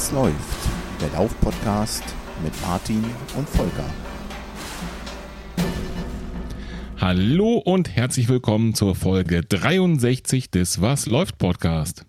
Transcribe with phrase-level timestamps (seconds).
[0.00, 0.68] Was läuft?
[0.98, 2.02] Der Lauf-Podcast
[2.42, 3.04] mit Martin
[3.36, 3.84] und Volker.
[6.96, 12.06] Hallo und herzlich willkommen zur Folge 63 des Was läuft Podcast.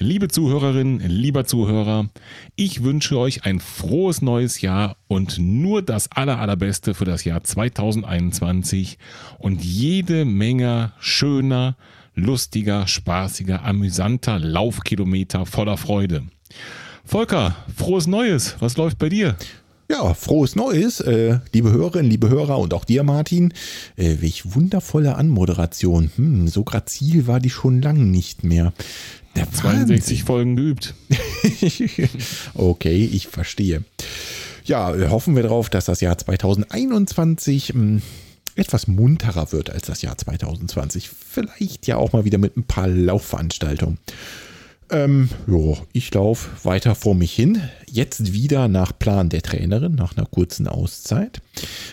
[0.00, 2.08] Liebe Zuhörerinnen, lieber Zuhörer,
[2.56, 7.44] ich wünsche euch ein frohes neues Jahr und nur das aller, allerbeste für das Jahr
[7.44, 8.98] 2021
[9.38, 11.76] und jede Menge schöner,
[12.16, 16.24] lustiger, spaßiger, amüsanter Laufkilometer voller Freude.
[17.10, 18.54] Volker, frohes Neues.
[18.60, 19.34] Was läuft bei dir?
[19.90, 23.52] Ja, frohes Neues, äh, liebe Hörerinnen, liebe Hörer und auch dir, Martin.
[23.96, 26.12] Äh, welch wundervolle Anmoderation.
[26.14, 28.72] Hm, so grazil war die schon lang nicht mehr.
[29.34, 30.94] Der 62 Folgen geübt.
[32.54, 33.82] okay, ich verstehe.
[34.64, 38.02] Ja, hoffen wir darauf, dass das Jahr 2021 mh, hm,
[38.54, 41.10] etwas munterer wird als das Jahr 2020.
[41.10, 43.98] Vielleicht ja auch mal wieder mit ein paar Laufveranstaltungen.
[44.90, 47.60] Ähm, jo, ich laufe weiter vor mich hin.
[47.88, 51.40] Jetzt wieder nach Plan der Trainerin, nach einer kurzen Auszeit.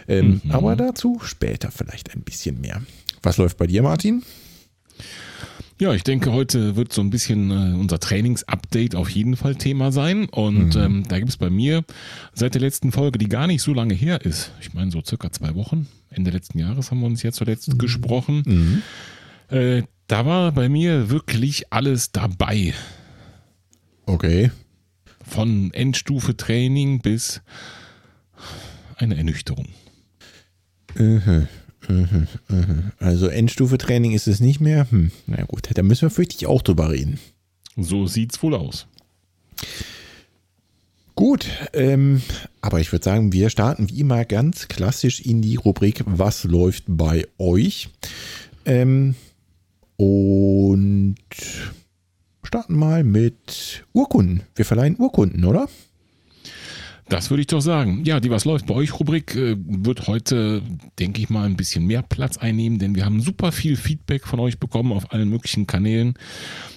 [0.08, 0.52] Ähm, mhm.
[0.52, 2.81] Aber dazu später vielleicht ein bisschen mehr.
[3.22, 4.23] Was läuft bei dir, Martin?
[5.80, 9.92] Ja, ich denke, heute wird so ein bisschen äh, unser Trainingsupdate auf jeden Fall Thema
[9.92, 10.28] sein.
[10.30, 10.82] Und mhm.
[10.82, 11.84] ähm, da gibt es bei mir
[12.34, 15.32] seit der letzten Folge, die gar nicht so lange her ist, ich meine so circa
[15.32, 17.78] zwei Wochen, Ende letzten Jahres haben wir uns ja zuletzt mhm.
[17.78, 18.44] gesprochen.
[18.45, 19.56] Mhm.
[19.56, 22.74] Äh, da war bei mir wirklich alles dabei.
[24.06, 24.52] Okay.
[25.22, 27.42] Von Endstufe Training bis
[28.96, 29.68] eine Ernüchterung.
[30.96, 31.48] Mhm,
[31.88, 32.92] mhm, mhm.
[33.00, 34.90] Also Endstufe Training ist es nicht mehr.
[34.90, 37.20] Hm, na gut, da müssen wir fürchte auch drüber reden.
[37.76, 38.88] So sieht's wohl aus.
[41.16, 42.22] Gut, ähm,
[42.62, 46.84] aber ich würde sagen, wir starten wie immer ganz klassisch in die Rubrik Was läuft
[46.88, 47.90] bei euch?
[48.66, 49.16] Ähm,
[49.98, 51.18] und
[52.44, 54.44] starten mal mit Urkunden.
[54.56, 55.68] Wir verleihen Urkunden, oder?
[57.10, 58.04] Das würde ich doch sagen.
[58.04, 60.62] Ja, die Was läuft bei euch Rubrik äh, wird heute,
[61.00, 64.40] denke ich mal, ein bisschen mehr Platz einnehmen, denn wir haben super viel Feedback von
[64.42, 66.16] euch bekommen auf allen möglichen Kanälen.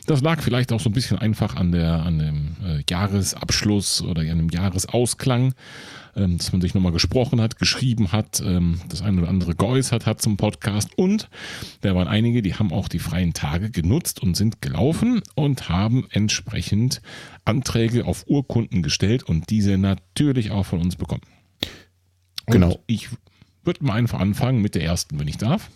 [0.06, 4.22] Das lag vielleicht auch so ein bisschen einfach an, der, an dem äh, Jahresabschluss oder
[4.22, 5.54] an dem Jahresausklang
[6.16, 10.06] ähm, dass man sich nochmal gesprochen hat, geschrieben hat, ähm, das eine oder andere geäußert
[10.06, 10.96] hat zum Podcast.
[10.96, 11.28] Und
[11.80, 16.06] da waren einige, die haben auch die freien Tage genutzt und sind gelaufen und haben
[16.10, 17.02] entsprechend
[17.44, 21.22] Anträge auf Urkunden gestellt und diese natürlich auch von uns bekommen.
[22.46, 22.80] Und genau.
[22.86, 23.08] Ich
[23.64, 25.70] würde mal einfach anfangen mit der ersten, wenn ich darf.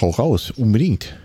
[0.00, 1.16] Hau raus, unbedingt.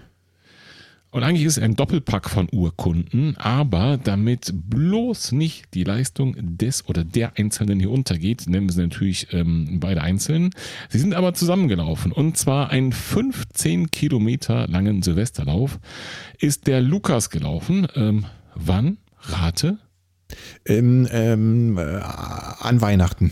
[1.16, 6.90] Und eigentlich ist es ein Doppelpack von Urkunden, aber damit bloß nicht die Leistung des
[6.90, 10.50] oder der Einzelnen hier untergeht, nennen wir sie natürlich ähm, beide einzeln.
[10.90, 15.80] Sie sind aber zusammengelaufen und zwar einen 15 Kilometer langen Silvesterlauf
[16.38, 17.88] ist der Lukas gelaufen.
[17.96, 18.98] Ähm, wann?
[19.22, 19.78] Rate?
[20.66, 23.32] Ähm, äh, an Weihnachten.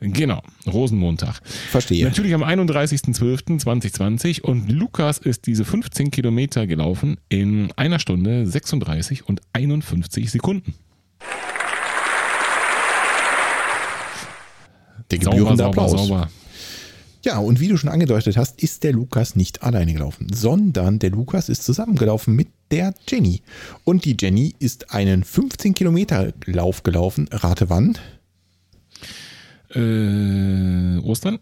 [0.00, 1.40] Genau, Rosenmontag.
[1.44, 2.04] Verstehe.
[2.04, 9.40] Natürlich am 31.12.2020 und Lukas ist diese 15 Kilometer gelaufen in einer Stunde 36 und
[9.52, 10.74] 51 Sekunden.
[15.10, 15.90] Der gebührende sauber, Applaus.
[15.90, 16.30] Sauber, sauber.
[17.24, 21.10] Ja, und wie du schon angedeutet hast, ist der Lukas nicht alleine gelaufen, sondern der
[21.10, 23.42] Lukas ist zusammengelaufen mit der Jenny.
[23.84, 27.28] Und die Jenny ist einen 15 Kilometer Lauf gelaufen.
[27.32, 27.98] Rate wann?
[29.74, 31.38] Äh, Ostern?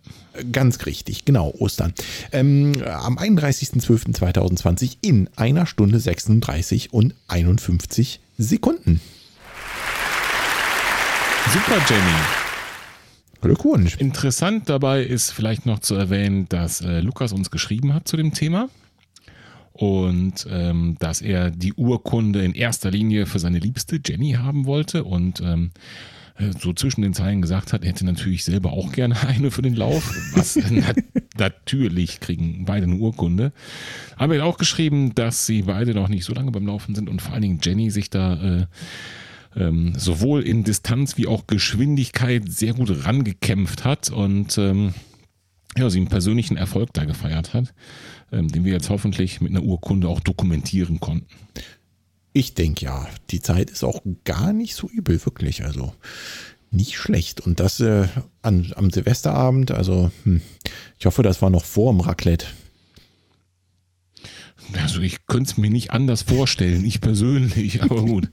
[0.50, 1.94] Ganz richtig, genau, Ostern.
[2.32, 9.00] Ähm, am 31.12.2020 in einer Stunde 36 und 51 Sekunden.
[11.53, 12.16] Super, Jenny.
[13.41, 13.97] Glückwunsch.
[13.97, 18.33] Interessant dabei ist vielleicht noch zu erwähnen, dass äh, Lukas uns geschrieben hat zu dem
[18.34, 18.68] Thema
[19.72, 25.04] und ähm, dass er die Urkunde in erster Linie für seine Liebste Jenny haben wollte
[25.04, 26.16] und ähm, äh,
[26.59, 29.74] so zwischen den Zeilen gesagt hat, er hätte natürlich selber auch gerne eine für den
[29.74, 30.15] Lauf.
[30.34, 30.59] Was
[31.38, 33.53] natürlich kriegen beide eine Urkunde.
[34.16, 37.09] Aber er hat auch geschrieben, dass sie beide noch nicht so lange beim Laufen sind
[37.09, 38.66] und vor allen Dingen Jenny sich da äh,
[39.56, 44.92] ähm, sowohl in Distanz wie auch Geschwindigkeit sehr gut rangekämpft hat und ähm,
[45.77, 47.74] ja, sie einen persönlichen Erfolg da gefeiert hat,
[48.32, 51.27] ähm, den wir jetzt hoffentlich mit einer Urkunde auch dokumentieren konnten.
[52.36, 55.65] Ich denke ja, die Zeit ist auch gar nicht so übel, wirklich.
[55.65, 55.94] Also
[56.71, 57.41] nicht schlecht.
[57.41, 58.09] Und das äh,
[58.42, 60.42] an, am Silvesterabend, also hm,
[60.98, 62.44] ich hoffe, das war noch vor dem Raclette.
[64.74, 68.28] Also ich könnte es mir nicht anders vorstellen, ich persönlich, aber gut.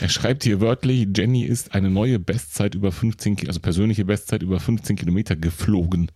[0.00, 4.58] er schreibt hier wörtlich, Jenny ist eine neue Bestzeit über 15, also persönliche Bestzeit über
[4.58, 6.10] 15 Kilometer geflogen.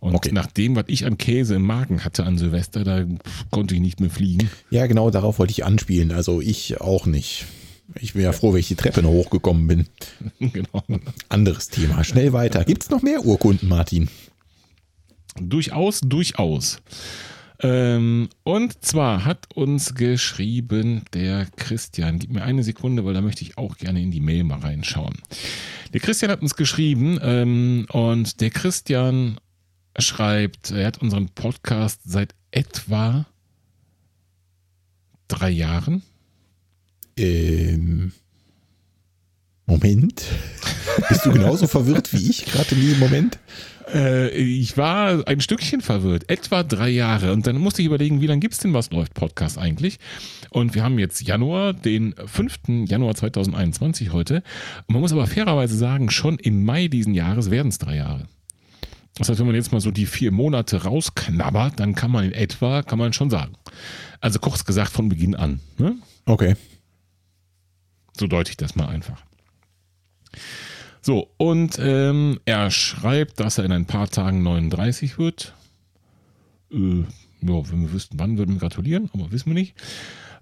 [0.00, 0.30] Und okay.
[0.32, 3.04] nach dem, was ich an Käse im Magen hatte an Silvester, da
[3.50, 4.48] konnte ich nicht mehr fliegen.
[4.70, 6.12] Ja, genau darauf wollte ich anspielen.
[6.12, 7.46] Also ich auch nicht.
[8.00, 9.86] Ich bin ja froh, wenn ich die Treppe noch hochgekommen bin.
[10.52, 10.84] genau.
[11.28, 12.04] Anderes Thema.
[12.04, 12.64] Schnell weiter.
[12.64, 14.08] Gibt es noch mehr Urkunden, Martin?
[15.40, 16.80] Durchaus, durchaus.
[17.60, 22.18] Ähm, und zwar hat uns geschrieben der Christian.
[22.18, 25.16] Gib mir eine Sekunde, weil da möchte ich auch gerne in die Mail mal reinschauen.
[25.92, 29.38] Der Christian hat uns geschrieben ähm, und der Christian
[29.98, 33.26] schreibt, er hat unseren Podcast seit etwa
[35.28, 36.02] drei Jahren.
[37.16, 38.12] Ähm,
[39.66, 40.24] Moment.
[41.08, 43.38] Bist du genauso verwirrt wie ich gerade in diesem Moment?
[43.92, 47.32] Äh, ich war ein Stückchen verwirrt, etwa drei Jahre.
[47.32, 49.98] Und dann musste ich überlegen, wie lange gibt es denn Was läuft Podcast eigentlich?
[50.50, 52.86] Und wir haben jetzt Januar, den 5.
[52.86, 54.42] Januar 2021 heute.
[54.86, 58.26] Man muss aber fairerweise sagen, schon im Mai diesen Jahres werden es drei Jahre.
[59.18, 62.32] Das heißt, wenn man jetzt mal so die vier Monate rausknabbert, dann kann man in
[62.32, 63.54] etwa, kann man schon sagen.
[64.20, 65.60] Also kurz gesagt von Beginn an.
[65.76, 65.96] Ne?
[66.24, 66.56] Okay.
[68.16, 69.22] So deute ich das mal einfach.
[71.00, 75.54] So, und ähm, er schreibt, dass er in ein paar Tagen 39 wird.
[76.72, 77.00] Äh,
[77.40, 79.74] ja, wenn wir wüssten, wann, würden wir gratulieren, aber wissen wir nicht.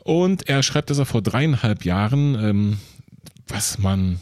[0.02, 2.78] Und er schreibt, dass er vor dreieinhalb Jahren, ähm,
[3.48, 4.20] was man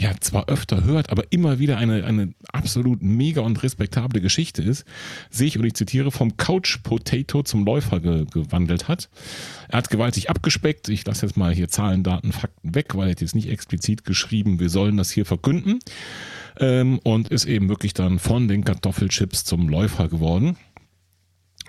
[0.00, 4.84] ja zwar öfter hört, aber immer wieder eine, eine absolut mega und respektable Geschichte ist,
[5.30, 9.10] sich, und ich zitiere, vom Couch Potato zum Läufer ge gewandelt hat.
[9.68, 10.88] Er hat gewaltig abgespeckt.
[10.88, 14.58] Ich lasse jetzt mal hier Zahlen, Daten, Fakten weg, weil er jetzt nicht explizit geschrieben,
[14.58, 15.80] wir sollen das hier verkünden.
[16.58, 20.56] Ähm, und ist eben wirklich dann von den Kartoffelchips zum Läufer geworden.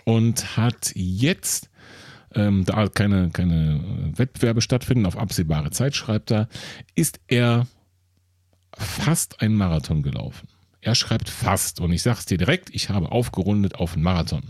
[0.06, 1.70] Und hat jetzt
[2.34, 6.48] ähm, da keine, keine Wettbewerbe stattfinden, auf absehbare Zeit schreibt er,
[6.96, 7.68] ist er
[8.78, 10.48] fast einen Marathon gelaufen.
[10.82, 14.44] Er schreibt fast und ich sage es dir direkt, ich habe aufgerundet auf einen Marathon.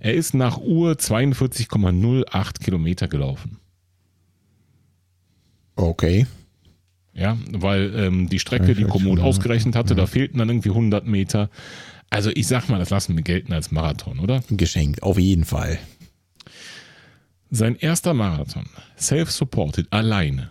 [0.00, 3.58] Er ist nach Uhr 42,08 Kilometer gelaufen.
[5.76, 6.26] Okay.
[7.14, 11.48] Ja, weil ähm, die Strecke, die Komoot ausgerechnet hatte, da fehlten dann irgendwie 100 Meter.
[12.10, 14.42] Also ich sag mal, das lassen wir gelten als Marathon, oder?
[14.50, 15.78] Geschenkt, auf jeden Fall.
[17.50, 18.66] Sein erster Marathon,
[18.98, 20.50] self-supported, alleine.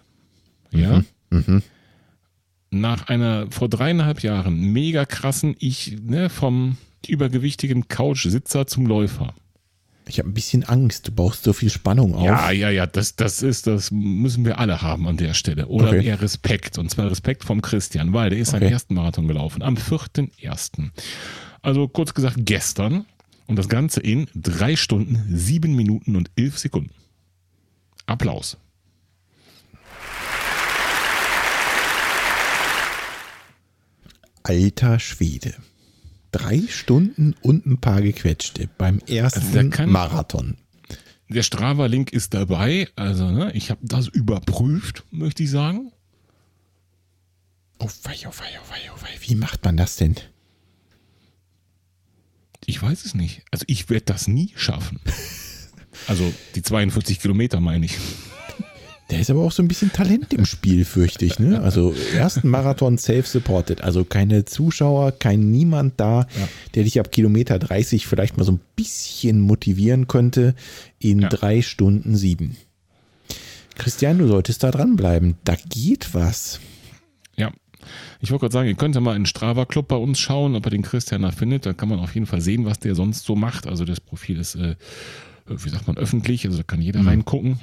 [0.71, 1.03] Ja.
[1.29, 1.43] Mhm.
[1.47, 1.63] Mhm.
[2.73, 6.77] Nach einer vor dreieinhalb Jahren mega krassen, ich, ne, vom
[7.07, 9.33] übergewichtigen Couch-Sitzer zum Läufer.
[10.07, 11.07] Ich habe ein bisschen Angst.
[11.07, 12.25] Du baust so viel Spannung auf.
[12.25, 15.67] Ja, ja, ja, das, das ist, das müssen wir alle haben an der Stelle.
[15.67, 16.05] Oder Okay.
[16.05, 16.77] eher Respekt.
[16.77, 18.73] Und zwar Respekt vom Christian, weil der ist seinen Okay.
[18.73, 19.61] ersten Marathon gelaufen.
[19.61, 20.89] Am 4.1.
[21.61, 23.05] Also kurz gesagt gestern.
[23.47, 26.91] Und das Ganze in drei Stunden, sieben Minuten und elf Sekunden.
[28.05, 28.57] Applaus.
[34.43, 35.53] Alter Schwede.
[36.31, 40.57] Drei Stunden und ein paar gequetschte beim ersten Also kann- Marathon.
[41.29, 42.87] Der Strava-Link ist dabei.
[42.95, 45.91] Also, ne, ich habe das überprüft, möchte ich sagen.
[47.79, 49.07] Oh wei, oh wei, oh wei, oh wei.
[49.27, 50.15] Wie macht man das denn?
[52.65, 53.41] Ich weiß es nicht.
[53.51, 54.99] Also ich werde das nie schaffen.
[56.07, 57.97] Also die 42 Kilometer meine ich.
[59.13, 61.37] Da ist aber auch so ein bisschen Talent im Spiel, fürchte ich.
[61.37, 61.61] Ne?
[61.61, 63.81] Also ersten Marathon self-supported.
[63.81, 66.25] Also keine Zuschauer, kein Niemand da,
[66.73, 70.55] der dich ab Kilometer 30 vielleicht mal so ein bisschen motivieren könnte
[70.97, 71.29] in Ja.
[71.29, 72.57] drei Stunden sieben.
[73.75, 75.35] Christian, du solltest da dranbleiben.
[75.43, 76.59] Da geht was.
[77.35, 77.51] Ja.
[78.19, 80.65] Ich wollte gerade sagen, ihr könnt ja mal in den Strava-Club bei uns schauen, ob
[80.65, 81.67] ihr den Christian da findet.
[81.67, 83.67] Da kann man auf jeden Fall sehen, was der sonst so macht.
[83.67, 84.75] Also das Profil ist, äh,
[85.47, 86.45] wie sagt man, öffentlich.
[86.45, 87.59] Also da kann jeder reingucken.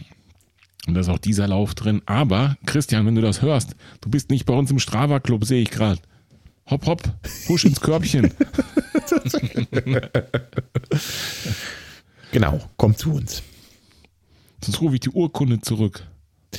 [0.87, 2.03] Und da ist auch dieser Lauf drin.
[2.07, 5.71] Aber, Christian, wenn du das hörst, du bist nicht bei uns im Strava-Club, sehe ich
[5.71, 6.01] gerade.
[6.71, 7.03] Hopp, hopp,
[7.49, 8.33] husch ins Körbchen.
[12.33, 13.43] Genau, komm zu uns.
[14.63, 16.07] Sonst rufe ich die Urkunde zurück.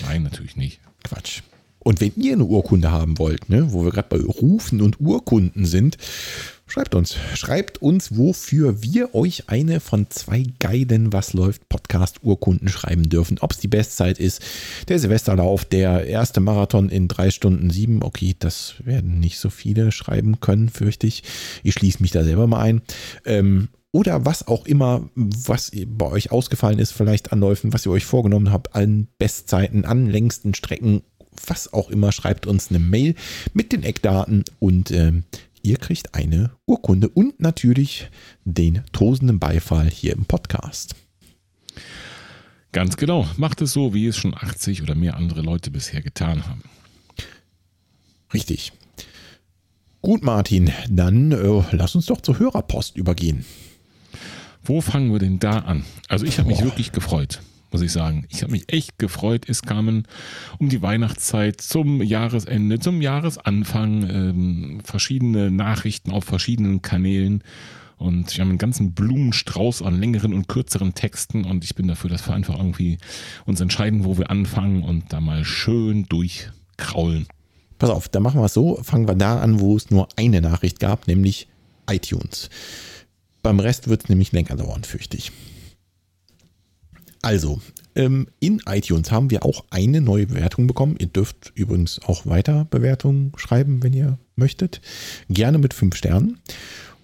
[0.02, 0.82] Nein, natürlich nicht.
[1.04, 1.42] Quatsch.
[1.80, 5.66] Und wenn ihr eine Urkunde haben wollt, ne, wo wir gerade bei Rufen und Urkunden
[5.66, 5.98] sind,
[6.72, 7.18] schreibt uns.
[7.36, 13.40] Schreibt uns, wofür wir euch eine von zwei geilen Was läuft Podcast Urkunden schreiben dürfen.
[13.42, 14.42] Ob es die Bestzeit ist,
[14.88, 18.02] der Silvesterlauf, der erste Marathon in drei Stunden sieben.
[18.04, 21.24] Okay, das werden nicht so viele schreiben können, fürchte ich.
[21.62, 22.82] Ich schließe mich da selber mal ein.
[23.26, 27.92] Ähm, oder was auch immer, was bei euch ausgefallen ist, vielleicht an Läufen, was ihr
[27.92, 31.02] euch vorgenommen habt, an Bestzeiten, an längsten Strecken,
[31.46, 33.16] was auch immer, schreibt uns eine Mail
[33.54, 35.26] mit den Eckdaten und ähm,
[35.64, 38.10] ihr kriegt eine Urkunde und natürlich
[38.46, 40.96] den tosenden Beifall hier im Podcast.
[42.72, 43.28] Ganz genau.
[43.38, 46.64] Macht es so, wie es schon 80 oder mehr andere Leute bisher getan haben.
[48.34, 48.72] Richtig.
[50.02, 53.46] Gut, Martin, dann äh, lass uns doch zur Hörerpost übergehen.
[54.64, 55.86] Wo fangen wir denn da an?
[56.08, 57.42] Also ich habe mich wirklich gefreut.
[57.72, 58.26] Muss ich sagen.
[58.30, 59.46] Ich habe mich echt gefreut.
[59.48, 60.08] Es kamen
[60.60, 67.44] um die Weihnachtszeit, zum Jahresende, zum Jahresanfang ähm, verschiedene Nachrichten auf verschiedenen Kanälen.
[67.98, 71.46] Und wir haben einen ganzen Blumenstrauß an längeren und kürzeren Texten.
[71.46, 72.98] Und ich bin dafür, dass wir einfach irgendwie
[73.46, 77.28] uns entscheiden, wo wir anfangen und da mal schön durchkraulen.
[77.78, 78.82] Pass auf, dann machen wir es so.
[78.84, 81.48] Fangen wir da an, wo es nur eine Nachricht gab, nämlich
[81.90, 82.50] iTunes.
[83.44, 85.32] Beim Rest wird es nämlich länger dauern, fürchte ich.
[87.22, 87.62] Also,
[87.96, 90.96] ähm, in iTunes haben wir auch eine neue Bewertung bekommen.
[90.98, 94.82] Ihr dürft übrigens auch weiter Bewertungen schreiben, wenn ihr möchtet.
[95.30, 96.40] Gerne mit fünf Sternen.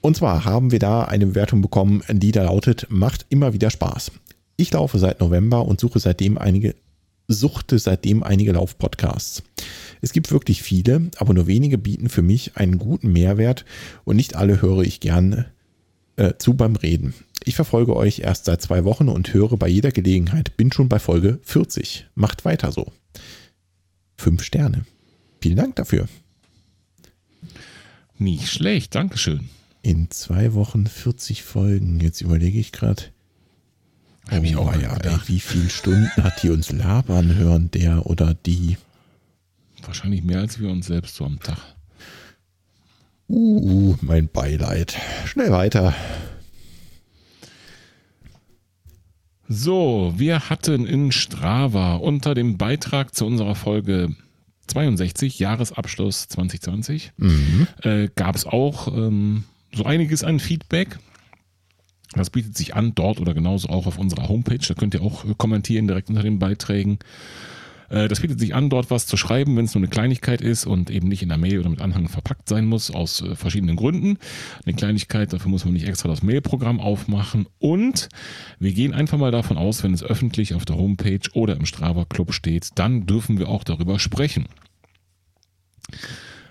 [0.02, 4.12] Und zwar haben wir da eine Bewertung bekommen, die da lautet, macht immer wieder Spaß.
[4.56, 6.76] Ich laufe seit November und suche seitdem einige,
[7.28, 9.44] suchte seitdem einige Laufpodcasts.
[10.02, 13.66] Es gibt wirklich viele, aber nur wenige bieten für mich einen guten Mehrwert
[14.04, 15.46] und nicht alle höre ich gerne
[16.18, 17.14] äh, zu beim Reden.
[17.44, 20.58] Ich verfolge euch erst seit zwei Wochen und höre bei jeder Gelegenheit.
[20.58, 22.08] Bin schon bei Folge 40.
[22.14, 22.92] Macht weiter so.
[24.18, 24.86] Fünf Sterne.
[25.42, 26.08] Vielen Dank dafür.
[28.18, 29.50] Nicht schlecht, Dankeschön.
[29.82, 32.00] In zwei Wochen 40 Folgen.
[32.00, 33.04] Jetzt überlege ich gerade.
[34.30, 38.06] Hab ich auch Oh, ja, ey, wie viele Stunden hat die uns labern hören, der
[38.08, 38.78] oder die?
[39.84, 41.77] Wahrscheinlich mehr als wir uns selbst so am Tag.
[43.30, 44.96] Uh, mein Beileid.
[45.26, 45.94] Schnell weiter.
[49.50, 54.16] So, wir hatten in Strava unter dem Beitrag zu unserer Folge
[54.68, 57.68] 62, Jahresabschluss 2020, Mhm.
[57.84, 61.00] äh, gab es auch ähm, so einiges an Feedback.
[62.14, 64.60] Das bietet sich an, dort oder genauso auch auf unserer Homepage.
[64.66, 67.00] Da könnt ihr auch äh, kommentieren direkt unter den Beiträgen.
[67.90, 70.66] Äh, Das bietet sich an, dort was zu schreiben, wenn es nur eine Kleinigkeit ist
[70.66, 73.76] und eben nicht in der Mail oder mit Anhang verpackt sein muss, aus äh, verschiedenen
[73.76, 74.18] Gründen.
[74.66, 77.48] Eine Kleinigkeit, dafür muss man nicht extra das Mailprogramm aufmachen.
[77.60, 78.10] Und
[78.60, 82.06] wir gehen einfach mal davon aus, wenn es öffentlich auf der Homepage oder im Strava
[82.06, 84.46] Club steht, dann dürfen wir auch darüber sprechen.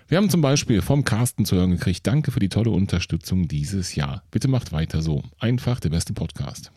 [0.07, 3.95] Wir haben zum Beispiel vom Carsten zu hören gekriegt, danke für die tolle Unterstützung dieses
[3.95, 4.23] Jahr.
[4.31, 5.23] Bitte macht weiter so.
[5.37, 6.71] Einfach der beste Podcast.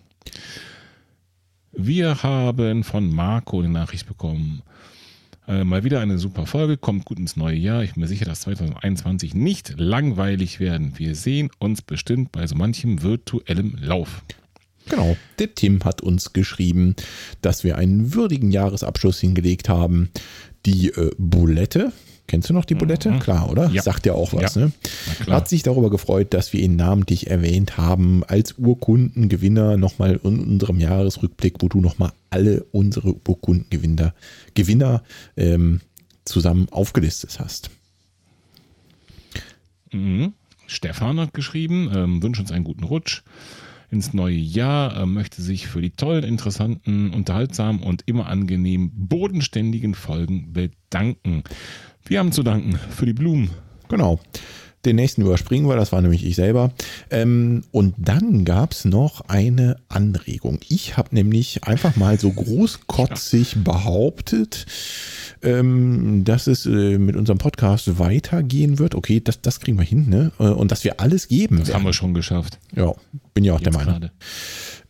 [1.73, 4.63] Wir haben von Marco eine Nachricht bekommen.
[5.47, 7.83] Äh, mal wieder eine super Folge, kommt gut ins neue Jahr.
[7.85, 10.99] Ich bin mir sicher, dass 2021 nicht langweilig werden.
[10.99, 14.23] Wir sehen uns bestimmt bei so manchem virtuellem Lauf.
[14.89, 15.17] Genau.
[15.39, 16.97] Der Tim hat uns geschrieben,
[17.43, 20.11] dass wir einen würdigen Jahresabschluss hingelegt haben.
[20.67, 21.93] Die äh, Bulette,
[22.31, 23.11] kennst du noch die Bulette?
[23.19, 23.69] Klar, oder?
[23.69, 23.75] Mhm.
[23.75, 23.83] Ja.
[23.83, 24.67] Sagt ja auch was, Ja.
[24.67, 24.73] ne?
[25.27, 30.79] Hat sich darüber gefreut, dass wir ihn namentlich erwähnt haben als Urkundengewinner nochmal in unserem
[30.79, 34.15] Jahresrückblick, wo du nochmal alle unsere Urkundengewinner
[34.55, 35.03] Gewinner,
[35.37, 35.81] ähm,
[36.25, 37.71] zusammen aufgelistet hast.
[39.93, 40.35] Mhm.
[40.69, 43.23] Stefan hat geschrieben, ähm, wünscht uns einen guten Rutsch
[43.91, 49.95] ins neue Jahr, äh, möchte sich für die tollen, interessanten, unterhaltsamen und immer angenehm bodenständigen
[49.95, 51.43] Folgen bedanken.
[52.07, 53.51] Wir haben zu danken für die Blumen.
[53.89, 54.21] Genau.
[54.87, 56.73] Den nächsten überspringen wir, das war nämlich ich selber.
[57.11, 60.59] Ähm, und dann gab es noch eine Anregung.
[60.69, 64.65] Ich habe nämlich einfach mal so großkotzig behauptet,
[65.43, 68.95] ähm, dass es äh, mit unserem Podcast weitergehen wird.
[68.95, 70.33] Okay, das, das kriegen wir hin, ne?
[70.39, 71.85] Äh, Und dass wir alles geben Das haben werden.
[71.85, 72.59] wir schon geschafft.
[72.75, 72.95] Ja,
[73.41, 74.01] bin ja auch der Jetzt Meinung.
[74.01, 74.13] gerade.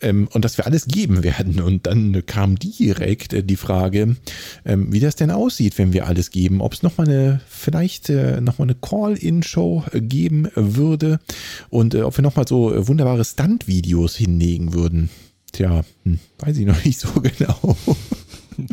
[0.01, 1.61] Ähm, und dass wir alles geben werden.
[1.61, 4.17] Und dann kam direkt äh, die Frage,
[4.65, 6.61] ähm, wie das denn aussieht, wenn wir alles geben.
[6.61, 11.21] Ob es nochmal eine, vielleicht äh, nochmal eine Call-In-Show äh, geben würde
[11.69, 15.11] und äh, ob wir nochmal so äh, wunderbare Stunt-Videos hinlegen würden.
[15.53, 17.77] Tja, hm, weiß ich noch nicht so genau.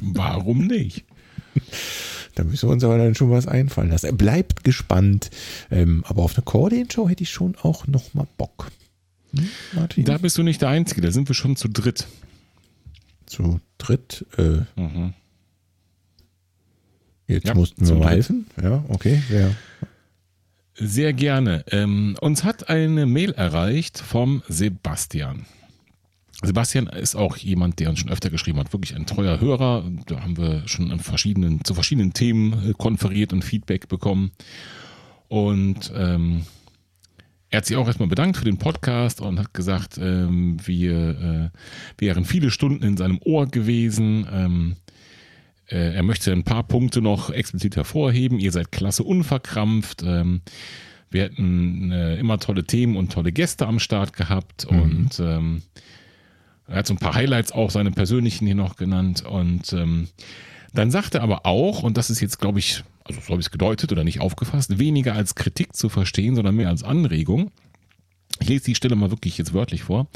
[0.01, 1.05] Warum nicht?
[2.34, 4.17] Da müssen wir uns aber dann schon was einfallen lassen.
[4.17, 5.29] Bleibt gespannt.
[5.69, 8.72] Ähm, aber auf eine Call-In-Show hätte ich schon auch nochmal Bock.
[9.38, 10.06] Hm, Martin?
[10.06, 12.08] Da bist du nicht der Einzige, da sind wir schon zu dritt.
[13.25, 14.25] Zu dritt.
[14.38, 15.13] Äh, Mhm.
[17.27, 18.48] Jetzt Ja, mussten wir mal helfen.
[18.62, 19.22] Ja, okay.
[19.27, 19.53] Wer?
[20.75, 21.65] Sehr gerne.
[21.72, 25.46] Ähm, uns hat eine Mail erreicht vom Sebastian.
[26.44, 29.89] Sebastian ist auch jemand, der uns schon öfter geschrieben hat, wirklich ein treuer Hörer.
[30.06, 34.32] Da haben wir schon verschiedenen, zu verschiedenen Themen äh, konferiert und Feedback bekommen.
[35.27, 36.46] Und ähm,
[37.50, 41.58] er hat sich auch erstmal bedankt für den Podcast und hat gesagt, ähm, wir äh,
[41.98, 44.27] wären viele Stunden in seinem Ohr gewesen.
[44.32, 44.75] Ähm,
[45.70, 48.39] äh, er möchte ein paar Punkte noch explizit hervorheben.
[48.39, 50.04] Ihr seid klasse unverkrampft.
[50.04, 50.42] Ähm,
[51.10, 54.66] wir hätten äh, immer tolle Themen und tolle Gäste am Start gehabt.
[54.66, 55.62] Und ähm,
[56.68, 59.24] er hat so ein paar Highlights auch, seine persönlichen hier noch genannt.
[59.25, 60.10] Und ähm,
[60.74, 63.47] dann sagt er aber auch, und das ist jetzt, glaube ich, also so habe ich
[63.47, 67.51] es gedeutet oder nicht aufgefasst, weniger als Kritik zu verstehen, sondern mehr als Anregung.
[68.39, 70.07] Ich lese die Stelle mal wirklich jetzt wörtlich vor.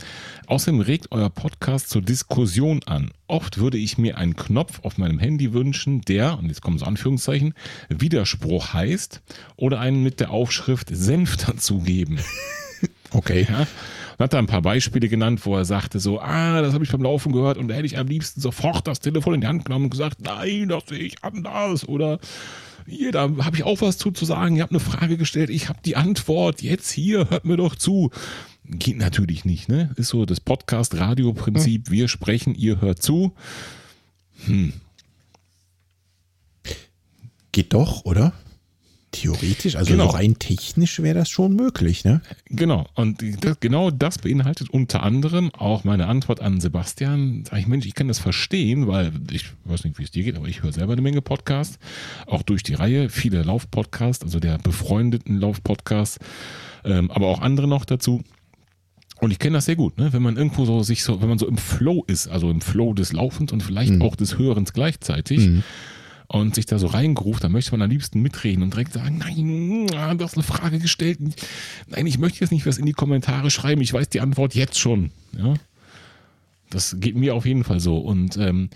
[0.46, 3.12] Außerdem regt euer Podcast zur Diskussion an.
[3.28, 6.86] Oft würde ich mir einen Knopf auf meinem Handy wünschen, der, und jetzt kommen so
[6.86, 7.56] Anführungszeichen,
[7.90, 9.22] Widerspruch heißt
[9.56, 12.20] oder einen mit der Aufschrift Senf dazugeben.
[13.14, 13.46] Okay.
[13.50, 13.68] Ja?
[14.22, 17.02] Hat da ein paar Beispiele genannt, wo er sagte so, ah, das habe ich beim
[17.02, 19.86] Laufen gehört und da hätte ich am liebsten sofort das Telefon in die Hand genommen
[19.86, 22.20] und gesagt, nein, das sehe ich anders oder
[22.88, 24.56] hier, da habe ich auch was zu, zu sagen.
[24.56, 26.62] Ihr habt eine Frage gestellt, ich habe die Antwort.
[26.62, 28.12] Jetzt hier, hört mir doch zu.
[28.66, 29.92] Geht natürlich nicht, ne?
[29.96, 31.90] Ist so das Podcast-Radio-Prinzip.
[31.90, 33.34] Wir sprechen, ihr hört zu.
[34.46, 34.74] Hm.
[37.52, 38.34] Geht doch, oder?
[39.12, 40.06] Theoretisch, also Genau.
[40.06, 42.22] so rein technisch wäre das schon möglich, ne?
[42.46, 47.44] Genau, und das, genau das beinhaltet unter anderem auch meine Antwort an Sebastian.
[47.46, 50.38] Sag ich, Mensch, ich kann das verstehen, weil ich weiß nicht, wie es dir geht,
[50.38, 51.78] aber ich höre selber eine Menge Podcasts,
[52.26, 56.20] auch durch die Reihe, viele Laufpodcasts, also der befreundeten Laufpodcasts,
[56.86, 58.22] ähm, aber auch andere noch dazu.
[59.20, 60.14] Und ich kenne das sehr gut, ne?
[60.14, 62.94] wenn man irgendwo so sich so, wenn man so im Flow ist, also im Flow
[62.94, 65.42] des Laufens und vielleicht auch des Hörens gleichzeitig
[66.32, 69.88] und sich da so reingeruft, dann möchte man am liebsten mitreden und direkt sagen, nein,
[69.98, 71.20] ah, du hast eine Frage gestellt.
[71.88, 74.80] Nein, ich möchte jetzt nicht was in die Kommentare schreiben, ich weiß die Antwort jetzt
[74.80, 75.12] schon.
[75.38, 75.56] Ja?
[76.70, 77.98] Das geht mir auf jeden Fall so.
[77.98, 78.70] Und ähm,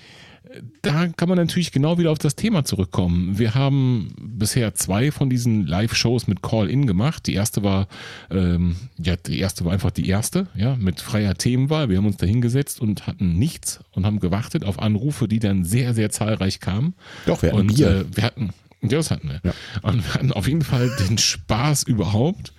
[0.81, 3.37] da kann man natürlich genau wieder auf das Thema zurückkommen.
[3.37, 7.27] Wir haben bisher zwei von diesen Live-Shows mit Call-In gemacht.
[7.27, 7.87] Die erste war,
[8.29, 11.89] ähm, ja, die erste war einfach die erste, ja, mit freier Themenwahl.
[11.89, 15.63] Wir haben uns da hingesetzt und hatten nichts und haben gewartet auf Anrufe, die dann
[15.63, 16.93] sehr, sehr zahlreich kamen.
[17.25, 17.89] Doch, wir hatten und Bier.
[17.89, 18.49] Äh, wir hatten,
[18.81, 19.53] ja, das hatten wir.
[19.81, 22.53] Und wir hatten auf jeden Fall den Spaß überhaupt.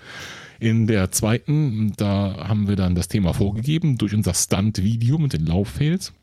[0.59, 5.45] In der zweiten, da haben wir dann das Thema vorgegeben durch unser Stunt-Video mit den
[5.45, 6.15] Lauffails.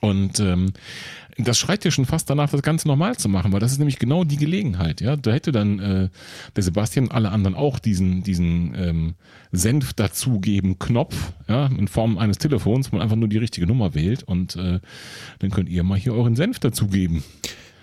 [0.00, 0.72] Und ähm,
[1.38, 3.98] das schreit ja schon fast danach, das Ganze nochmal zu machen, weil das ist nämlich
[3.98, 5.00] genau die Gelegenheit.
[5.00, 6.08] Ja, da hätte dann äh,
[6.56, 9.14] der Sebastian und alle anderen auch diesen diesen ähm,
[9.52, 13.94] Senf dazugeben Knopf, ja, in Form eines Telefons, wo man einfach nur die richtige Nummer
[13.94, 14.80] wählt und äh,
[15.38, 17.22] dann könnt ihr mal hier euren Senf dazugeben.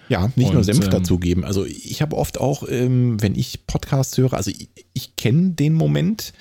[0.10, 1.44] Ja, nicht nur Und, Senf ähm, dazugeben.
[1.44, 5.74] Also ich habe oft auch, ähm, wenn ich Podcasts höre, also ich, ich kenne den
[5.74, 6.34] Moment,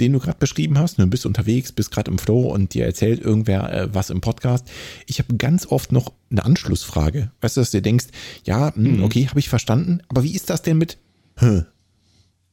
[0.00, 0.98] den du gerade beschrieben hast.
[0.98, 4.66] Du bist unterwegs, bist gerade im Flow und dir erzählt irgendwer äh, was im Podcast.
[5.06, 7.30] Ich habe ganz oft noch eine Anschlussfrage.
[7.40, 8.06] Weißt du, dass du dir denkst,
[8.44, 10.98] ja, hm, okay, habe ich verstanden, aber wie ist das denn mit
[11.38, 11.64] Hä?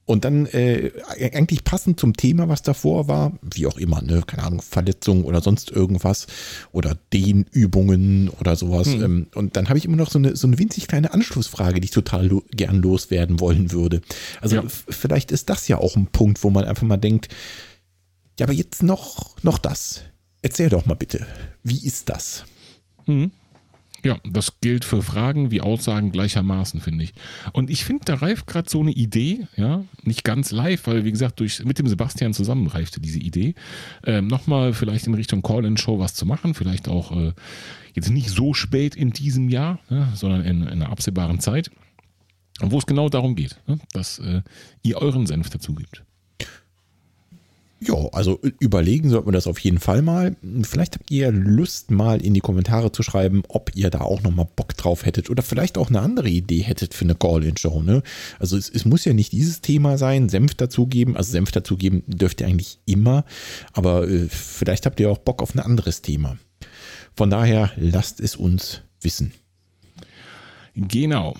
[0.06, 0.92] Und dann äh,
[1.34, 5.42] eigentlich passend zum Thema, was davor war, wie auch immer, ne, keine Ahnung, Verletzungen oder
[5.42, 6.28] sonst irgendwas
[6.72, 8.88] oder Dehnübungen oder sowas.
[8.88, 11.86] Ähm, und dann habe ich immer noch so eine, so eine winzig kleine Anschlussfrage, die
[11.86, 14.02] ich total lo gern loswerden wollen würde.
[14.42, 14.64] Also Ja.
[14.68, 17.30] vielleicht ist das ja auch ein Punkt, wo man einfach mal denkt,
[18.40, 20.02] ja, aber jetzt noch, noch das.
[20.42, 21.26] Erzähl doch mal bitte,
[21.64, 22.44] wie ist das?
[24.04, 27.14] Ja, das gilt für Fragen wie Aussagen gleichermaßen, finde ich.
[27.54, 31.12] Und ich finde, da reift gerade so eine Idee, ja, nicht ganz live, weil, wie
[31.12, 33.54] gesagt, durch, mit dem Sebastian zusammen reifte diese Idee,
[34.06, 37.34] ähm, nochmal vielleicht in Richtung Call-In-Show was zu machen, vielleicht auch äh,
[37.94, 41.70] jetzt nicht so spät in diesem Jahr, ja, sondern in, in einer absehbaren Zeit,
[42.60, 44.42] wo es genau darum geht, ne, dass äh,
[44.82, 46.04] ihr euren Senf dazu gibt.
[47.84, 50.36] Ja, also überlegen sollten wir das auf jeden Fall mal.
[50.62, 54.48] Vielleicht habt ihr Lust, mal in die Kommentare zu schreiben, ob ihr da auch nochmal
[54.56, 57.82] Bock drauf hättet oder vielleicht auch eine andere Idee hättet für eine Call-In-Show.
[57.82, 58.04] Ne?
[58.38, 61.18] Also es, es muss ja nicht dieses Thema sein, Senf dazugeben.
[61.18, 63.26] Also Senf dazugeben dürft ihr eigentlich immer,
[63.74, 66.38] aber äh, vielleicht habt ihr auch Bock auf ein anderes Thema.
[67.16, 69.34] Von daher lasst es uns wissen.
[70.76, 71.36] Genau.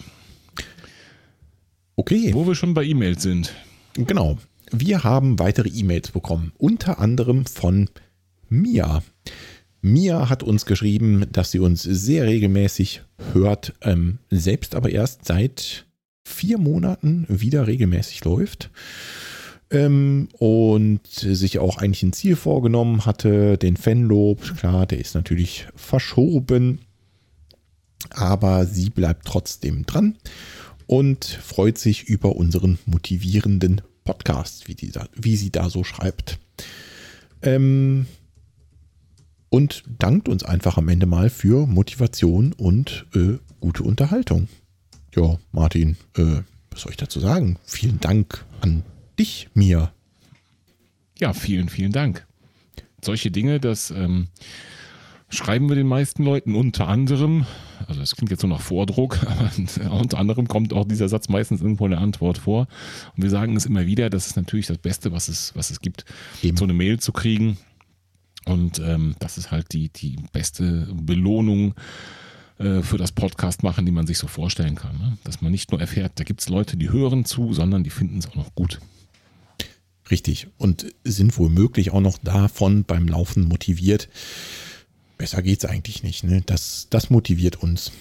[1.96, 2.34] Okay.
[2.34, 3.54] Wo wir schon bei E-Mails sind.
[3.94, 4.40] Genau.
[4.72, 7.90] Wir haben weitere E-Mails bekommen, unter anderem von
[8.48, 9.04] Mia.
[9.82, 13.04] Mia hat uns geschrieben, dass sie uns sehr regelmäßig
[13.34, 15.86] hört, ähm, selbst aber erst seit
[16.24, 18.70] vier Monaten wieder regelmäßig läuft.
[19.72, 24.58] Ähm, und sich auch eigentlich ein Ziel vorgenommen hatte, den Fanlob.
[24.58, 26.80] Klar, der ist natürlich verschoben,
[28.10, 30.18] aber sie bleibt trotzdem dran
[30.88, 36.40] und freut sich über unseren motivierenden Podcast, wie, die da, wie sie da so schreibt.
[37.42, 38.08] Ähm,
[39.50, 44.48] und dankt uns einfach am Ende mal für Motivation und äh, gute Unterhaltung.
[45.16, 47.58] Ja, Martin, äh, was soll ich dazu sagen?
[47.66, 48.84] Vielen Dank an
[49.20, 49.92] dich, Mia.
[51.20, 52.26] Ja, vielen, vielen Dank.
[53.04, 54.28] Solche Dinge, das ähm,
[55.30, 57.46] schreiben wir den meisten Leuten unter anderem,
[57.92, 61.62] also das klingt jetzt so nach Vordruck, aber unter anderem kommt auch dieser Satz meistens
[61.62, 62.68] irgendwo in der Antwort vor.
[63.16, 65.82] Und wir sagen es immer wieder, das ist natürlich das Beste, was es, was es
[65.82, 66.06] gibt,
[66.42, 66.58] Eben.
[66.58, 67.58] so eine Mail zu kriegen.
[68.46, 71.76] Und ähm, das ist halt die, die beste Belohnung
[72.58, 74.98] äh, für das Podcast machen, die man sich so vorstellen kann.
[74.98, 75.18] Ne?
[75.24, 78.18] Dass man nicht nur erfährt, da gibt es Leute, die hören zu, sondern die finden
[78.18, 78.80] es auch noch gut.
[80.10, 80.48] Richtig.
[80.58, 84.10] Und sind womöglich auch noch davon beim Laufen motiviert.
[85.22, 86.24] Besser geht's eigentlich nicht.
[86.24, 86.42] Ne?
[86.44, 87.92] Das, das motiviert uns.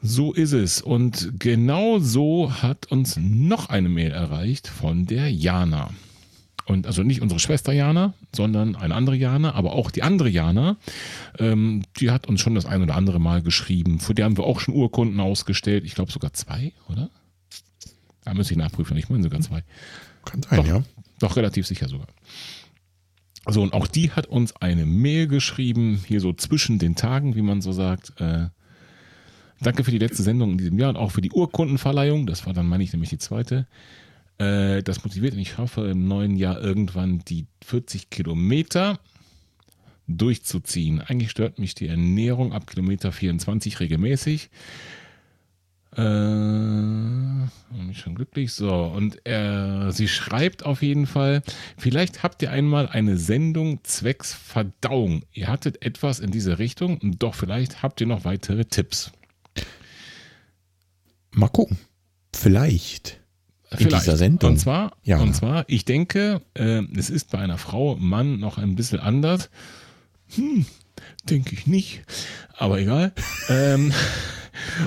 [0.00, 0.80] So ist es.
[0.80, 5.90] Und genau so hat uns noch eine Mail erreicht von der Jana.
[6.64, 10.78] Und also nicht unsere Schwester Jana, sondern eine andere Jana, aber auch die andere Jana,
[11.38, 14.00] ähm, die hat uns schon das ein oder andere Mal geschrieben.
[14.00, 15.84] Für die haben wir auch schon Urkunden ausgestellt.
[15.84, 17.10] Ich glaube sogar zwei, oder?
[18.24, 18.96] Da müsste ich nachprüfen.
[18.96, 19.64] Ich meine sogar zwei.
[20.24, 20.82] Kann sein, doch, ja.
[21.18, 22.08] Doch relativ sicher sogar.
[23.48, 27.42] So, und auch die hat uns eine Mail geschrieben, hier so zwischen den Tagen, wie
[27.42, 28.20] man so sagt.
[28.20, 28.48] Äh,
[29.60, 32.26] danke für die letzte Sendung in diesem Jahr und auch für die Urkundenverleihung.
[32.26, 33.66] Das war dann, meine ich, nämlich die zweite.
[34.38, 38.98] Äh, das motiviert und ich hoffe, im neuen Jahr irgendwann die 40 Kilometer
[40.08, 41.00] durchzuziehen.
[41.00, 44.50] Eigentlich stört mich die Ernährung ab Kilometer 24 regelmäßig.
[45.96, 48.52] Äh, bin ich schon glücklich.
[48.52, 51.42] So, und er, sie schreibt auf jeden Fall,
[51.78, 55.22] vielleicht habt ihr einmal eine Sendung zwecks Verdauung.
[55.32, 59.12] Ihr hattet etwas in diese Richtung, doch vielleicht habt ihr noch weitere Tipps.
[61.32, 61.78] Mal gucken.
[62.34, 63.20] Vielleicht.
[63.68, 63.92] Vielleicht.
[63.92, 64.50] In dieser Sendung.
[64.52, 65.18] Und zwar, Ja.
[65.18, 69.50] und zwar ich denke, äh, es ist bei einer Frau, Mann noch ein bisschen anders.
[70.34, 70.66] Hm,
[71.28, 72.02] denke ich nicht.
[72.56, 73.12] Aber egal.
[73.48, 73.92] ähm,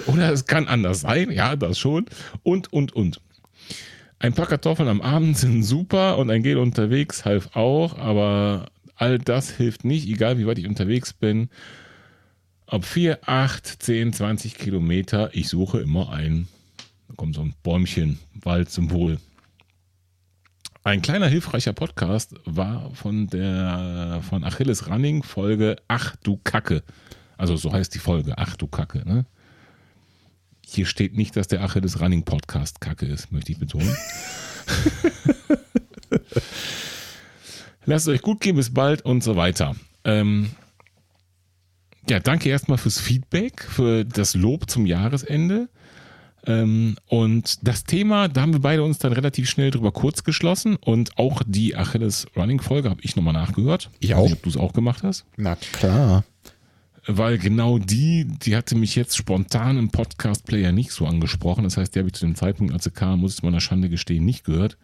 [0.07, 1.31] oder es kann anders sein.
[1.31, 2.05] Ja, das schon.
[2.43, 3.21] Und, und, und.
[4.19, 9.17] Ein paar Kartoffeln am Abend sind super und ein Gel unterwegs half auch, aber all
[9.17, 11.49] das hilft nicht, egal wie weit ich unterwegs bin.
[12.65, 16.47] Ob 4, 8, 10, 20 Kilometer, ich suche immer ein
[17.09, 19.17] da kommt so ein Bäumchen, Waldsymbol.
[20.83, 26.83] Ein kleiner hilfreicher Podcast war von der von Achilles Running Folge Ach du Kacke.
[27.35, 28.99] Also so heißt die Folge Ach du Kacke.
[29.05, 29.25] Ne?
[30.71, 33.89] Hier steht nicht, dass der Achilles Running Podcast Kacke ist, möchte ich betonen.
[37.85, 39.75] Lasst es euch gut gehen, bis bald und so weiter.
[40.03, 40.51] Ähm,
[42.07, 45.69] ja, danke erstmal fürs Feedback, für das Lob zum Jahresende.
[46.45, 50.75] Ähm, und das Thema, da haben wir beide uns dann relativ schnell drüber kurz geschlossen
[50.77, 53.89] und auch die Achilles Running Folge habe ich nochmal nachgehört.
[53.99, 54.23] Ich weiß auch.
[54.25, 55.25] nicht, Ob du es auch gemacht hast.
[55.35, 56.23] Na klar.
[57.11, 61.63] Weil genau die, die hatte mich jetzt spontan im Podcast-Player nicht so angesprochen.
[61.63, 63.89] Das heißt, die habe ich zu dem Zeitpunkt, als sie kam, muss ich meiner Schande
[63.89, 64.77] gestehen, nicht gehört.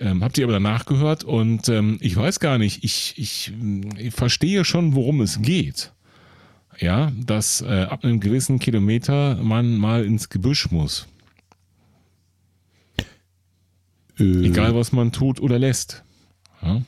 [0.00, 3.52] Ähm, hab die aber danach gehört und ähm, ich weiß gar nicht, ich, ich,
[3.96, 5.92] ich verstehe schon, worum es geht.
[6.78, 11.06] Ja, dass äh, ab einem gewissen Kilometer man mal ins Gebüsch muss.
[14.18, 16.02] Äh, Egal, was man tut oder lässt.
[16.60, 16.82] Ja?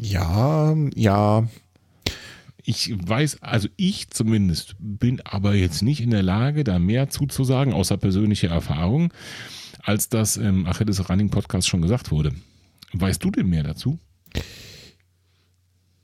[0.00, 1.48] Ja, ja.
[2.70, 7.72] Ich weiß, also ich zumindest bin aber jetzt nicht in der Lage, da mehr zuzusagen,
[7.72, 9.10] außer persönliche Erfahrung,
[9.82, 12.34] als das im Achilles Running Podcast schon gesagt wurde.
[12.92, 13.98] Weißt du denn mehr dazu?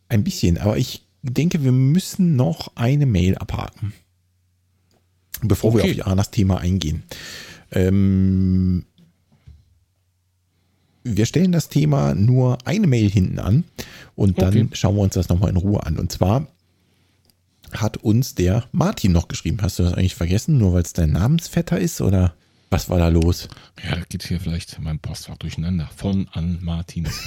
[0.08, 3.92] Ein bisschen, aber ich denke, wir müssen noch eine Mail abhaken.
[5.42, 6.00] Bevor wir Okay.
[6.00, 7.02] auf Janas Thema eingehen.
[7.72, 8.86] Ähm,
[11.02, 13.64] wir stellen das Thema nur eine Mail hinten an
[14.14, 14.68] und dann Okay.
[14.72, 15.98] schauen wir uns das nochmal in Ruhe an.
[15.98, 16.46] Und zwar
[17.80, 19.58] hat uns der Martin noch geschrieben.
[19.62, 22.34] Hast du das eigentlich vergessen, nur weil es dein Namensvetter ist oder
[22.70, 23.48] was war da los?
[23.84, 25.88] Ja, das geht hier vielleicht mein Postfach durcheinander.
[25.96, 27.06] Von an Martin.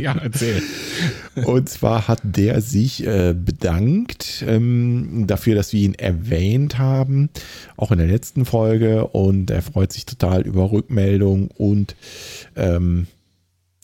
[0.00, 0.62] ja, erzähl.
[1.44, 7.30] Und zwar hat der sich äh, bedankt ähm, dafür, dass wir ihn erwähnt haben,
[7.76, 9.08] auch in der letzten Folge.
[9.08, 11.96] Und er freut sich total über Rückmeldung und
[12.56, 13.06] ähm,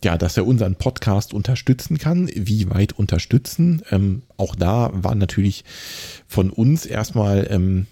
[0.04, 2.28] ja, dass er unseren Podcast unterstützen kann.
[2.34, 3.82] Wie weit unterstützen?
[3.90, 5.64] Ähm, auch da war natürlich
[6.26, 7.86] von uns erstmal ähm,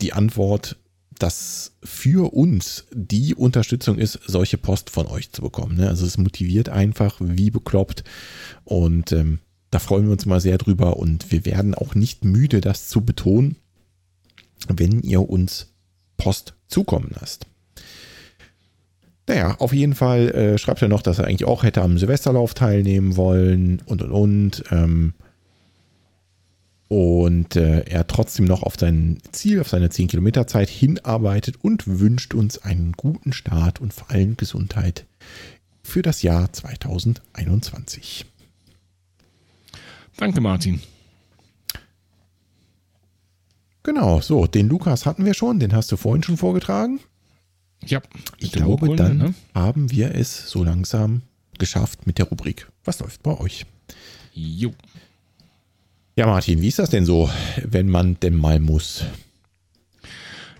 [0.00, 0.76] die Antwort,
[1.18, 5.76] dass für uns die Unterstützung ist, solche Post von euch zu bekommen.
[5.76, 5.88] Ne?
[5.88, 8.04] Also es motiviert einfach wie bekloppt
[8.64, 9.38] und ähm,
[9.70, 13.00] da freuen wir uns mal sehr drüber und wir werden auch nicht müde, das zu
[13.00, 13.56] betonen,
[14.68, 15.72] wenn ihr uns
[16.16, 17.46] Post zukommen lasst.
[19.28, 22.54] Naja, auf jeden Fall äh, schreibt er noch, dass er eigentlich auch hätte am Silvesterlauf
[22.54, 24.64] teilnehmen wollen und und und.
[24.70, 25.14] Ähm,
[26.88, 31.98] und äh, er trotzdem noch auf sein Ziel, auf seine 10 Kilometer Zeit hinarbeitet und
[31.98, 35.04] wünscht uns einen guten Start und vor allem Gesundheit
[35.82, 38.26] für das Jahr 2021.
[40.16, 40.80] Danke, Martin.
[43.82, 47.00] Genau, so, den Lukas hatten wir schon, den hast du vorhin schon vorgetragen.
[47.84, 48.00] Ja,
[48.38, 49.34] Ich glaube, Urkunde, dann ne?
[49.54, 51.22] haben wir es so langsam
[51.58, 52.68] geschafft mit der Rubrik.
[52.84, 53.66] Was läuft bei euch?
[54.34, 54.74] Jo.
[56.16, 57.30] Ja, Martin, wie ist das denn so,
[57.62, 59.04] wenn man denn mal muss?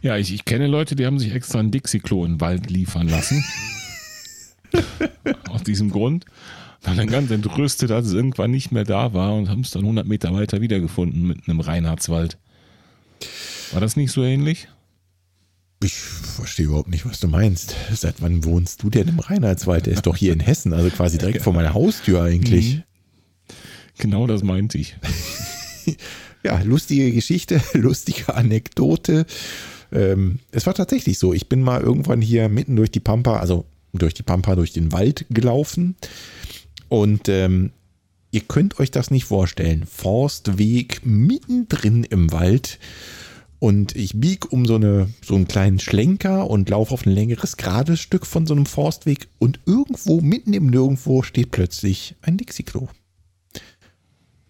[0.03, 3.09] Ja, ich, ich kenne Leute, die haben sich extra ein Dixie-Klo in den Wald liefern
[3.09, 3.45] lassen.
[5.49, 6.27] Aus diesem Grund.
[6.83, 9.83] Waren dann ganz entrüstet, als es irgendwann nicht mehr da war und haben es dann
[9.83, 12.39] 100 Meter weiter wiedergefunden mit einem Reinhardswald.
[13.73, 14.69] War das nicht so ähnlich?
[15.83, 17.75] Ich verstehe überhaupt nicht, was du meinst.
[17.93, 19.87] Seit wann wohnst du denn im Reinhardswald?
[19.87, 22.77] Der ist doch hier in Hessen, also quasi direkt vor meiner Haustür eigentlich.
[22.77, 22.83] Mhm.
[23.99, 24.97] Genau das meinte ich.
[26.43, 29.27] ja, lustige Geschichte, lustige Anekdote.
[29.93, 31.33] Ähm, es war tatsächlich so.
[31.33, 34.93] Ich bin mal irgendwann hier mitten durch die Pampa, also durch die Pampa, durch den
[34.93, 35.97] Wald gelaufen.
[36.89, 37.73] Und ähm,
[38.31, 39.85] ihr könnt euch das nicht vorstellen.
[39.87, 42.79] Forstweg mittendrin im Wald.
[43.67, 47.57] Und ich biege um so, eine, so einen kleinen Schlenker und laufe auf ein längeres
[47.57, 49.27] gerades Stück von so einem Forstweg.
[49.41, 52.87] Und irgendwo, mitten im Nirgendwo, steht plötzlich ein Dixie-Klo.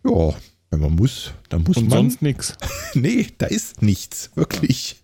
[0.04, 0.34] Ja,
[0.68, 1.96] wenn man muss, dann muss und man.
[1.96, 2.58] sonst nichts.
[2.94, 4.96] nee, da ist nichts, wirklich.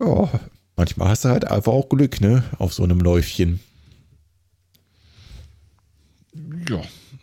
[0.00, 0.30] Ja,
[0.74, 3.60] manchmal hast du halt einfach auch Glück, ne, auf so einem Läufchen.
[6.66, 6.80] Ja,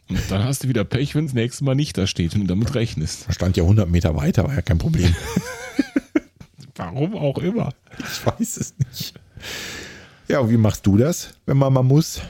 [0.10, 2.48] und dann hast du wieder Pech, wenn das nächste Mal nicht da steht und du
[2.48, 3.28] damit rechnest.
[3.28, 5.16] Da stand ja 100 Meter weiter, war ja kein Problem.
[6.76, 7.74] Warum auch immer.
[8.00, 9.14] Ich weiß es nicht.
[10.28, 12.22] Ja, und wie machst du das, wenn man mal muss?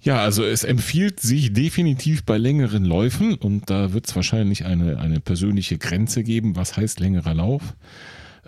[0.00, 4.98] Ja, also es empfiehlt sich definitiv bei längeren Läufen und da wird es wahrscheinlich eine,
[4.98, 7.62] eine persönliche Grenze geben, was heißt längerer Lauf.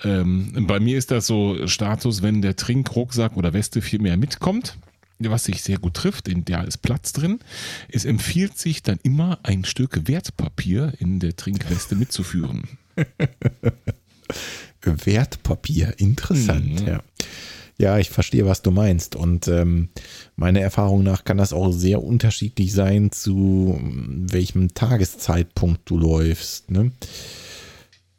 [0.04, 4.76] Ähm, bei mir ist das so Status, wenn der Trinkrucksack oder Weste viel mehr mitkommt,
[5.18, 7.40] was sich sehr gut trifft, in der ist Platz drin.
[7.88, 12.64] Es empfiehlt sich dann immer ein Stück Wertpapier in der Trinkweste mitzuführen.
[14.82, 16.86] Wertpapier, interessant, mhm.
[16.86, 17.00] ja.
[17.78, 19.16] Ja, ich verstehe, was du meinst.
[19.16, 19.90] Und ähm,
[20.34, 26.70] meiner Erfahrung nach kann das auch sehr unterschiedlich sein, zu welchem Tageszeitpunkt du läufst.
[26.70, 26.92] Ne?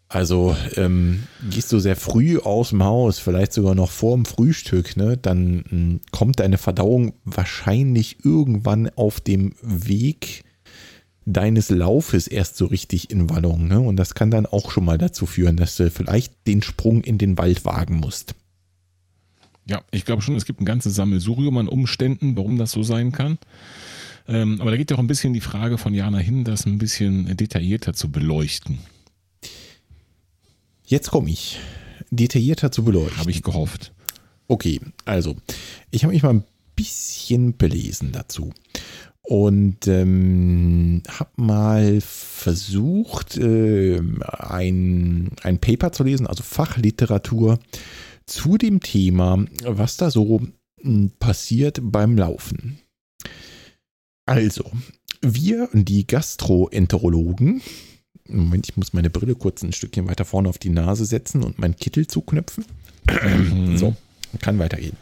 [0.09, 4.95] Also ähm, gehst du sehr früh aus dem Haus, vielleicht sogar noch vor dem Frühstück,
[4.95, 5.17] ne?
[5.17, 10.45] dann ähm, kommt deine Verdauung wahrscheinlich irgendwann auf dem Weg
[11.25, 13.67] deines Laufes erst so richtig in Wallung.
[13.67, 13.81] Ne?
[13.81, 17.17] Und das kann dann auch schon mal dazu führen, dass du vielleicht den Sprung in
[17.17, 18.33] den Wald wagen musst.
[19.65, 23.11] Ja, ich glaube schon, es gibt ein ganzes Sammelsurium an Umständen, warum das so sein
[23.11, 23.37] kann.
[24.29, 26.77] Ähm, aber da geht ja auch ein bisschen die Frage von Jana hin, das ein
[26.77, 28.79] bisschen detaillierter zu beleuchten.
[30.87, 31.59] Jetzt komme ich.
[32.11, 33.17] Detaillierter zu beleuchten.
[33.17, 33.93] Habe ich gehofft.
[34.47, 35.35] Okay, also,
[35.91, 36.45] ich habe mich mal ein
[36.77, 38.53] bisschen belesen dazu
[39.21, 47.59] und ähm, habe mal versucht, äh, ein, ein Paper zu lesen, also Fachliteratur
[48.25, 50.41] zu dem Thema, was da so
[50.79, 52.79] hm, passiert beim Laufen.
[54.25, 54.71] Also,
[55.21, 57.61] wir, die Gastroenterologen,
[58.29, 61.59] Moment, ich muss meine Brille kurz ein Stückchen weiter vorne auf die Nase setzen und
[61.59, 62.65] meinen Kittel zuknöpfen.
[63.23, 63.77] Mhm.
[63.77, 63.95] So,
[64.39, 64.97] kann weitergehen.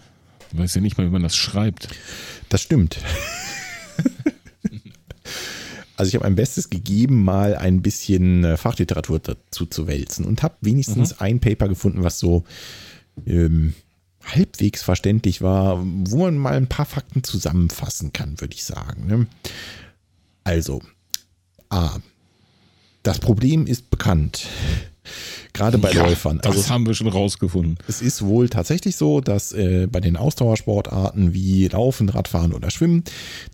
[0.51, 1.89] Du weißt ja nicht mal, wie man das schreibt.
[2.49, 2.99] Das stimmt.
[5.97, 10.43] Also ich habe mein Bestes gegeben, mal ein bisschen äh, Fachliteratur dazu zu wälzen und
[10.43, 11.17] habe wenigstens mhm.
[11.19, 12.43] ein Paper gefunden, was so
[13.25, 13.73] ähm,
[14.25, 19.07] halbwegs verständlich war, wo man mal ein paar Fakten zusammenfassen kann, würde ich sagen.
[19.07, 19.27] Ne?
[20.43, 20.81] Also,
[21.69, 21.99] A.
[23.05, 24.47] Das Problem ist bekannt.
[25.53, 26.39] Gerade bei ja, Läufern.
[26.39, 27.77] Also das haben wir schon rausgefunden.
[27.87, 33.03] Es ist wohl tatsächlich so, dass äh, bei den Ausdauersportarten wie Laufen, Radfahren oder Schwimmen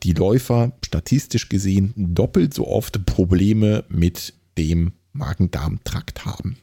[0.04, 6.56] die Läufer statistisch gesehen doppelt so oft Probleme mit dem Magen-Darm-Trakt haben.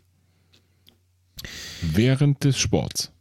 [1.82, 3.12] Während des Sports.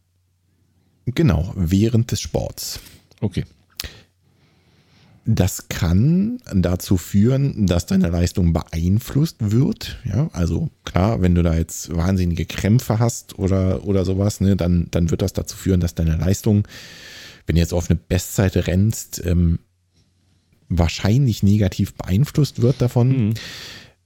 [1.07, 2.79] Genau, während des Sports.
[3.19, 3.43] Okay.
[5.29, 9.97] Das kann dazu führen, dass deine Leistung beeinflusst wird.
[10.05, 14.87] Ja, also klar, wenn du da jetzt wahnsinnige Krämpfe hast oder, oder sowas, ne, dann,
[14.89, 16.65] dann wird das dazu führen, dass deine Leistung,
[17.45, 19.59] wenn du jetzt auf eine Bestzeit rennst, ähm,
[20.69, 23.09] wahrscheinlich negativ beeinflusst wird davon.
[23.09, 23.33] Mhm.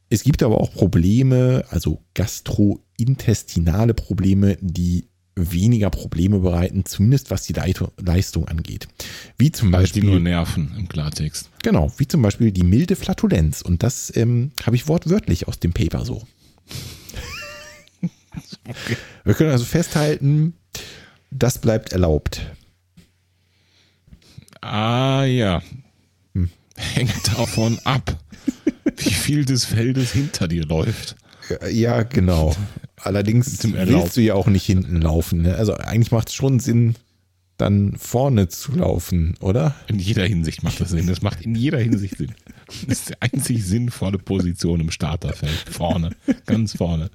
[0.10, 7.54] Es gibt aber auch Probleme, also gastrointestinale Probleme, die weniger Probleme bereiten, zumindest was die
[7.54, 8.88] Leistung angeht.
[9.38, 10.02] Wie zum also Beispiel.
[10.02, 11.50] Die nur nerven im Klartext.
[11.64, 13.62] Genau, wie zum Beispiel die milde Flatulenz.
[13.62, 16.28] Und das ähm, habe ich wortwörtlich aus dem Paper so.
[18.68, 18.98] okay.
[19.24, 20.54] Wir können also festhalten,
[21.30, 22.42] das bleibt erlaubt.
[24.62, 25.62] Ah ja.
[26.34, 26.50] Hm.
[26.76, 28.18] Hängt davon ab
[28.98, 31.16] wie viel des Feldes hinter dir läuft.
[31.70, 32.56] Ja, genau.
[33.04, 35.42] Allerdings willst du ja auch nicht hinten laufen.
[35.42, 35.56] Ne?
[35.56, 36.96] Also eigentlich macht es schon Sinn,
[37.58, 39.76] dann vorne zu laufen, oder?
[39.88, 41.08] In jeder Hinsicht macht das Sinn.
[41.08, 42.34] Das macht in jeder Hinsicht Sinn.
[42.88, 45.66] Das ist die einzig sinnvolle Position im Starterfeld.
[45.70, 46.12] Vorne,
[46.46, 47.10] ganz vorne.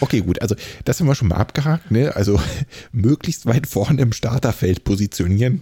[0.00, 1.90] Okay, gut, also das haben wir schon mal abgehakt.
[1.90, 2.16] Ne?
[2.16, 2.40] Also
[2.92, 5.60] möglichst weit vorne im Starterfeld positionieren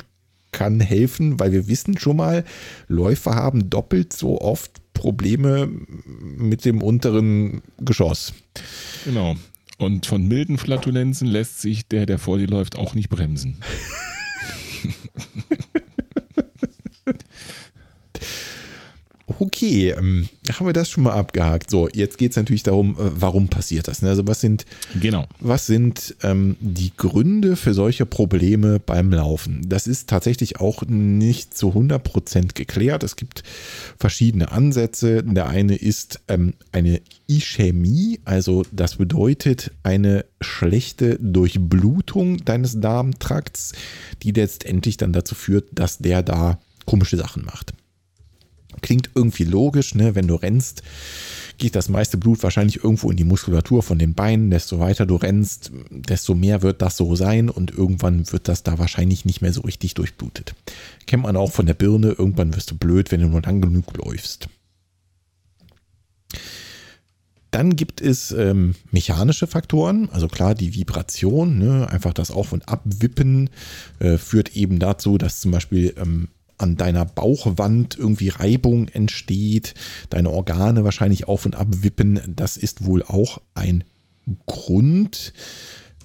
[0.52, 2.44] kann helfen, weil wir wissen schon mal,
[2.88, 5.68] Läufer haben doppelt so oft Probleme
[6.06, 8.32] mit dem unteren Geschoss.
[9.04, 9.36] Genau.
[9.78, 13.58] Und von milden Flatulenzen lässt sich der, der vor dir läuft, auch nicht bremsen.
[19.38, 21.70] Okay, ähm, haben wir das schon mal abgehakt.
[21.70, 24.02] So, jetzt geht es natürlich darum, äh, warum passiert das?
[24.02, 24.08] Ne?
[24.08, 24.64] Also was sind,
[25.00, 25.26] genau.
[25.40, 29.62] was sind ähm, die Gründe für solche Probleme beim Laufen?
[29.68, 33.02] Das ist tatsächlich auch nicht zu 100% geklärt.
[33.02, 33.42] Es gibt
[33.98, 35.22] verschiedene Ansätze.
[35.22, 43.72] Der eine ist ähm, eine Ischämie, also das bedeutet eine schlechte Durchblutung deines Darmtrakts,
[44.22, 47.74] die letztendlich dann dazu führt, dass der da komische Sachen macht.
[48.82, 50.14] Klingt irgendwie logisch, ne?
[50.14, 50.82] Wenn du rennst,
[51.58, 54.50] geht das meiste Blut wahrscheinlich irgendwo in die Muskulatur von den Beinen.
[54.50, 58.78] Desto weiter du rennst, desto mehr wird das so sein und irgendwann wird das da
[58.78, 60.54] wahrscheinlich nicht mehr so richtig durchblutet.
[61.06, 63.96] Kennt man auch von der Birne, irgendwann wirst du blöd, wenn du nur lang genug
[63.96, 64.48] läufst.
[67.56, 72.68] Dann gibt es ähm, mechanische Faktoren, also klar die Vibration, ne, einfach das Auf- und
[72.68, 73.48] Abwippen
[73.98, 79.74] äh, führt eben dazu, dass zum Beispiel ähm, an deiner Bauchwand irgendwie Reibung entsteht,
[80.10, 82.20] deine Organe wahrscheinlich auf und ab wippen.
[82.34, 83.84] Das ist wohl auch ein
[84.46, 85.32] Grund,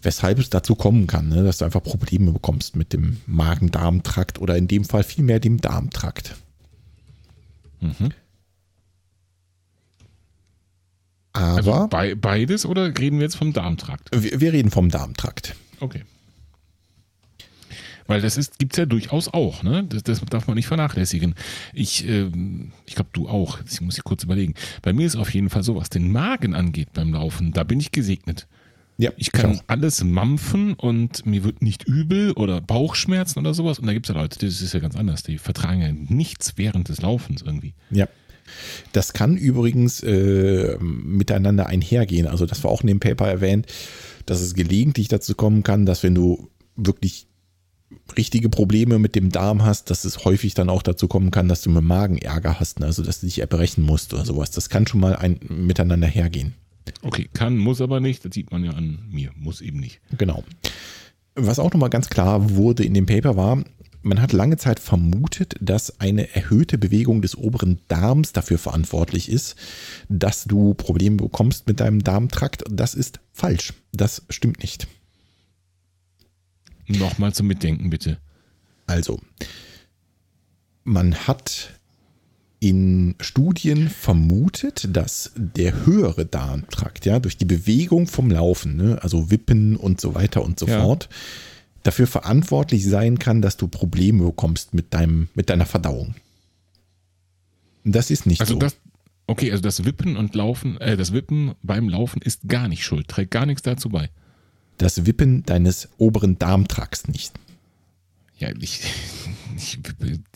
[0.02, 4.58] weshalb es dazu kommen kann, ne, dass du einfach Probleme bekommst mit dem Magen-Darm-Trakt oder
[4.58, 6.36] in dem Fall vielmehr dem Darmtrakt.
[7.80, 8.12] Mhm.
[11.34, 14.10] Aber also be beides oder reden wir jetzt vom Darmtrakt?
[14.14, 15.56] Wir, wir reden vom Darmtrakt.
[15.80, 16.04] Okay.
[18.12, 19.86] Weil das gibt es ja durchaus auch, ne?
[19.88, 21.34] Das, das, darf man nicht vernachlässigen.
[21.74, 22.30] Ich, äh,
[22.86, 23.60] ich glaube, du auch.
[23.70, 24.54] Ich muss hier kurz überlegen.
[24.82, 27.80] Bei mir ist auf jeden Fall so, was den Magen angeht beim Laufen, da bin
[27.80, 28.48] ich gesegnet.
[28.98, 33.80] Ja, ich kann ich alles mampfen und mir wird nicht übel oder Bauchschmerzen oder sowas.
[33.80, 35.24] Und da gibt es ja Leute, das ist ja ganz anders.
[35.24, 37.74] Die vertragen ja nichts während des Laufens irgendwie.
[37.92, 38.10] Ja.
[38.92, 42.28] Das kann übrigens äh, miteinander einhergehen.
[42.28, 43.68] Also, das war auch in dem Paper erwähnt,
[44.26, 47.28] dass es gelegentlich dazu kommen kann, dass wenn du wirklich
[48.18, 51.62] richtige Probleme mit dem Darm hast, dass es häufig dann auch dazu kommen kann, dass
[51.62, 52.88] du mit Magen Ärger hast, ne?
[52.88, 54.52] also dass du dich erbrechen musst oder sowas.
[54.52, 56.54] Das kann schon mal ein, miteinander hergehen.
[57.02, 58.26] Okay, kann, muss aber nicht.
[58.26, 59.32] Das sieht man ja an mir.
[59.36, 60.02] Muss eben nicht.
[60.18, 60.44] Genau.
[61.36, 63.64] Was auch nochmal ganz klar wurde in dem Paper war,
[64.04, 69.56] man hat lange Zeit vermutet, dass eine erhöhte Bewegung des oberen Darms dafür verantwortlich ist,
[70.10, 72.64] dass du Probleme bekommst mit deinem Darmtrakt.
[72.70, 73.74] Das ist falsch.
[73.92, 74.88] Das stimmt nicht.
[76.88, 78.18] Nochmal zum Mitdenken, bitte.
[78.88, 79.20] Also,
[80.84, 81.70] man hat
[82.60, 89.32] in Studien vermutet, dass der höhere Darmtrakt, ja, durch die Bewegung vom Laufen, ne, also
[89.32, 90.82] Wippen und so weiter und so ja.
[90.82, 91.10] fort,
[91.82, 96.14] dafür verantwortlich sein kann, dass du Probleme bekommst mit deinem, mit deiner Verdauung.
[97.84, 98.60] Das ist nicht also so.
[98.60, 98.78] Das,
[99.26, 103.08] okay, also das Wippen und Laufen, äh, das Wippen beim Laufen ist gar nicht schuld,
[103.08, 104.12] trägt gar nichts dazu bei
[104.82, 107.34] das Wippen deines oberen Darmtrakts nicht.
[108.38, 108.82] Ja, ich,
[109.56, 109.80] ich,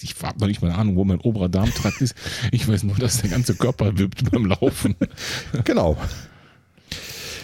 [0.01, 2.15] ich habe noch nicht mal eine Ahnung, wo mein oberer Darmtrakt ist.
[2.51, 4.95] Ich weiß nur, dass der ganze Körper wippt beim Laufen.
[5.63, 5.97] Genau.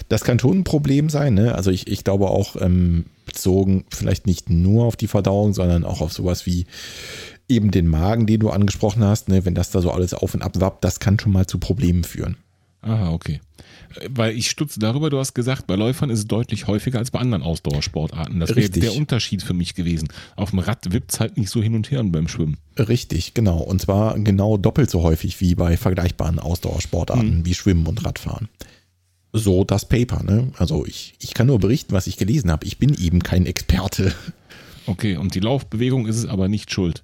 [0.09, 1.33] Das kann schon ein Problem sein.
[1.35, 1.55] Ne?
[1.55, 6.01] Also ich, ich glaube auch ähm, bezogen vielleicht nicht nur auf die Verdauung, sondern auch
[6.01, 6.65] auf sowas wie
[7.47, 9.29] eben den Magen, den du angesprochen hast.
[9.29, 9.45] Ne?
[9.45, 12.03] Wenn das da so alles auf und ab wappt, das kann schon mal zu Problemen
[12.03, 12.35] führen.
[12.81, 13.39] Aha, okay.
[14.09, 17.19] Weil ich stutze darüber, du hast gesagt, bei Läufern ist es deutlich häufiger als bei
[17.19, 18.39] anderen Ausdauersportarten.
[18.39, 20.07] Das wäre der Unterschied für mich gewesen.
[20.35, 22.57] Auf dem Rad wippt es halt nicht so hin und her beim Schwimmen.
[22.77, 23.57] Richtig, genau.
[23.57, 27.45] Und zwar genau doppelt so häufig wie bei vergleichbaren Ausdauersportarten hm.
[27.45, 28.49] wie Schwimmen und Radfahren.
[29.33, 30.51] So das Paper, ne?
[30.57, 32.65] Also ich, ich kann nur berichten, was ich gelesen habe.
[32.65, 34.13] Ich bin eben kein Experte.
[34.87, 37.03] Okay, und die Laufbewegung ist es aber nicht schuld.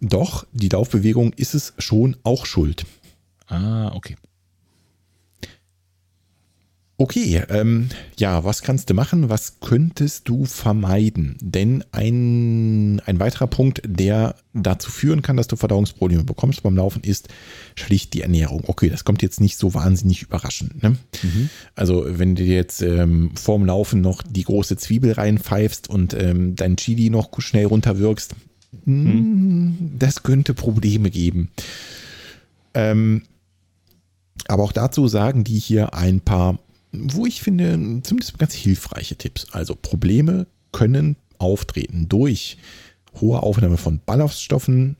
[0.00, 2.84] Doch, die Laufbewegung ist es schon auch schuld.
[3.48, 4.16] Ah, okay.
[6.98, 9.28] Okay, ähm, ja, was kannst du machen?
[9.28, 11.36] Was könntest du vermeiden?
[11.42, 17.02] Denn ein, ein weiterer Punkt, der dazu führen kann, dass du Verdauungsprobleme bekommst beim Laufen,
[17.02, 17.28] ist
[17.74, 18.64] schlicht die Ernährung.
[18.66, 20.82] Okay, das kommt jetzt nicht so wahnsinnig überraschend.
[20.82, 20.96] Ne?
[21.22, 21.50] Mhm.
[21.74, 26.78] Also, wenn du jetzt ähm, vorm Laufen noch die große Zwiebel reinpfeifst und ähm, dein
[26.78, 28.34] Chili noch schnell runterwirkst,
[28.86, 29.92] mhm.
[29.98, 31.50] das könnte Probleme geben.
[32.72, 33.24] Ähm,
[34.48, 36.58] aber auch dazu sagen die hier ein paar
[37.12, 39.46] wo ich finde, zumindest ganz hilfreiche Tipps.
[39.52, 42.56] Also Probleme können auftreten durch
[43.20, 44.96] hohe Aufnahme von Ballaststoffen,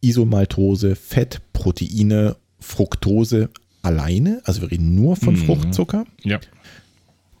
[0.00, 3.50] Isomaltose, Fett, Proteine, Fructose
[3.82, 5.46] alleine, also wir reden nur von Mhm.
[5.46, 6.40] Fruchtzucker, Ja.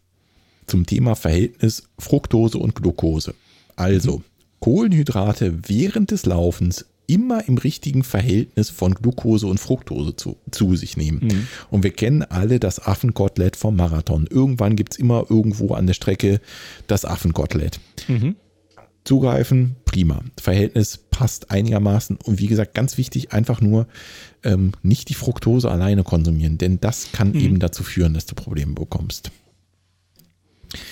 [0.66, 3.34] zum Thema Verhältnis Fructose und Glucose.
[3.76, 4.22] Also,
[4.60, 10.98] Kohlenhydrate während des Laufens immer im richtigen Verhältnis von Glucose und Fructose zu, zu sich
[10.98, 11.22] nehmen.
[11.72, 14.28] Und wir kennen alle das Affenkotelett vom Marathon.
[14.30, 16.42] Irgendwann gibt es immer irgendwo an der Strecke
[16.88, 17.80] das Affenkotelett.
[19.06, 20.22] Zugreifen, prima.
[20.40, 22.20] Verhältnis passt einigermaßen.
[22.24, 23.88] Und wie gesagt, ganz wichtig, einfach nur
[24.44, 28.74] ähm, nicht die Fructose alleine konsumieren, denn das kann eben dazu führen, dass du Probleme
[28.74, 29.32] bekommst.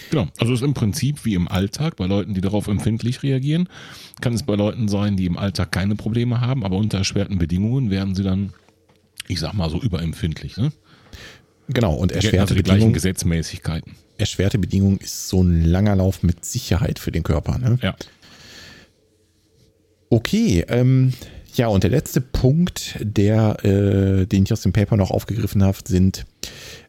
[0.10, 0.28] Genau.
[0.40, 3.70] Also es ist im Prinzip wie im Alltag bei Leuten, die darauf empfindlich reagieren.
[4.22, 7.92] Kann es bei Leuten sein, die im Alltag keine Probleme haben, aber unter erschwerten Bedingungen
[7.92, 8.54] werden sie dann,
[9.28, 10.58] ich sag mal so, überempfindlich.
[10.58, 10.72] Ne?
[11.68, 13.94] Genau, und erschwerte also die gleichen Bedingungen, Gesetzmäßigkeiten.
[14.18, 17.60] erschwerte Bedingungen ist so ein langer Lauf mit Sicherheit für den Körper.
[17.60, 17.78] Ne?
[17.84, 17.96] Ja.
[20.16, 21.12] Okay, ähm,
[21.56, 25.78] ja, und der letzte Punkt, der, äh, den ich aus dem Paper noch aufgegriffen habe,
[25.86, 26.26] sind,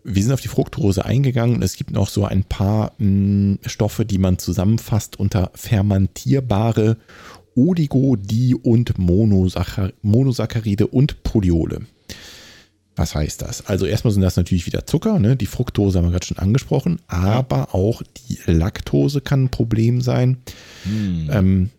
[0.04, 4.04] wir sind auf die Fructose eingegangen und es gibt noch so ein paar mh, Stoffe,
[4.04, 6.98] die man zusammenfasst unter fermentierbare
[7.56, 11.80] Oligo-, Di- und Monosaccharide, Monosaccharide und Polyole.
[12.94, 13.66] Was heißt das?
[13.66, 15.34] Also erstmal sind das natürlich wieder Zucker, ne?
[15.34, 20.36] die Fructose haben wir gerade schon angesprochen, aber auch die Laktose kann ein Problem sein.
[21.32, 21.70] Ähm,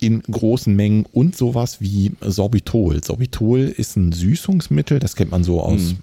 [0.00, 3.02] in großen Mengen und sowas wie Sorbitol.
[3.02, 5.94] Sorbitol ist ein Süßungsmittel, das kennt man so aus,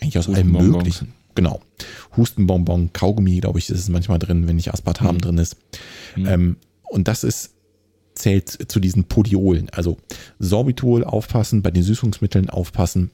[0.00, 1.12] eigentlich aus allem möglichen.
[1.34, 1.60] Genau.
[2.16, 5.56] Hustenbonbon, Kaugummi, glaube ich, ist es manchmal drin, wenn nicht Aspartam drin ist.
[6.16, 7.52] Ähm, und das ist,
[8.14, 9.70] zählt zu diesen Podiolen.
[9.70, 9.96] Also
[10.38, 13.10] Sorbitol aufpassen, bei den Süßungsmitteln aufpassen.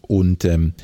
[0.00, 0.74] Und ähm,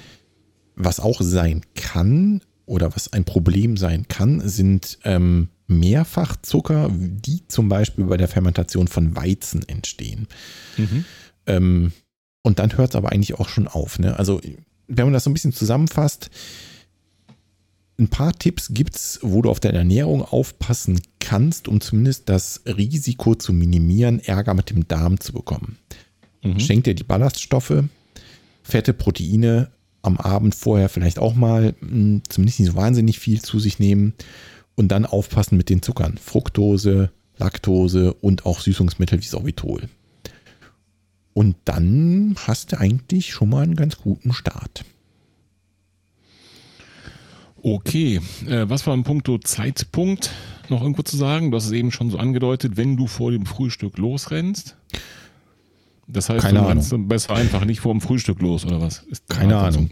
[0.77, 7.69] was auch sein kann oder was ein Problem sein kann, sind ähm, Mehrfachzucker, die zum
[7.69, 10.27] Beispiel bei der Fermentation von Weizen entstehen.
[11.47, 11.93] Ähm,
[12.43, 13.99] und dann hört es aber eigentlich auch schon auf.
[13.99, 14.19] Ne?
[14.19, 14.41] Also,
[14.87, 16.31] wenn man das so ein bisschen zusammenfasst,
[17.99, 22.63] ein paar Tipps gibt es, wo du auf deine Ernährung aufpassen kannst, um zumindest das
[22.65, 25.77] Risiko zu minimieren, Ärger mit dem Darm zu bekommen.
[26.61, 27.83] Schenk dir die Ballaststoffe,
[28.63, 29.71] fette Proteine
[30.03, 34.15] am Abend vorher vielleicht auch mal, mh, zumindest nicht so wahnsinnig viel zu sich nehmen
[34.79, 36.19] und dann aufpassen mit den Zuckern.
[36.19, 39.83] Fructose, Laktose und auch Süßungsmittel wie Sorbitol.
[41.35, 44.85] Und dann hast du eigentlich schon mal einen ganz guten Start.
[47.61, 50.31] Okay, äh, was war im Punkto Zeitpunkt
[50.69, 51.51] noch irgendwo zu sagen?
[51.51, 54.77] Du hast es eben schon so angedeutet, wenn du vor dem Frühstück losrennst.
[56.07, 59.01] Das heißt, Keine du rennst besser einfach nicht vor dem Frühstück los, oder was?
[59.11, 59.59] Ist Keine?
[59.59, 59.91] Ahnung.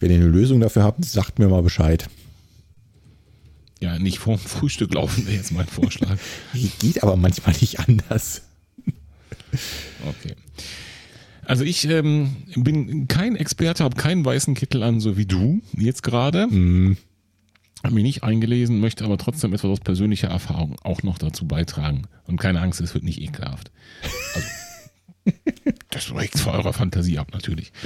[0.00, 2.08] Wenn ihr eine Lösung dafür habt, sagt mir mal Bescheid.
[3.84, 6.16] Ja, nicht vor dem Frühstück laufen wäre jetzt mein Vorschlag.
[6.78, 8.40] Geht aber manchmal nicht anders.
[10.08, 10.34] Okay.
[11.44, 16.02] Also ich ähm, bin kein Experte, habe keinen weißen Kittel an, so wie du jetzt
[16.02, 16.44] gerade.
[16.44, 22.06] Habe mich nicht eingelesen, möchte aber trotzdem etwas aus persönlicher Erfahrung auch noch dazu beitragen.
[22.26, 23.70] Und keine Angst, es wird nicht ekelhaft.
[24.34, 24.48] Also,
[25.90, 27.70] das regt vor eurer Fantasie ab, natürlich.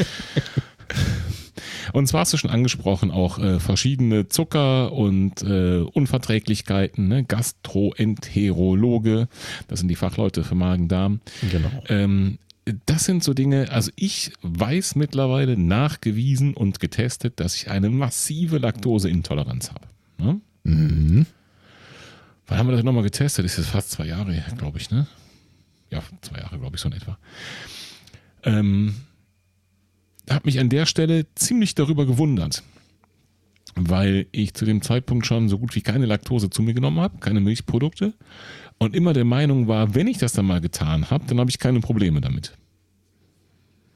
[1.93, 7.24] Und zwar hast du schon angesprochen, auch äh, verschiedene Zucker und äh, Unverträglichkeiten, ne?
[7.24, 9.28] Gastroenterologe,
[9.68, 11.20] das sind die Fachleute für Magen-Darm.
[11.51, 11.70] Genau.
[11.89, 12.39] Ähm,
[12.86, 18.59] das sind so Dinge, also ich weiß mittlerweile nachgewiesen und getestet, dass ich eine massive
[18.59, 19.86] Laktoseintoleranz habe.
[20.18, 20.41] Ne?
[20.64, 21.26] Mhm.
[22.47, 23.45] Wann haben wir das nochmal getestet?
[23.45, 25.07] Das ist jetzt fast zwei Jahre, her, glaube ich, ne?
[25.91, 27.18] Ja, zwei Jahre, glaube ich, so in etwa.
[28.43, 28.95] Ähm,
[30.31, 32.62] habe mich an der Stelle ziemlich darüber gewundert,
[33.74, 37.18] weil ich zu dem Zeitpunkt schon so gut wie keine Laktose zu mir genommen habe,
[37.18, 38.14] keine Milchprodukte
[38.79, 41.59] und immer der Meinung war, wenn ich das dann mal getan habe, dann habe ich
[41.59, 42.57] keine Probleme damit.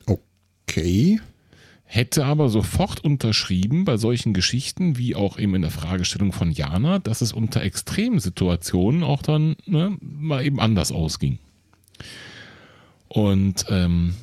[0.07, 1.21] Okay.
[1.85, 6.99] Hätte aber sofort unterschrieben bei solchen Geschichten, wie auch eben in der Fragestellung von Jana,
[6.99, 11.39] dass es unter Extremsituationen auch dann ne, mal eben anders ausging.
[13.09, 14.15] Und ähm,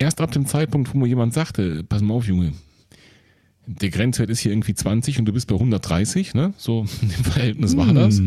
[0.00, 2.52] erst ab dem Zeitpunkt, wo mir jemand sagte, pass mal auf, Junge,
[3.66, 6.52] der Grenzwert ist hier irgendwie 20 und du bist bei 130, ne?
[6.56, 8.18] So in dem Verhältnis war das.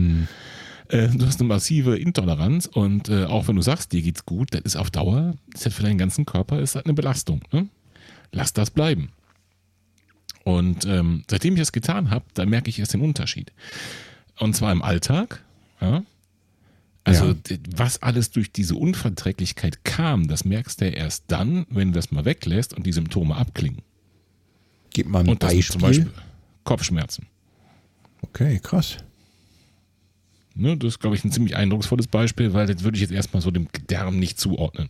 [0.90, 4.54] Äh, du hast eine massive Intoleranz und äh, auch wenn du sagst, dir geht's gut,
[4.54, 7.42] das ist auf Dauer, das ist für deinen ganzen Körper ist halt eine Belastung.
[7.52, 7.68] Ne?
[8.32, 9.10] Lass das bleiben.
[10.44, 13.52] Und ähm, seitdem ich das getan habe, da merke ich erst den Unterschied.
[14.40, 15.42] Und zwar im Alltag.
[15.80, 16.04] Ja?
[17.06, 17.58] Also Ja.
[17.76, 22.12] was alles durch diese Unverträglichkeit kam, das merkst du ja erst dann, wenn du das
[22.12, 23.82] mal weglässt und die Symptome abklingen.
[24.92, 25.64] Gib mal ein Und Beispiel.
[25.64, 26.12] zum Beispiel
[26.64, 27.28] Kopfschmerzen.
[28.22, 28.98] Okay, krass.
[30.56, 33.42] Ne, das ist, glaube ich, ein ziemlich eindrucksvolles Beispiel, weil das würde ich jetzt erstmal
[33.42, 34.90] so dem Darm nicht zuordnen.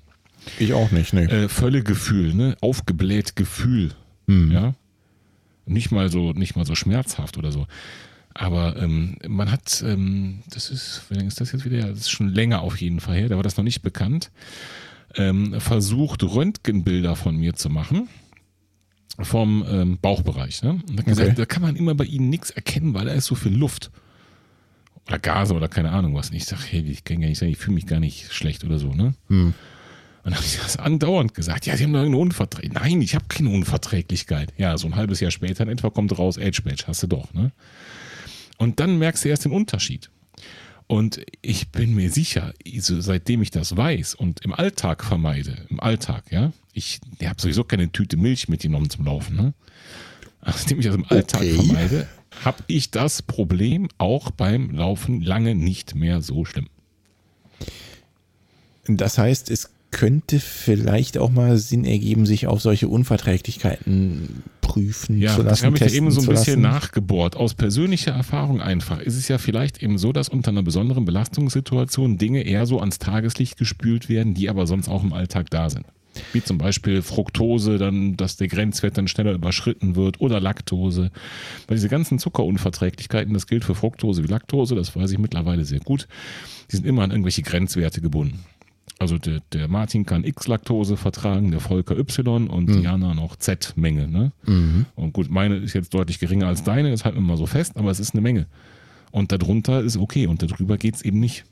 [0.59, 1.23] Ich auch nicht, ne.
[1.31, 2.57] Äh, Völlegefühl, ne?
[2.59, 3.91] Aufgebläht Gefühl.
[4.27, 4.51] Hm.
[4.51, 4.75] Ja.
[5.65, 7.65] Nicht mal so, nicht mal so schmerzhaft oder so.
[8.33, 11.87] Aber ähm, man hat, ähm, das ist, wie lange ist das jetzt wieder?
[11.89, 14.31] Das ist schon länger auf jeden Fall her, da war das noch nicht bekannt.
[15.15, 18.09] Ähm, versucht, Röntgenbilder von mir zu machen.
[19.19, 20.63] Vom ähm, Bauchbereich.
[20.63, 20.81] Ne?
[20.89, 21.37] Und hat gesagt, Okay.
[21.37, 23.91] da kann man immer bei ihnen nichts erkennen, weil da ist so viel Luft.
[25.07, 26.31] Oder Gase oder keine Ahnung was.
[26.31, 28.63] Und ich sage, hey, ich kann gar nicht sagen, ich fühle mich gar nicht schlecht
[28.63, 28.91] oder so.
[28.93, 29.13] Ne?
[29.27, 29.47] Hm.
[29.47, 29.55] Und
[30.23, 31.67] dann habe ich das andauernd gesagt.
[31.67, 32.81] Ja, Sie haben doch eine Unverträglichkeit.
[32.81, 34.51] Nein, ich habe keine Unverträglichkeit.
[34.57, 37.31] Ja, so ein halbes Jahr später in etwa kommt raus, Age Badge, hast du doch.
[37.35, 37.51] Ne?
[38.63, 40.09] Und dann merkst du erst den Unterschied.
[40.87, 46.31] Und ich bin mir sicher, seitdem ich das weiß und im Alltag vermeide, im Alltag,
[46.31, 49.53] ja, ich, habe sowieso keine Tüte Milch mitgenommen zum Laufen, ne?
[50.45, 51.55] Nachdem ich das im Alltag Okay.
[51.55, 52.07] vermeide,
[52.43, 56.67] habe ich das Problem auch beim Laufen lange nicht mehr so schlimm.
[58.87, 65.35] Das heißt, es könnte vielleicht auch mal Sinn ergeben, sich auf solche Unverträglichkeiten prüfen Ja,
[65.35, 67.37] zu das lassen, habe ich ja testen eben so ein bisschen nachgebohrt.
[67.37, 72.17] Aus persönlicher Erfahrung einfach ist es ja vielleicht eben so, dass unter einer besonderen Belastungssituation
[72.17, 75.85] Dinge eher so ans Tageslicht gespült werden, die aber sonst auch im Alltag da sind.
[76.31, 81.11] Wie zum Beispiel Fructose, dann, dass der Grenzwert dann schneller überschritten wird oder Laktose.
[81.67, 85.79] Weil diese ganzen Zuckerunverträglichkeiten, das gilt für Fructose wie Laktose, das weiß ich mittlerweile sehr
[85.79, 86.07] gut,
[86.71, 88.39] die sind immer an irgendwelche Grenzwerte gebunden.
[89.03, 94.07] Also der, der Martin kann X-Laktose vertragen, der Volker Y und Diana noch Z-Menge.
[94.07, 94.31] Ne?
[94.45, 94.85] Mhm.
[94.95, 97.75] Und gut, meine ist jetzt deutlich geringer als deine, das halten wir mal so fest,
[97.75, 98.47] aber es ist eine Menge.
[99.11, 101.43] Und darunter ist okay und darüber geht es eben nicht.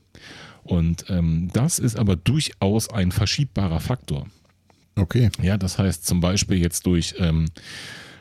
[0.63, 4.27] Und ähm, das ist aber durchaus ein verschiebbarer Faktor.
[4.95, 5.29] Okay.
[5.41, 7.47] Ja, das heißt zum Beispiel jetzt durch ähm,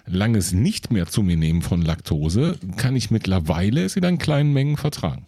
[0.06, 4.52] langes nicht mehr zu mir nehmen von Laktose, kann ich mittlerweile es wieder in kleinen
[4.52, 5.24] Mengen vertragen.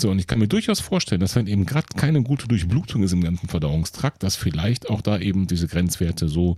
[0.00, 3.12] So, und ich kann mir durchaus vorstellen, dass wenn eben gerade keine gute Durchblutung ist
[3.12, 6.56] im ganzen Verdauungstrakt, dass vielleicht auch da eben diese Grenzwerte so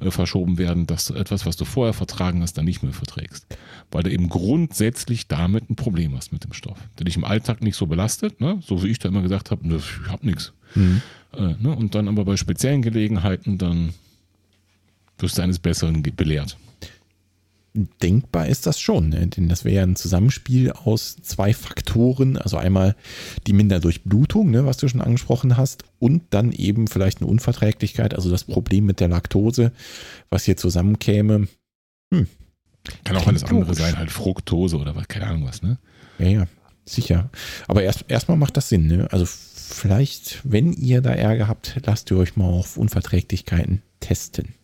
[0.00, 3.46] äh, verschoben werden, dass du etwas, was du vorher vertragen hast, dann nicht mehr verträgst.
[3.92, 6.78] Weil du eben grundsätzlich damit ein Problem hast mit dem Stoff.
[6.98, 8.60] Der dich im Alltag nicht so belastet, ne?
[8.66, 10.52] so wie ich da immer gesagt habe, ne, ich hab nichts.
[11.32, 11.76] Äh, ne?
[11.76, 13.94] Und dann aber bei speziellen Gelegenheiten, dann
[15.18, 16.56] wirst du eines Besseren belehrt.
[17.72, 19.28] Denkbar ist das schon, ne?
[19.28, 22.36] denn das wäre ja ein Zusammenspiel aus zwei Faktoren.
[22.36, 22.96] Also einmal
[23.46, 28.28] die Minderdurchblutung, ne, was du schon angesprochen hast, und dann eben vielleicht eine Unverträglichkeit, also
[28.28, 29.70] das Problem mit der Laktose,
[30.30, 31.46] was hier zusammenkäme.
[33.04, 33.78] Kann auch Klingt alles andere logisch.
[33.78, 35.78] sein, halt Fructose oder was, keine Ahnung was, ne?
[36.18, 36.46] Ja, ja,
[36.84, 37.30] sicher.
[37.68, 38.86] Aber erst erstmal macht das Sinn.
[38.86, 39.06] Ne?
[39.12, 44.54] Also vielleicht, wenn ihr da Ärger habt, lasst ihr euch mal auf Unverträglichkeiten testen.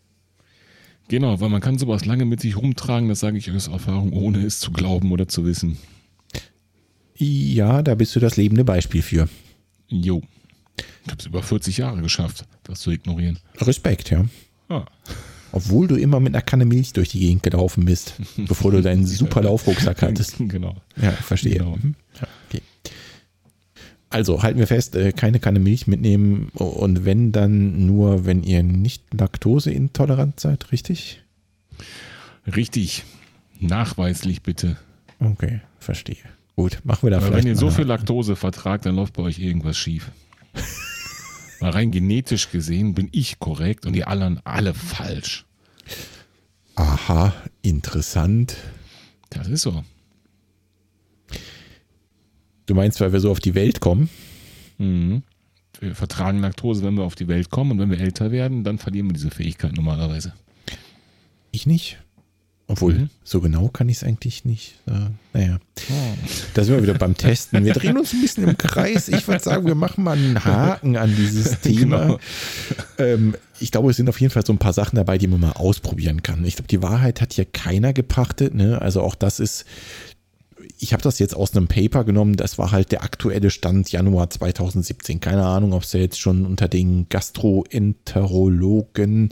[1.08, 4.44] Genau, weil man kann sowas lange mit sich rumtragen, das sage ich aus Erfahrung, ohne
[4.44, 5.78] es zu glauben oder zu wissen.
[7.16, 9.28] Ja, da bist du das lebende Beispiel für.
[9.88, 10.22] Jo.
[10.78, 13.38] Ich habe es über 40 Jahre geschafft, das zu ignorieren.
[13.58, 14.26] Respekt, ja.
[14.68, 14.84] Ah.
[15.52, 19.06] Obwohl du immer mit einer Kanne Milch durch die Gegend gelaufen bist, bevor du deinen
[19.06, 20.36] super Laufrucksack hattest.
[20.38, 20.76] Genau.
[21.00, 21.58] Ja, verstehe.
[21.58, 21.76] Genau.
[21.76, 21.94] Mhm.
[22.20, 22.28] Ja.
[24.16, 28.62] Also halten wir fest, äh, keine Kanne Milch mitnehmen und wenn dann nur, wenn ihr
[28.62, 31.22] nicht laktoseintolerant seid, richtig?
[32.46, 33.04] Richtig.
[33.60, 34.78] Nachweislich bitte.
[35.20, 36.16] Okay, verstehe.
[36.54, 39.22] Gut, machen wir da Weil vielleicht wenn ihr so viel Laktose vertragt, dann läuft bei
[39.22, 40.10] euch irgendwas schief.
[41.60, 45.44] Weil rein genetisch gesehen bin ich korrekt und die anderen alle falsch.
[46.74, 48.56] Aha, interessant.
[49.28, 49.84] Das ist so.
[52.66, 54.08] Du meinst, weil wir so auf die Welt kommen?
[54.78, 55.22] Mhm.
[55.80, 58.78] Wir vertragen Laktose, wenn wir auf die Welt kommen und wenn wir älter werden, dann
[58.78, 60.32] verlieren wir diese Fähigkeit normalerweise.
[61.52, 61.98] Ich nicht.
[62.68, 63.10] Obwohl, Mhm.
[63.22, 65.20] so genau kann ich es eigentlich nicht sagen.
[65.32, 65.58] Naja,
[66.54, 67.64] da sind wir wieder beim Testen.
[67.64, 69.06] Wir drehen uns ein bisschen im Kreis.
[69.08, 72.00] Ich würde sagen, wir machen mal einen Haken an dieses Thema.
[72.00, 72.18] Genau.
[72.98, 75.38] Ähm, ich glaube, es sind auf jeden Fall so ein paar Sachen dabei, die man
[75.38, 76.44] mal ausprobieren kann.
[76.44, 78.52] Ich glaube, die Wahrheit hat hier keiner gepachtet.
[78.54, 78.82] Ne?
[78.82, 79.64] Also auch das ist,
[80.78, 84.30] ich habe das jetzt aus einem Paper genommen, das war halt der aktuelle Stand Januar
[84.30, 85.20] 2017.
[85.20, 89.30] Keine Ahnung, ob es jetzt schon unter den Gastroenterologen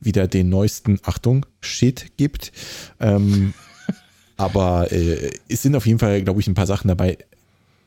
[0.00, 2.52] wieder den neuesten, Achtung, Shit gibt.
[3.00, 3.54] Ähm,
[4.36, 7.18] aber äh, es sind auf jeden Fall, glaube ich, ein paar Sachen dabei.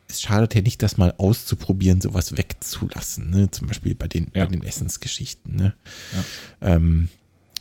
[0.08, 3.32] Es schadet ja nicht, das mal auszuprobieren, sowas wegzulassen.
[3.32, 3.50] Ne?
[3.52, 4.46] Zum Beispiel bei den, Ja.
[4.46, 5.56] bei den Essensgeschichten.
[5.56, 5.74] Ne?
[6.62, 7.10] Ähm,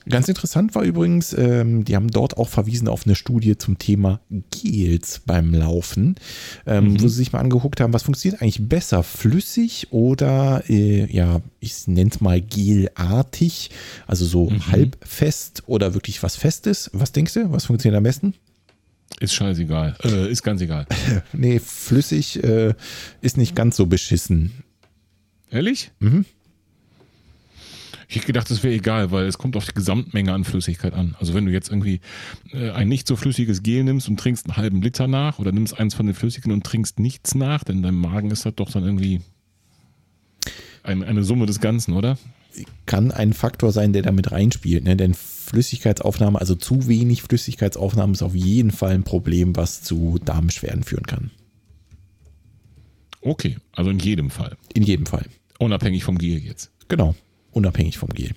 [0.09, 4.21] ganz interessant war übrigens, ähm, die haben dort auch verwiesen auf eine Studie zum Thema
[4.51, 6.17] Gels beim Laufen,
[6.67, 11.41] ähm, wo sie sich mal angeguckt haben, was funktioniert eigentlich besser, flüssig oder, äh, ja,
[11.61, 13.71] ich nenne es mal gelartig,
[14.07, 16.91] also so halbfest oder wirklich was Festes.
[16.93, 18.35] Was denkst du, was funktioniert am besten?
[19.21, 19.97] Ist scheißegal.
[20.03, 20.87] Äh, ist ganz egal.
[21.33, 22.75] Nee, flüssig äh,
[23.21, 24.53] ist nicht ganz so beschissen.
[25.51, 25.93] Ehrlich?
[26.01, 26.25] Mhm.
[28.09, 31.17] Ich hätte gedacht, es wäre egal, weil es kommt auf die Gesamtmenge an Flüssigkeit an.
[31.19, 32.01] Also wenn du jetzt irgendwie
[32.53, 35.79] äh, ein nicht so flüssiges Gel nimmst und trinkst einen halben Liter nach oder nimmst
[35.79, 38.85] eins von den Flüssigen und trinkst nichts nach, denn dein Magen ist das doch dann
[38.85, 39.21] irgendwie
[40.83, 42.19] ein, eine Summe des Ganzen, oder?
[42.87, 44.85] kann ein Faktor sein, der damit reinspielt.
[44.85, 44.97] Ne?
[44.97, 50.85] Denn Flüssigkeitsaufnahme, also zu wenig Flüssigkeitsaufnahme ist auf jeden Fall ein Problem, was zu Darmbeschwerden
[50.85, 51.31] führen kann.
[53.21, 54.57] Okay, also in jedem Fall.
[54.75, 55.27] In jedem Fall.
[55.59, 56.71] Unabhängig vom Gel jetzt.
[56.89, 57.15] Genau.
[57.55, 58.33] Unabhängig vom Gel.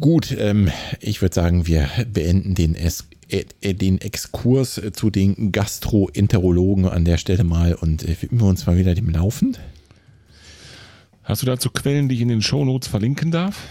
[0.00, 0.68] Gut, ähm,
[1.00, 6.86] ich würde sagen, wir beenden den, es äh, äh, den Exkurs äh, zu den Gastroenterologen
[6.86, 9.56] an der Stelle mal und äh, widmen wir uns mal wieder dem Laufen.
[11.22, 13.68] Hast du dazu Quellen, die ich in den Shownotes verlinken darf?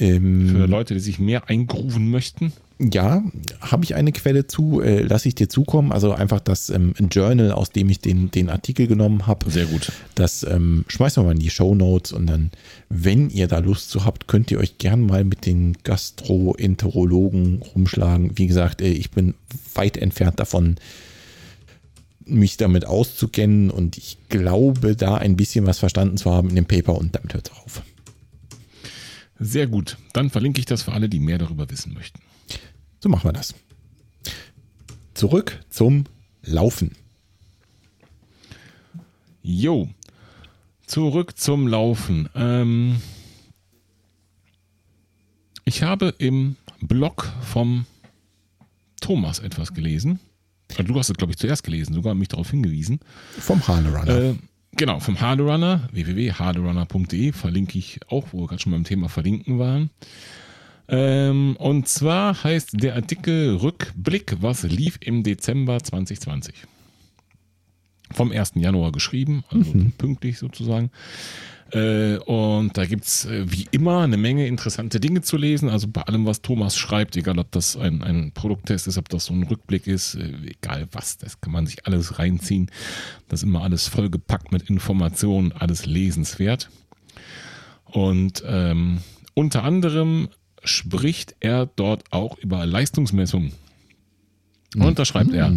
[0.00, 2.52] Ähm, Für Leute, die sich mehr eingrooven möchten?
[2.78, 3.24] Ja,
[3.62, 5.92] habe ich eine Quelle zu, äh, lasse ich dir zukommen.
[5.92, 9.50] Also einfach das ähm, Journal, aus dem ich den, den Artikel genommen habe.
[9.50, 9.90] Sehr gut.
[10.14, 12.50] Das ähm, schmeißen wir mal in die Show Notes und dann,
[12.90, 18.36] wenn ihr da Lust zu habt, könnt ihr euch gern mal mit den Gastroenterologen rumschlagen.
[18.36, 19.32] Wie gesagt, äh, ich bin
[19.74, 20.76] weit entfernt davon,
[22.26, 26.66] mich damit auszukennen und ich glaube, da ein bisschen was verstanden zu haben in dem
[26.66, 27.82] Paper und damit hört es auf.
[29.38, 29.96] Sehr gut.
[30.12, 32.20] Dann verlinke ich das für alle, die mehr darüber wissen möchten.
[33.06, 33.54] So machen wir das.
[35.14, 36.06] Zurück zum
[36.42, 36.96] Laufen.
[39.44, 39.88] Jo,
[40.88, 42.28] zurück zum Laufen.
[42.34, 43.00] Ähm,
[45.64, 47.86] ich habe im Blog vom
[49.00, 50.18] Thomas etwas gelesen.
[50.76, 52.98] Also Du hast es, glaube ich, zuerst gelesen, sogar mich darauf hingewiesen.
[53.38, 54.30] Vom Harlerunner.
[54.30, 54.34] Äh,
[54.72, 59.90] genau, vom Harderunner, www.harderunner.de, verlinke ich auch, wo wir gerade schon beim Thema Verlinken waren.
[60.88, 66.54] Ähm, und zwar heißt der Artikel Rückblick, was lief im Dezember 2020.
[68.12, 68.52] Vom 1.
[68.54, 70.90] Januar geschrieben, also pünktlich sozusagen.
[71.72, 75.68] Äh, und da gibt es äh, wie immer eine Menge interessante Dinge zu lesen.
[75.68, 79.26] Also bei allem, was Thomas schreibt, egal ob das ein, ein Produkttest ist, ob das
[79.26, 82.70] so ein Rückblick ist, äh, egal was, das kann man sich alles reinziehen.
[83.28, 86.70] Das ist immer alles vollgepackt mit Informationen, alles lesenswert.
[87.84, 88.98] Und ähm,
[89.34, 90.28] unter anderem
[90.66, 93.52] spricht er dort auch über Leistungsmessungen.
[94.76, 95.48] Und da schreibt er,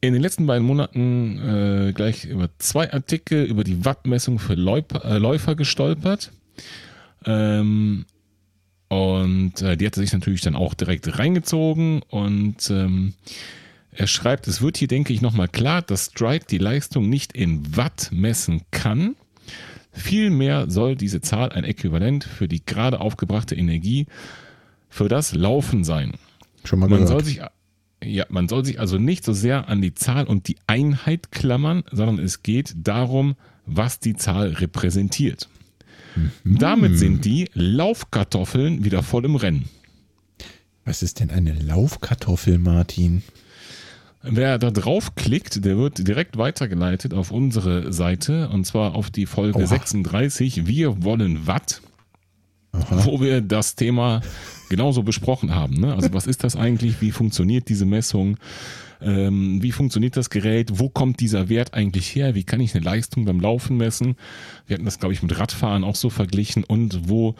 [0.00, 5.04] in den letzten beiden Monaten äh, gleich über zwei Artikel über die Wattmessung für Läufer,
[5.04, 6.30] äh, Läufer gestolpert.
[7.24, 8.04] Ähm,
[8.88, 12.02] und äh, die hat er sich natürlich dann auch direkt reingezogen.
[12.08, 13.14] Und ähm,
[13.90, 17.76] er schreibt, es wird hier, denke ich, nochmal klar, dass Stride die Leistung nicht in
[17.76, 19.16] Watt messen kann.
[19.98, 24.06] Vielmehr soll diese Zahl ein Äquivalent für die gerade aufgebrachte Energie
[24.88, 26.12] für das Laufen sein.
[26.64, 27.10] Schon mal Man gehört.
[27.10, 27.40] soll sich
[28.02, 31.82] ja, man soll sich also nicht so sehr an die Zahl und die Einheit klammern,
[31.90, 33.34] sondern es geht darum,
[33.66, 35.48] was die Zahl repräsentiert.
[36.44, 36.58] Mhm.
[36.58, 39.68] Damit sind die Laufkartoffeln wieder voll im Rennen.
[40.84, 43.22] Was ist denn eine Laufkartoffel, Martin?
[44.22, 49.58] Wer da draufklickt, der wird direkt weitergeleitet auf unsere Seite und zwar auf die Folge
[49.58, 49.66] Oha.
[49.66, 50.66] 36.
[50.66, 51.82] Wir wollen Watt,
[52.72, 53.04] Aha.
[53.04, 54.20] wo wir das Thema
[54.68, 55.74] genauso besprochen haben.
[55.74, 55.94] Ne?
[55.94, 57.00] Also was ist das eigentlich?
[57.00, 58.38] Wie funktioniert diese Messung?
[59.00, 60.72] Ähm, wie funktioniert das Gerät?
[60.74, 62.34] Wo kommt dieser Wert eigentlich her?
[62.34, 64.16] Wie kann ich eine Leistung beim Laufen messen?
[64.66, 67.36] Wir hatten das, glaube ich, mit Radfahren auch so verglichen und wo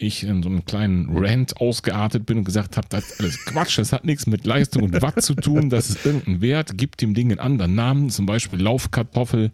[0.00, 3.78] ich in so einem kleinen Rant ausgeartet bin und gesagt habe, das ist alles Quatsch,
[3.78, 7.14] das hat nichts mit Leistung und Watt zu tun, das ist irgendein Wert, gibt dem
[7.14, 9.50] Ding einen anderen Namen, zum Beispiel Laufkartoffel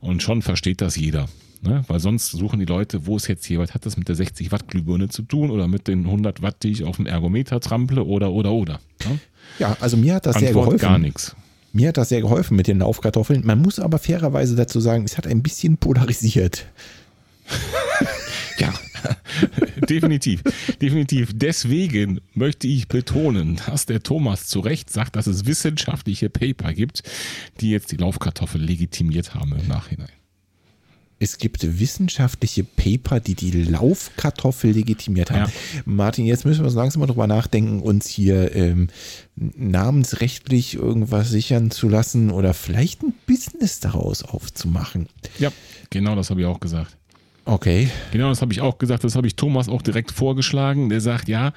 [0.00, 1.28] und schon versteht das jeder.
[1.62, 1.82] Ne?
[1.88, 4.52] Weil sonst suchen die Leute, wo es jetzt hier, was hat das mit der 60
[4.52, 8.04] Watt Glühbirne zu tun oder mit den 100 Watt, die ich auf dem Ergometer trample
[8.04, 8.80] oder, oder, oder.
[9.08, 9.18] Ne?
[9.58, 10.78] Ja, also mir hat das Antwort sehr geholfen.
[10.78, 11.34] gar nichts.
[11.72, 13.44] Mir hat das sehr geholfen mit den Laufkartoffeln.
[13.44, 16.66] Man muss aber fairerweise dazu sagen, es hat ein bisschen polarisiert.
[18.58, 18.72] ja,
[19.88, 20.42] definitiv,
[20.80, 21.30] definitiv.
[21.34, 27.02] Deswegen möchte ich betonen, dass der Thomas zu Recht sagt, dass es wissenschaftliche Paper gibt,
[27.60, 30.08] die jetzt die Laufkartoffel legitimiert haben im Nachhinein.
[31.20, 35.50] Es gibt wissenschaftliche Paper, die die Laufkartoffel legitimiert haben.
[35.50, 35.82] Ja.
[35.84, 38.88] Martin, jetzt müssen wir so langsam mal drüber nachdenken, uns hier ähm,
[39.36, 45.08] namensrechtlich irgendwas sichern zu lassen oder vielleicht ein Business daraus aufzumachen.
[45.38, 45.50] Ja,
[45.88, 46.96] genau das habe ich auch gesagt.
[47.46, 47.90] Okay.
[48.10, 49.04] Genau, das habe ich auch gesagt.
[49.04, 50.88] Das habe ich Thomas auch direkt vorgeschlagen.
[50.88, 51.52] Der sagt, ja,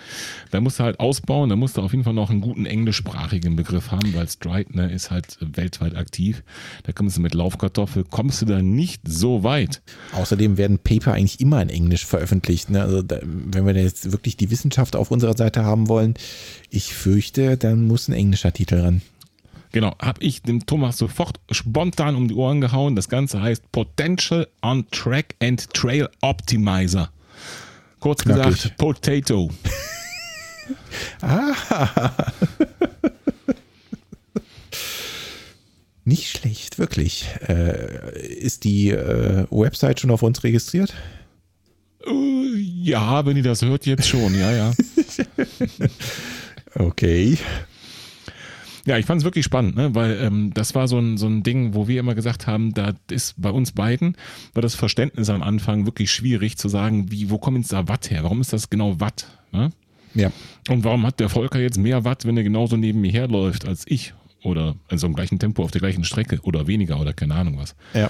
[0.51, 1.49] da musst du halt ausbauen.
[1.49, 4.91] Da musst du auf jeden Fall noch einen guten englischsprachigen Begriff haben, weil Stride ne,
[4.91, 6.43] ist halt weltweit aktiv.
[6.83, 9.81] Da kommst du mit Laufkartoffel, kommst du da nicht so weit.
[10.13, 12.69] Außerdem werden Paper eigentlich immer in Englisch veröffentlicht.
[12.69, 12.81] Ne?
[12.81, 16.15] Also da, wenn wir jetzt wirklich die Wissenschaft auf unserer Seite haben wollen,
[16.69, 19.01] ich fürchte, dann muss ein englischer Titel ran.
[19.77, 22.95] Genau, habe ich dem Thomas sofort spontan um die Ohren gehauen.
[22.95, 27.11] Das Ganze heißt Potential on Track and Trail Optimizer.
[27.99, 28.55] Kurz Knackig.
[28.55, 29.51] gesagt, Potato.
[31.21, 31.53] ah.
[36.05, 37.27] Nicht schlecht, wirklich.
[37.47, 40.91] Äh, ist die äh, Website schon auf uns registriert?
[42.03, 44.73] Uh, ja, wenn ihr das hört, jetzt schon, ja, ja.
[46.79, 47.37] okay.
[48.87, 49.93] Ja, ich fand es wirklich spannend, ne?
[49.95, 52.93] weil ähm, das war so ein, so ein Ding, wo wir immer gesagt haben, da
[53.11, 54.15] ist bei uns beiden,
[54.53, 58.09] war das Verständnis am Anfang wirklich schwierig zu sagen, wie, wo kommt jetzt da Watt
[58.09, 58.23] her?
[58.23, 59.27] Warum ist das genau Watt?
[59.51, 59.71] Ne?
[60.13, 60.31] Ja.
[60.69, 63.83] Und warum hat der Volker jetzt mehr Watt, wenn er genauso neben mir herläuft als
[63.85, 64.13] ich?
[64.41, 67.57] Oder in so einem gleichen Tempo auf der gleichen Strecke oder weniger oder keine Ahnung
[67.57, 67.75] was.
[67.93, 68.09] Ja.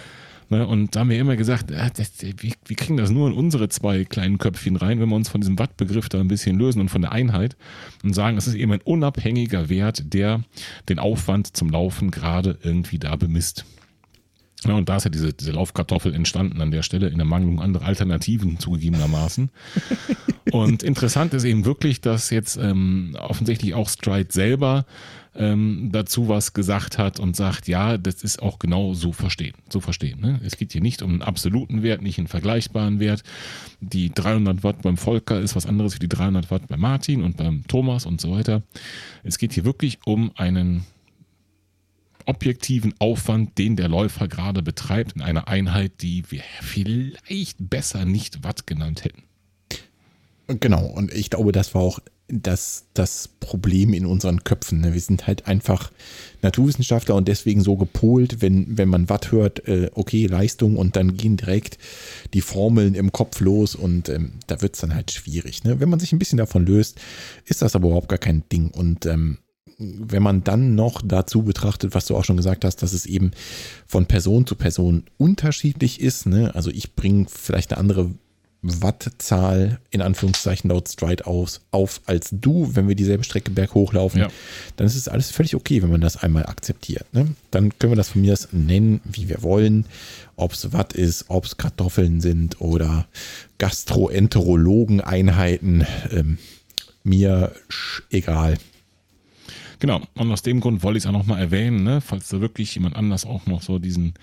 [0.50, 3.34] Ne, und da haben wir immer gesagt, äh, das, wir, wir, kriegen das nur in
[3.34, 6.80] unsere zwei kleinen Köpfchen rein, wenn wir uns von diesem Wattbegriff da ein bisschen lösen
[6.80, 7.58] und von der Einheit
[8.02, 10.44] und sagen, es ist eben ein unabhängiger Wert, der
[10.88, 13.66] den Aufwand zum Laufen gerade irgendwie da bemisst.
[14.66, 17.62] Ja, und da ist ja diese, diese Laufkartoffel entstanden an der Stelle in der Mangelung
[17.62, 19.50] anderer Alternativen zugegebenermaßen.
[20.52, 24.86] und interessant ist eben wirklich, dass jetzt ähm, offensichtlich auch Stride selber
[25.38, 29.54] ähm, dazu was gesagt hat und sagt, ja, das ist auch genau so verstehen.
[29.70, 30.20] So verstehen.
[30.20, 30.40] Ne?
[30.44, 33.24] Es geht hier nicht um einen absoluten Wert, nicht einen vergleichbaren Wert.
[33.80, 37.38] Die 300 Watt beim Volker ist was anderes wie die 300 Watt bei Martin und
[37.38, 38.64] beim Thomas und so weiter.
[39.24, 40.86] Es geht hier wirklich um einen
[42.26, 48.44] objektiven Aufwand, den der Läufer gerade betreibt in einer Einheit, die wir vielleicht besser nicht
[48.44, 49.24] Watt genannt hätten.
[50.48, 52.00] Genau, und ich glaube, das war auch
[52.30, 54.82] das, das Problem in unseren Köpfen.
[54.82, 54.94] Ne?
[54.94, 55.92] Wir sind halt einfach
[56.42, 61.16] Naturwissenschaftler und deswegen so gepolt, wenn, wenn man Watt hört, äh, okay, Leistung und dann
[61.16, 61.78] gehen direkt
[62.34, 65.64] die Formeln im Kopf los und ähm, da wird es dann halt schwierig.
[65.64, 65.80] Ne?
[65.80, 67.00] Wenn man sich ein bisschen davon löst,
[67.46, 68.72] ist das aber überhaupt gar kein Ding.
[68.72, 69.38] Und ähm,
[69.78, 73.32] wenn man dann noch dazu betrachtet, was du auch schon gesagt hast, dass es eben
[73.86, 76.54] von Person zu Person unterschiedlich ist, ne?
[76.56, 78.12] also ich bringe vielleicht eine andere
[78.62, 84.20] Wattzahl in Anführungszeichen laut Stride aus, auf als du, wenn wir dieselbe Strecke berghoch laufen,
[84.20, 84.30] ja.
[84.76, 87.06] dann ist es alles völlig okay, wenn man das einmal akzeptiert.
[87.14, 87.36] Ne?
[87.52, 89.86] Dann können wir das von mir das nennen, wie wir wollen.
[90.36, 93.08] Ob es Watt ist, ob es Kartoffeln sind oder
[93.58, 95.86] Gastroenterologen-Einheiten.
[96.12, 96.38] Ähm,
[97.04, 97.54] mir
[98.12, 98.60] egal.
[99.80, 102.02] Genau, und aus dem Grund wollte ich es auch nochmal erwähnen, ne?
[102.02, 104.16] falls da wirklich jemand anders auch noch so diesen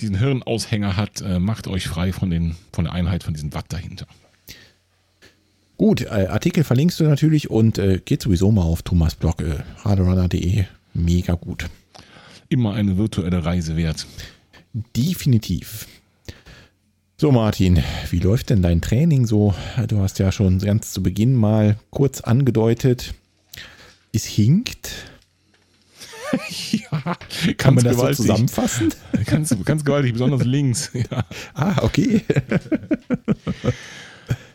[0.00, 3.66] diesen Hirnaushänger hat, äh, macht euch frei von, den, von der Einheit von diesem Watt
[3.68, 4.06] dahinter.
[5.76, 9.58] Gut, äh, Artikel verlinkst du natürlich und äh, geht sowieso mal auf Thomas Blog, äh,
[9.84, 10.64] harderunner.de.
[10.94, 11.66] Mega gut.
[12.48, 14.06] Immer eine virtuelle Reise wert.
[14.96, 15.86] Definitiv.
[17.16, 19.54] So, Martin, wie läuft denn dein Training so?
[19.86, 23.14] Du hast ja schon ganz zu Beginn mal kurz angedeutet,
[24.12, 24.90] es hinkt.
[26.72, 27.16] ja,
[27.56, 28.16] kann man das gewaltig.
[28.16, 28.94] so zusammenfassen?
[29.26, 30.90] Ganz, ganz gewaltig, besonders links.
[31.10, 31.24] Ja.
[31.54, 32.22] Ah, okay.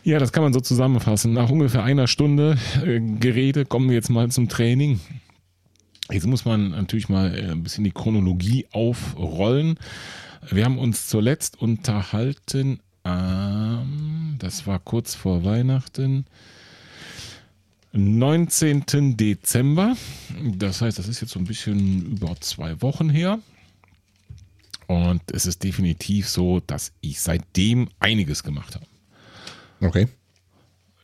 [0.02, 1.32] ja, das kann man so zusammenfassen.
[1.32, 5.00] Nach ungefähr einer Stunde äh, Gerede kommen wir jetzt mal zum Training.
[6.10, 9.78] Jetzt muss man natürlich mal äh, ein bisschen die Chronologie aufrollen.
[10.50, 16.26] Wir haben uns zuletzt unterhalten, ähm, das war kurz vor Weihnachten,
[17.94, 19.16] 19.
[19.16, 19.96] Dezember.
[20.56, 23.38] Das heißt, das ist jetzt so ein bisschen über zwei Wochen her.
[24.86, 28.86] Und es ist definitiv so, dass ich seitdem einiges gemacht habe.
[29.80, 30.08] Okay.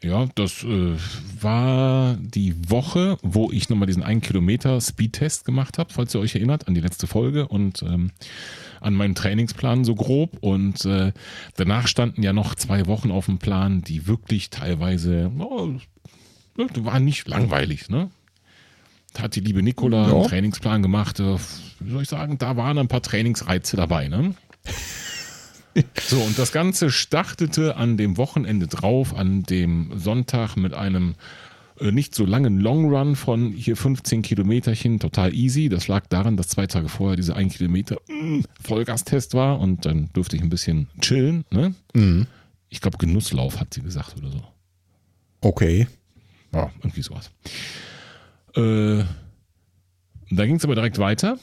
[0.03, 0.97] Ja, das äh,
[1.41, 6.35] war die Woche, wo ich nochmal diesen 1 Kilometer Speedtest gemacht habe, falls ihr euch
[6.35, 8.11] erinnert, an die letzte Folge und ähm,
[8.81, 10.39] an meinen Trainingsplan so grob.
[10.41, 11.13] Und äh,
[11.57, 15.75] danach standen ja noch zwei Wochen auf dem Plan, die wirklich teilweise oh,
[16.57, 17.89] waren nicht langweilig.
[17.89, 18.11] Ne?
[19.13, 20.15] Da hat die liebe Nicola ja.
[20.15, 21.21] einen Trainingsplan gemacht.
[21.21, 21.37] Äh,
[21.81, 24.09] wie soll ich sagen, da waren ein paar Trainingsreize dabei.
[24.09, 24.35] Ne?
[26.01, 31.15] So, und das Ganze startete an dem Wochenende drauf, an dem Sonntag mit einem
[31.79, 35.69] äh, nicht so langen Long Run von hier 15 Kilometerchen, total easy.
[35.69, 40.11] Das lag daran, dass zwei Tage vorher diese 1 Kilometer mm, Vollgastest war und dann
[40.13, 41.45] durfte ich ein bisschen chillen.
[41.51, 41.75] Ne?
[41.95, 42.27] Mhm.
[42.69, 44.43] Ich glaube, Genusslauf hat sie gesagt oder so.
[45.41, 45.87] Okay.
[46.53, 47.31] Ja, irgendwie sowas.
[48.55, 49.05] Äh,
[50.31, 51.39] da ging es aber direkt weiter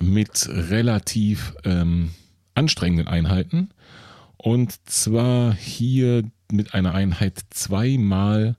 [0.00, 2.10] mit relativ ähm,
[2.54, 3.70] anstrengenden Einheiten.
[4.36, 8.56] Und zwar hier mit einer Einheit zweimal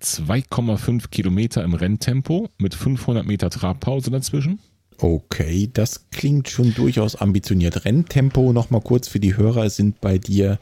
[0.00, 4.60] 2,5 Kilometer im Renntempo mit 500 Meter Trabpause dazwischen.
[4.98, 7.84] Okay, das klingt schon durchaus ambitioniert.
[7.84, 10.58] Renntempo, nochmal kurz für die Hörer, sind bei dir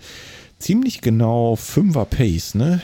[0.59, 2.81] ziemlich genau 5er Pace, ne?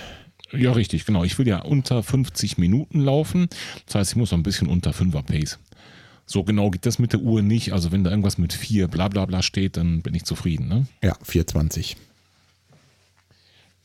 [0.52, 1.24] Ja, richtig, genau.
[1.24, 3.48] Ich will ja unter 50 Minuten laufen.
[3.86, 5.58] Das heißt, ich muss noch ein bisschen unter 5er Pace.
[6.26, 7.72] So genau geht das mit der Uhr nicht.
[7.72, 10.68] Also wenn da irgendwas mit 4 bla bla bla steht, dann bin ich zufrieden.
[10.68, 10.86] Ne?
[11.02, 11.96] Ja, 420.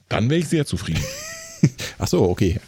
[0.09, 1.03] Dann wäre ich sehr zufrieden.
[1.97, 2.59] Ach so, okay.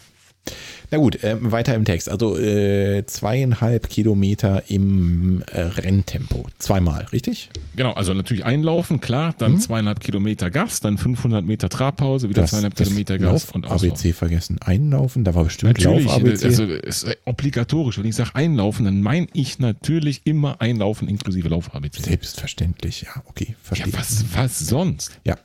[0.91, 2.09] Na gut, äh, weiter im Text.
[2.09, 6.45] Also äh, zweieinhalb Kilometer im äh, Renntempo.
[6.59, 7.49] Zweimal, richtig?
[7.75, 9.59] Genau, also natürlich einlaufen, klar, dann mhm.
[9.59, 13.91] zweieinhalb Kilometer Gas, dann 500 Meter Trabpause, wieder das, zweieinhalb Kilometer Gas und auslaufen.
[13.91, 14.57] ABC vergessen.
[14.61, 16.45] Einlaufen, da war bestimmt natürlich, Lauf ABC.
[16.45, 17.97] Also ist obligatorisch.
[17.97, 22.03] Wenn ich sage einlaufen, dann meine ich natürlich immer einlaufen inklusive Lauf ABC.
[22.03, 23.91] Selbstverständlich, ja, okay, verstehe.
[23.91, 25.19] Ja, was, was sonst?
[25.23, 25.37] Ja,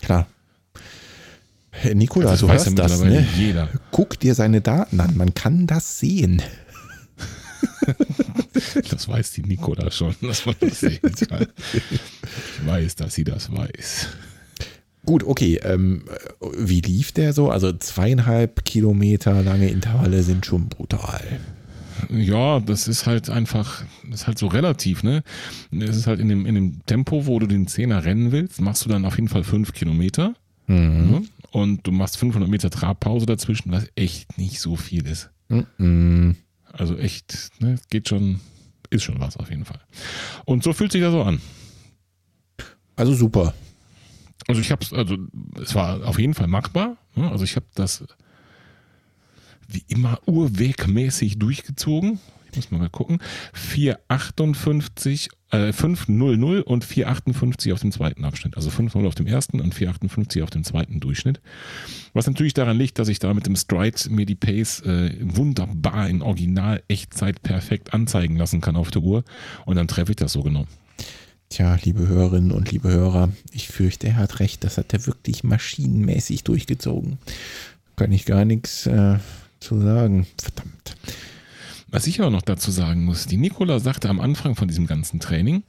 [0.00, 0.26] klar.
[1.94, 3.26] Nikola, also du hörst das, ne?
[3.36, 3.68] Jeder.
[3.90, 6.42] Guck dir seine Daten an, man kann das sehen.
[8.90, 11.46] das weiß die Nikola schon, dass man das sehen kann.
[11.72, 14.08] Ich weiß, dass sie das weiß.
[15.06, 15.58] Gut, okay.
[15.62, 16.04] Ähm,
[16.56, 17.50] wie lief der so?
[17.50, 21.40] Also zweieinhalb Kilometer lange Intervalle sind schon brutal.
[22.08, 25.22] Ja, das ist halt einfach, das ist halt so relativ, ne?
[25.70, 28.84] Es ist halt in dem, in dem Tempo, wo du den Zehner rennen willst, machst
[28.84, 30.34] du dann auf jeden Fall fünf Kilometer.
[30.66, 31.28] Mhm.
[31.50, 35.30] Und du machst 500 Meter Trabpause dazwischen, was echt nicht so viel ist.
[35.48, 36.36] Mhm.
[36.72, 38.40] Also echt, ne, geht schon,
[38.90, 39.80] ist schon was auf jeden Fall.
[40.44, 41.40] Und so fühlt sich das so an.
[42.96, 43.54] Also super.
[44.46, 45.16] Also ich habe es, also
[45.60, 46.96] es war auf jeden Fall machbar.
[47.14, 47.30] Ne?
[47.30, 48.04] Also ich habe das
[49.68, 52.20] wie immer urwegmäßig durchgezogen.
[52.56, 53.18] Ich muss mal gucken.
[53.52, 58.56] 458 äh, 500 und 458 auf dem zweiten Abschnitt.
[58.56, 61.40] Also 500 auf dem ersten und 458 auf dem zweiten Durchschnitt.
[62.12, 66.08] Was natürlich daran liegt, dass ich da mit dem Stride mir die Pace äh, wunderbar
[66.08, 69.24] in Original Echtzeit perfekt anzeigen lassen kann auf der Uhr.
[69.66, 70.66] Und dann treffe ich das so genau.
[71.48, 74.62] Tja, liebe Hörerinnen und liebe Hörer, ich fürchte, er hat recht.
[74.62, 77.18] Das hat er wirklich maschinenmäßig durchgezogen.
[77.96, 79.18] Kann ich gar nichts äh,
[79.58, 80.28] zu sagen.
[80.40, 80.96] Verdammt.
[81.90, 85.20] Was ich aber noch dazu sagen muss, die Nicola sagte am Anfang von diesem ganzen
[85.20, 85.62] Training,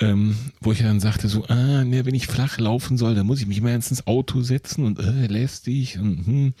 [0.00, 3.40] ähm, wo ich dann sagte so, ah, ne, wenn ich flach laufen soll, dann muss
[3.40, 6.54] ich mich immer ins Auto setzen und äh, lästig und hm,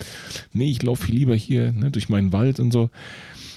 [0.52, 2.90] nee, ich laufe viel lieber hier ne, durch meinen Wald und so.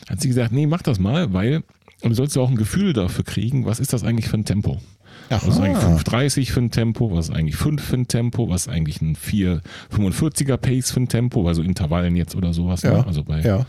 [0.10, 1.64] Hat sie gesagt, nee, mach das mal, weil
[2.02, 4.46] und du sollst ja auch ein Gefühl dafür kriegen, was ist das eigentlich für ein
[4.46, 4.80] Tempo?
[5.30, 5.42] Aha.
[5.48, 7.12] Was ist eigentlich 5,30 für ein Tempo?
[7.12, 8.50] Was ist eigentlich 5 für ein Tempo?
[8.50, 11.48] Was ist eigentlich ein 4,45er Pace für ein Tempo?
[11.48, 12.84] Also Intervallen jetzt oder sowas.
[12.84, 12.92] Ne?
[12.92, 13.08] Ja, ne?
[13.08, 13.66] Also bei ja.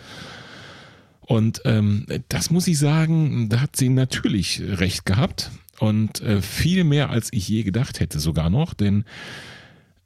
[1.27, 6.85] Und ähm, das muss ich sagen, da hat sie natürlich recht gehabt und äh, viel
[6.85, 9.05] mehr als ich je gedacht hätte sogar noch, denn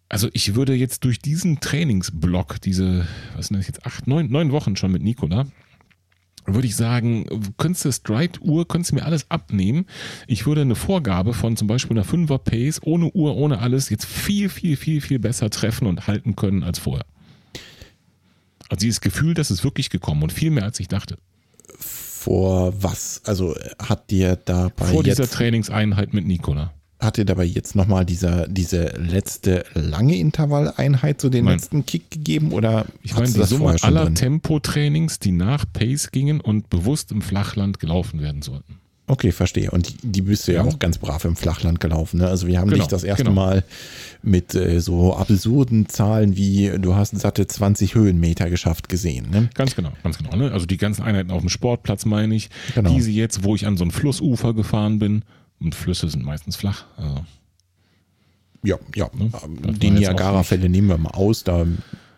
[0.08, 3.06] also ich würde jetzt durch diesen Trainingsblock, diese,
[3.36, 5.46] was sind das jetzt, acht, neun, neun Wochen schon mit Nikola,
[6.46, 7.26] würde ich sagen,
[7.58, 9.86] könntest du Stride-Uhr, könntest du mir alles abnehmen.
[10.26, 14.06] Ich würde eine Vorgabe von zum Beispiel einer 5er Pace ohne Uhr, ohne alles jetzt
[14.06, 17.06] viel, viel, viel, viel besser treffen und halten können als vorher.
[18.70, 21.18] Also dieses Gefühl, das ist wirklich gekommen und viel mehr als ich dachte.
[21.78, 23.20] vor was?
[23.24, 26.72] Also hat dir dabei Vor dieser Trainingseinheit mit Nikola.
[27.00, 31.54] hat dir dabei jetzt nochmal dieser, diese letzte lange Intervalleinheit, so den Nein.
[31.54, 34.14] letzten Kick gegeben oder Ich meine, die das Summe aller drin?
[34.14, 38.79] Tempotrainings, die nach Pace gingen und bewusst im Flachland gelaufen werden sollten.
[39.10, 39.72] Okay, verstehe.
[39.72, 40.70] Und die, die bist du ja Ja.
[40.70, 42.18] auch ganz brav im Flachland gelaufen.
[42.18, 42.28] Ne?
[42.28, 43.34] Also wir haben Genau, dich das erste genau.
[43.34, 43.64] Mal
[44.22, 49.28] mit äh, so absurden Zahlen wie du hast satte 20 Höhenmeter geschafft gesehen.
[49.30, 49.50] Ne?
[49.54, 50.36] Ganz genau, ganz genau.
[50.36, 50.52] Ne?
[50.52, 52.50] Also die ganzen Einheiten auf dem Sportplatz meine ich.
[52.76, 52.90] Genau.
[52.94, 55.24] Diese jetzt, wo ich an so ein Flussufer gefahren bin.
[55.58, 56.84] Und Flüsse sind meistens flach.
[56.96, 57.24] Also
[58.62, 59.10] Ja, ja.
[59.12, 59.30] Ne?
[59.44, 61.66] Ähm, Die Niagara-Fälle nehmen wir mal aus, da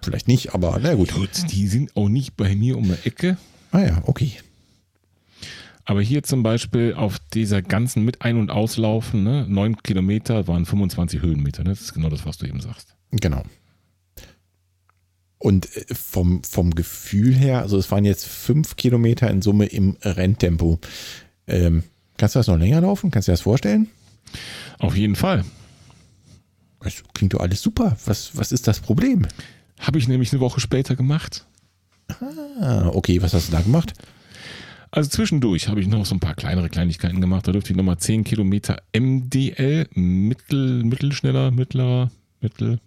[0.02, 1.14] vielleicht nicht, aber na gut.
[1.14, 3.38] gut, die sind auch nicht bei mir um die Ecke.
[3.70, 4.32] Ah ja, okay.
[5.84, 10.64] Aber hier zum Beispiel auf dieser ganzen mit Ein- und Auslaufen, ne, 9 Kilometer waren
[10.64, 11.64] 25 Höhenmeter.
[11.64, 11.70] Ne?
[11.70, 12.94] Das ist genau das, was du eben sagst.
[13.10, 13.42] Genau.
[15.38, 19.96] Und äh, vom, vom Gefühl her, also es waren jetzt fünf Kilometer in Summe im
[20.02, 20.78] Renntempo.
[21.48, 21.82] Ähm,
[22.16, 23.10] kannst du das noch länger laufen?
[23.10, 23.88] Kannst du dir das vorstellen?
[24.78, 25.44] Auf jeden Fall.
[26.80, 27.96] Das klingt doch alles super.
[28.06, 29.26] Was, was ist das Problem?
[29.80, 31.44] Habe ich nämlich eine Woche später gemacht.
[32.60, 33.94] Ah, okay, was hast du da gemacht?
[34.92, 37.48] Also zwischendurch habe ich noch so ein paar kleinere Kleinigkeiten gemacht.
[37.48, 42.10] Da dürfte ich nochmal 10 Kilometer MDL, mittel, mittelschneller, mittlerer,
[42.42, 42.78] mittel,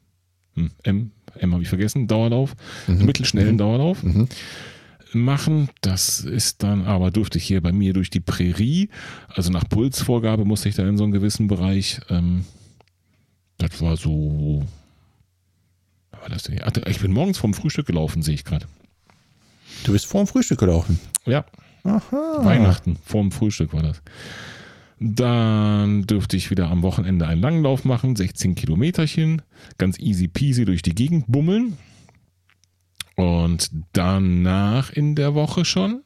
[0.54, 2.56] hm, M, M habe ich vergessen, Dauerlauf,
[2.88, 4.04] mittelschnellen Dauerlauf
[5.14, 5.70] machen.
[5.82, 8.90] Das ist dann aber durfte ich hier bei mir durch die Prärie,
[9.28, 12.02] also nach Pulsvorgabe musste ich da in so einen gewissen Bereich.
[12.10, 12.46] Ähm,
[13.58, 14.64] das war so.
[16.12, 16.60] War das denn?
[16.64, 18.68] Ach, Ich bin morgens vom Frühstück gelaufen, sehe ich gerade.
[19.86, 21.00] Du bist vor dem Frühstück gelaufen.
[21.26, 21.46] Ja,
[21.86, 22.40] Aha.
[22.44, 24.02] Weihnachten, vorm Frühstück war das.
[25.00, 29.42] Dann dürfte ich wieder am Wochenende einen Langlauf machen, 16 Kilometerchen,
[29.78, 31.78] ganz easy peasy durch die Gegend bummeln.
[33.16, 36.02] Und danach in der Woche schon,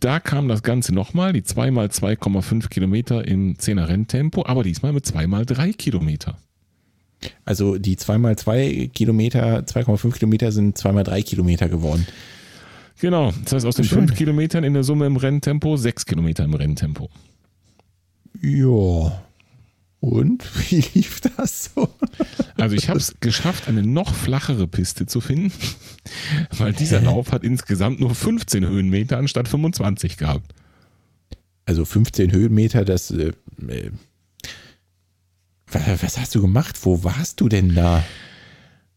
[0.00, 4.92] da kam das Ganze nochmal, die 2 x 2,5 Kilometer im 10er Renntempo, aber diesmal
[4.92, 6.36] mit 2 x 3 Kilometer.
[7.44, 12.06] Also die 2x2 Kilometer, 2,5 Kilometer sind 2x3 Kilometer geworden.
[13.00, 13.84] Genau, das heißt aus den.
[13.84, 17.10] 5 Kilometern in der Summe im Renntempo 6 Kilometer im Renntempo.
[18.40, 19.22] Ja.
[20.00, 21.88] Und wie lief das so?
[22.56, 25.52] Also ich habe es geschafft, eine noch flachere Piste zu finden,
[26.58, 30.54] weil dieser Lauf hat insgesamt nur 15 Höhenmeter anstatt 25 gehabt.
[31.64, 33.12] Also 15 Höhenmeter, das.
[33.12, 33.32] Äh,
[33.68, 33.90] äh,
[35.70, 36.76] was, was hast du gemacht?
[36.82, 38.04] Wo warst du denn da?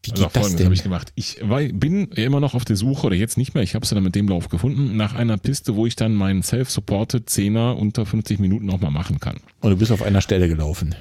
[0.06, 1.12] Wie Also geht das folgendes habe ich gemacht.
[1.14, 3.90] Ich war, bin immer noch auf der Suche, oder jetzt nicht mehr, ich habe es
[3.90, 8.06] dann mit dem Lauf gefunden, nach einer Piste, wo ich dann meinen Self-Supported 10er unter
[8.06, 9.38] 50 Minuten auch mal machen kann.
[9.60, 10.94] Und du bist auf einer Stelle gelaufen.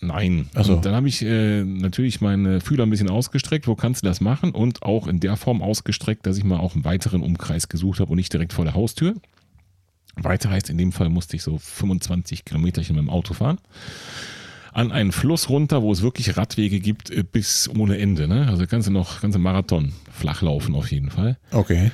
[0.00, 0.48] Nein.
[0.54, 0.74] Ach so.
[0.74, 4.20] Und dann habe ich äh, natürlich meine Fühler ein bisschen ausgestreckt, wo kannst du das
[4.20, 4.52] machen?
[4.52, 8.10] Und auch in der Form ausgestreckt, dass ich mal auch einen weiteren Umkreis gesucht habe
[8.10, 9.14] und nicht direkt vor der Haustür.
[10.16, 13.58] Weiter heißt, in dem Fall musste ich so 25 Kilometerchen mit dem Auto fahren.
[14.72, 18.28] An einen Fluss runter, wo es wirklich Radwege gibt, äh, bis ohne Ende.
[18.28, 18.46] Ne?
[18.48, 21.38] Also kannst du noch ganze Marathon flach laufen auf jeden Fall.
[21.50, 21.90] Okay.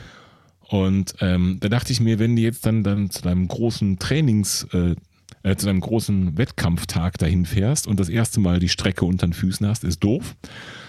[0.61, 4.67] Und ähm, da dachte ich mir, wenn du jetzt dann, dann zu deinem großen Trainings,
[4.73, 4.97] äh,
[5.43, 9.33] äh, zu deinem großen Wettkampftag dahin fährst und das erste Mal die Strecke unter den
[9.33, 10.35] Füßen hast, ist doof.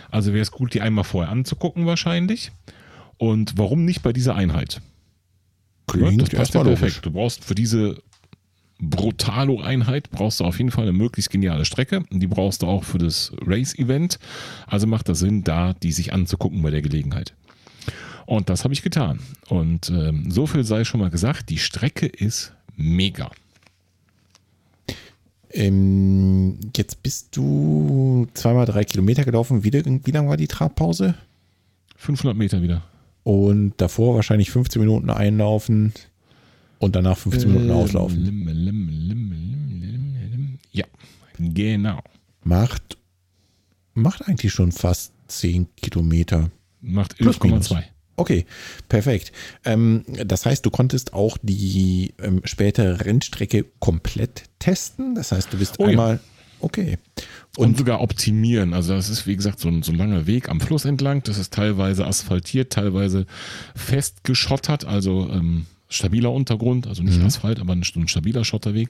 [0.09, 2.51] Also wäre es gut, die einmal vorher anzugucken wahrscheinlich.
[3.17, 4.81] Und warum nicht bei dieser Einheit?
[5.93, 6.81] Ja, Klingt das passt ja perfekt.
[6.81, 7.01] logisch.
[7.01, 8.01] Du brauchst für diese
[8.79, 12.03] Brutalo-Einheit brauchst du auf jeden Fall eine möglichst geniale Strecke.
[12.11, 14.19] Die brauchst du auch für das Race-Event.
[14.67, 17.33] Also macht das Sinn, da die sich anzugucken bei der Gelegenheit.
[18.25, 19.19] Und das habe ich getan.
[19.47, 23.31] Und ähm, so viel sei schon mal gesagt, die Strecke ist mega.
[25.51, 29.63] Ähm, jetzt bist du zweimal drei Kilometer gelaufen.
[29.63, 31.15] Wie, wie lang war die Trabpause?
[31.95, 32.83] 500 Meter wieder.
[33.23, 35.93] Und davor wahrscheinlich 15 Minuten einlaufen
[36.79, 38.49] und danach 15 Minuten auslaufen.
[40.71, 40.85] Ja,
[41.39, 41.99] genau.
[42.43, 42.97] Macht,
[43.93, 46.49] macht eigentlich schon fast 10 Kilometer.
[46.81, 47.71] Macht Plus, minus.
[47.71, 47.83] 11,2.
[48.19, 48.45] Okay,
[48.89, 49.31] perfekt.
[49.63, 55.13] Ähm, das heißt, du konntest auch die ähm, spätere Rennstrecke komplett testen.
[55.13, 55.89] Das heißt, du bist Oh ja.
[55.89, 56.19] einmal.
[56.59, 56.97] Okay.
[57.57, 58.73] Und, Und, sogar optimieren.
[58.73, 61.21] Also das ist, wie gesagt, so ein, so ein langer Weg am Fluss entlang.
[61.23, 63.27] Das ist teilweise asphaltiert, teilweise
[63.75, 68.89] festgeschottert, also ähm, stabiler Untergrund, also nicht Asphalt, aber ein, ein stabiler Schotterweg,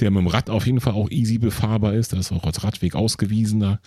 [0.00, 2.12] der mit dem Rad auf jeden Fall auch easy befahrbar ist.
[2.12, 3.80] Der ist auch als Radweg ausgewiesen da.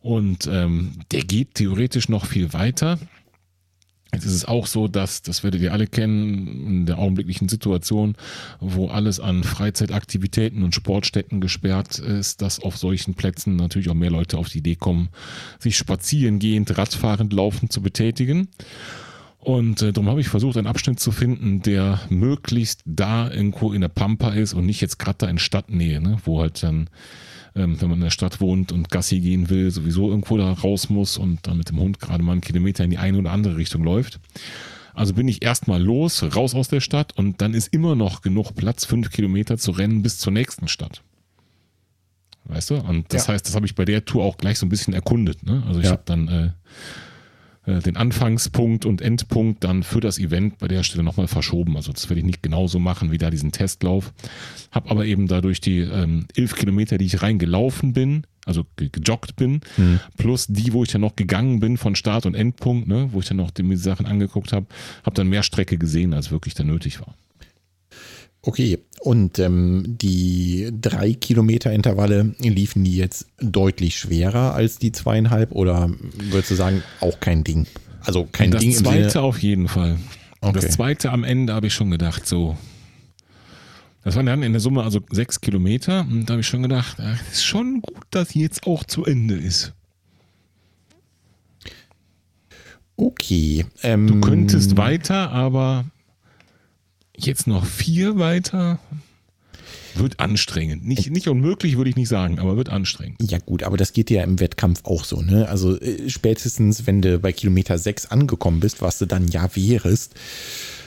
[0.00, 2.98] Und ähm, der geht theoretisch noch viel weiter.
[4.14, 8.14] Jetzt ist es auch so, dass, das werdet ihr alle kennen, in der augenblicklichen Situation,
[8.60, 14.10] wo alles an Freizeitaktivitäten und Sportstätten gesperrt ist, dass auf solchen Plätzen natürlich auch mehr
[14.10, 15.08] Leute auf die Idee kommen,
[15.58, 18.48] sich spazierengehend, radfahrend, laufend zu betätigen.
[19.44, 23.82] Und äh, darum habe ich versucht, einen Abschnitt zu finden, der möglichst da irgendwo in
[23.82, 26.16] der Pampa ist und nicht jetzt gerade da in Stadtnähe, ne?
[26.24, 26.88] wo halt dann,
[27.54, 30.88] ähm, wenn man in der Stadt wohnt und Gassi gehen will, sowieso irgendwo da raus
[30.88, 33.58] muss und dann mit dem Hund gerade mal einen Kilometer in die eine oder andere
[33.58, 34.18] Richtung läuft.
[34.94, 38.54] Also bin ich erstmal los, raus aus der Stadt und dann ist immer noch genug
[38.54, 41.02] Platz, fünf Kilometer zu rennen bis zur nächsten Stadt.
[42.46, 42.76] Weißt du?
[42.76, 43.34] Und das Ja.
[43.34, 45.42] heißt, das habe ich bei der Tour auch gleich so ein bisschen erkundet.
[45.44, 45.62] Ne?
[45.66, 45.92] Also ich Ja.
[45.92, 46.50] habe dann äh,
[47.66, 51.76] äh, den Anfangspunkt und Endpunkt dann für das Event bei der Stelle nochmal verschoben.
[51.76, 54.12] Also das werde ich nicht genauso machen wie da diesen Testlauf.
[54.70, 59.36] Habe aber eben dadurch die ähm, elf Kilometer, die ich reingelaufen bin, also ge gejoggt
[59.36, 59.60] bin,
[60.18, 63.26] plus die, wo ich dann noch gegangen bin von Start und Endpunkt, ne, wo ich
[63.26, 64.66] dann noch die Sachen angeguckt habe,
[65.04, 67.14] habe dann mehr Strecke gesehen, als wirklich dann nötig war.
[68.46, 75.52] Okay, und ähm, die drei Kilometer Intervalle liefen die jetzt deutlich schwerer als die zweieinhalb
[75.52, 77.66] oder würdest du sagen, auch kein Ding?
[78.00, 79.96] Also kein das Ding im zweite Sinne, auf jeden Fall.
[80.42, 80.60] Okay.
[80.60, 82.56] Das zweite am Ende habe ich schon gedacht, so.
[84.02, 86.02] Das waren dann in der Summe also sechs Kilometer.
[86.10, 89.36] Und da habe ich schon gedacht, ach, ist schon gut, dass jetzt auch zu Ende
[89.36, 89.72] ist.
[92.96, 93.64] okay.
[93.82, 95.86] Ähm, Du könntest weiter, aber
[97.16, 98.78] jetzt noch vier weiter
[99.96, 100.84] wird anstrengend.
[100.84, 103.30] Nicht, nicht unmöglich, würde ich nicht sagen, aber wird anstrengend.
[103.30, 105.48] Ja gut, aber das geht ja im Wettkampf auch so, ne?
[105.48, 110.14] Also äh, spätestens, wenn du bei Kilometer 6 angekommen bist, was du dann ja wärest,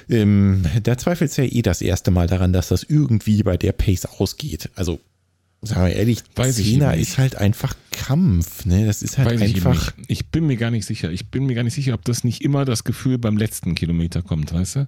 [0.09, 3.71] ähm, da zweifelst du ja eh das erste Mal daran, dass das irgendwie bei der
[3.71, 4.69] Pace ausgeht.
[4.75, 4.99] Also,
[5.61, 8.86] sagen wir ehrlich, Weiß ich Zehner ist halt einfach Kampf, ne?
[8.86, 9.97] Das ist halt Weiß ich einfach.
[9.97, 10.09] nicht.
[10.09, 11.11] Ich bin mir gar nicht sicher.
[11.11, 14.21] Ich bin mir gar nicht sicher, ob das nicht immer das Gefühl beim letzten Kilometer
[14.21, 14.88] kommt, weißt du?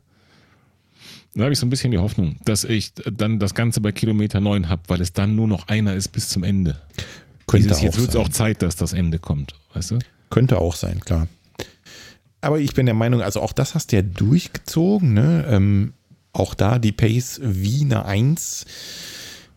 [1.36, 4.40] Da habe ich so ein bisschen die Hoffnung, dass ich dann das Ganze bei Kilometer
[4.40, 6.82] 9 habe, weil es dann nur noch einer ist bis zum Ende.
[7.46, 10.00] Könnte Dieses, auch jetzt wird es auch Zeit, dass das Ende kommt, weißt du?
[10.30, 11.28] Könnte auch sein, klar.
[12.42, 15.46] Aber ich bin der Meinung, also auch das hast du ja durchgezogen, ne?
[15.50, 15.94] Ähm,
[16.32, 18.66] auch da die Pace wie eine Eins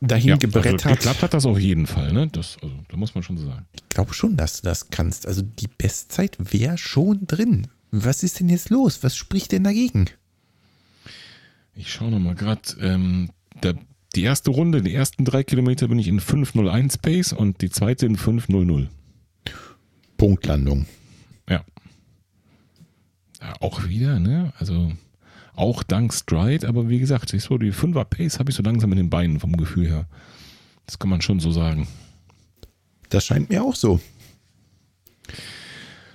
[0.01, 0.99] dahin also gebrettert.
[0.99, 2.29] geklappt hat das auf jeden Fall, ne?
[2.29, 3.67] Das, also, da muss man schon so sagen.
[3.73, 5.27] Ich glaube schon, dass du das kannst.
[5.27, 7.69] Also die Bestzeit wäre schon drin.
[7.91, 9.03] Was ist denn jetzt los?
[9.03, 10.07] Was spricht denn dagegen?
[11.75, 12.61] Ich schaue nochmal gerade.
[12.81, 13.31] Ähm,
[13.63, 13.77] der-
[14.15, 18.05] die erste Runde, die ersten drei Kilometer bin ich in 5.01 Pace und die zweite
[18.07, 18.89] in 5.00.
[20.19, 20.87] Punktlandung.
[21.49, 21.65] Ja.
[23.41, 23.55] ja.
[23.61, 24.53] Auch wieder, ne?
[24.59, 24.93] Also
[25.55, 28.93] auch dank Stride, aber wie gesagt, ich so die 5er Pace habe ich so langsam
[28.93, 30.07] in den Beinen vom Gefühl her.
[30.87, 31.89] Das kann man schon so sagen.
[33.09, 34.01] Das scheint mir auch so.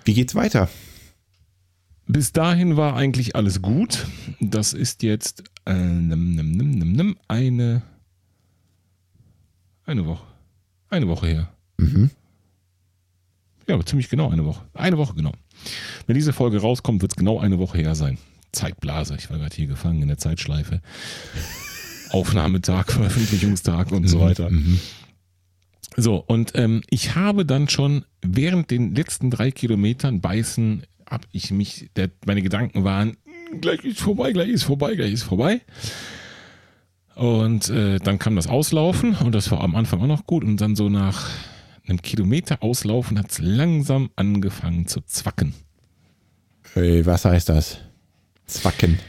[0.05, 0.70] Wie geht's weiter?
[2.08, 4.08] Bis dahin war eigentlich alles gut.
[4.39, 6.16] Das ist jetzt äh, eine,
[9.86, 10.26] eine Woche.
[10.89, 11.49] Eine Woche her.
[11.78, 12.10] Mhm.
[13.68, 14.64] Ja, aber ziemlich genau eine Woche.
[14.74, 15.34] Eine Woche genau.
[16.05, 18.18] Wenn diese Folge rauskommt, wird es genau eine Woche her sein.
[18.53, 19.16] Zeitblase.
[19.18, 20.82] Ich war gerade hier gefangen in der Zeitschleife.
[22.12, 24.49] Aufnahmetag, Veröffentlichungstag und so weiter.
[24.49, 24.80] Mhm.
[25.97, 31.51] So, und ähm, ich habe dann schon während den letzten drei Kilometern beißen, habe ich
[31.51, 33.18] mich, der, meine Gedanken waren,
[33.51, 35.62] "Hm, gleich ist vorbei, gleich ist vorbei, gleich ist vorbei.
[37.16, 40.43] Und äh, dann kam das Auslaufen und das war am Anfang auch noch gut.
[40.43, 41.30] Und dann so nach
[41.88, 45.53] einem Kilometer Auslaufen hat es langsam angefangen zu zwacken.
[46.76, 47.80] Äh, was heißt das?
[48.45, 48.99] Zwacken.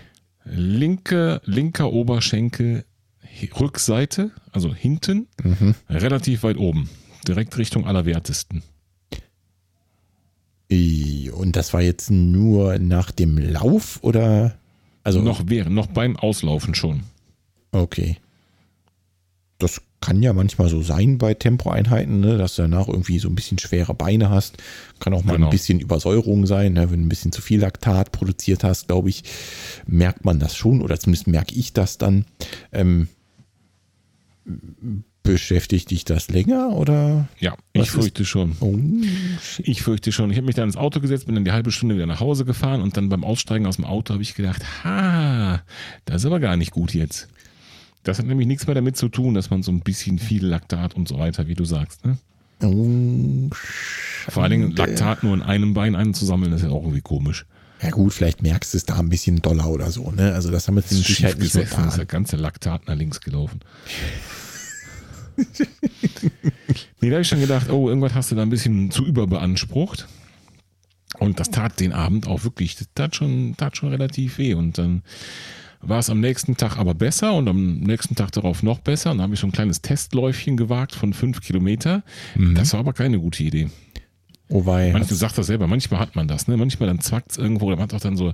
[0.45, 2.85] Linke, linker Oberschenkel,
[3.61, 5.29] Rückseite, also hinten,
[5.91, 6.89] relativ weit oben,
[7.29, 8.63] direkt Richtung Allerwertesten.
[10.71, 14.57] Und das war jetzt nur nach dem Lauf oder?
[15.03, 17.05] Also Noch während, noch beim Auslaufen schon.
[17.73, 18.19] Okay.
[19.59, 23.35] Das kann ja manchmal so sein bei Tempoeinheiten, ne, dass du danach irgendwie so ein
[23.35, 24.59] bisschen schwere Beine hast.
[25.01, 25.47] Kann auch mal Genau.
[25.47, 26.75] ein bisschen Übersäuerung sein.
[26.75, 26.91] Ne?
[26.91, 29.25] Wenn du ein bisschen zu viel Laktat produziert hast, glaube ich,
[29.87, 32.27] merkt man das schon oder zumindest merke ich das dann.
[32.73, 33.09] Ähm,
[35.33, 37.29] beschäftigt dich das länger oder?
[37.39, 38.57] Ja, ich fürchte schon.
[38.61, 38.77] Oh,
[39.59, 40.31] Ich fürchte schon.
[40.31, 42.47] Ich habe mich dann ins Auto gesetzt, bin dann die halbe Stunde wieder nach Hause
[42.47, 45.63] gefahren und dann beim Aussteigen aus dem Auto habe ich gedacht, ha,
[46.07, 47.29] das ist aber gar nicht gut jetzt.
[48.05, 50.95] Das hat nämlich nichts mehr damit zu tun, dass man so ein bisschen viel Laktat
[50.95, 52.07] und so weiter, wie du sagst.
[52.07, 52.17] Ne?
[52.63, 53.51] oh,
[54.31, 54.77] Vor allen Dingen.
[54.77, 57.45] Laktat nur in einem Bein einzusammeln, ist ja auch irgendwie komisch.
[57.83, 60.11] Ja gut, vielleicht merkst du es da ein bisschen doller oder so.
[60.11, 60.33] Ne?
[60.33, 63.21] Also das haben wir jetzt Sicherheit nicht so gesessen, ist der ganze Laktat nach links
[63.21, 63.61] gelaufen.
[67.01, 70.07] Nee, da habe ich schon gedacht, oh, irgendwas hast du da ein bisschen zu überbeansprucht.
[71.19, 74.55] Und das tat den Abend auch wirklich, das tat schon, tat schon relativ weh.
[74.55, 75.03] Und dann
[75.81, 79.11] war es am nächsten Tag aber besser und am nächsten Tag darauf noch besser.
[79.13, 82.03] Und dann habe ich so ein kleines Testläufchen gewagt von fünf Kilometer.
[82.55, 83.69] Das war aber keine gute Idee.
[84.51, 84.93] Oh wei.
[84.93, 86.57] Manchmal, du sagst das selber, manchmal hat man das, ne?
[86.57, 88.33] Manchmal dann zwackt es irgendwo oder man hat auch dann so,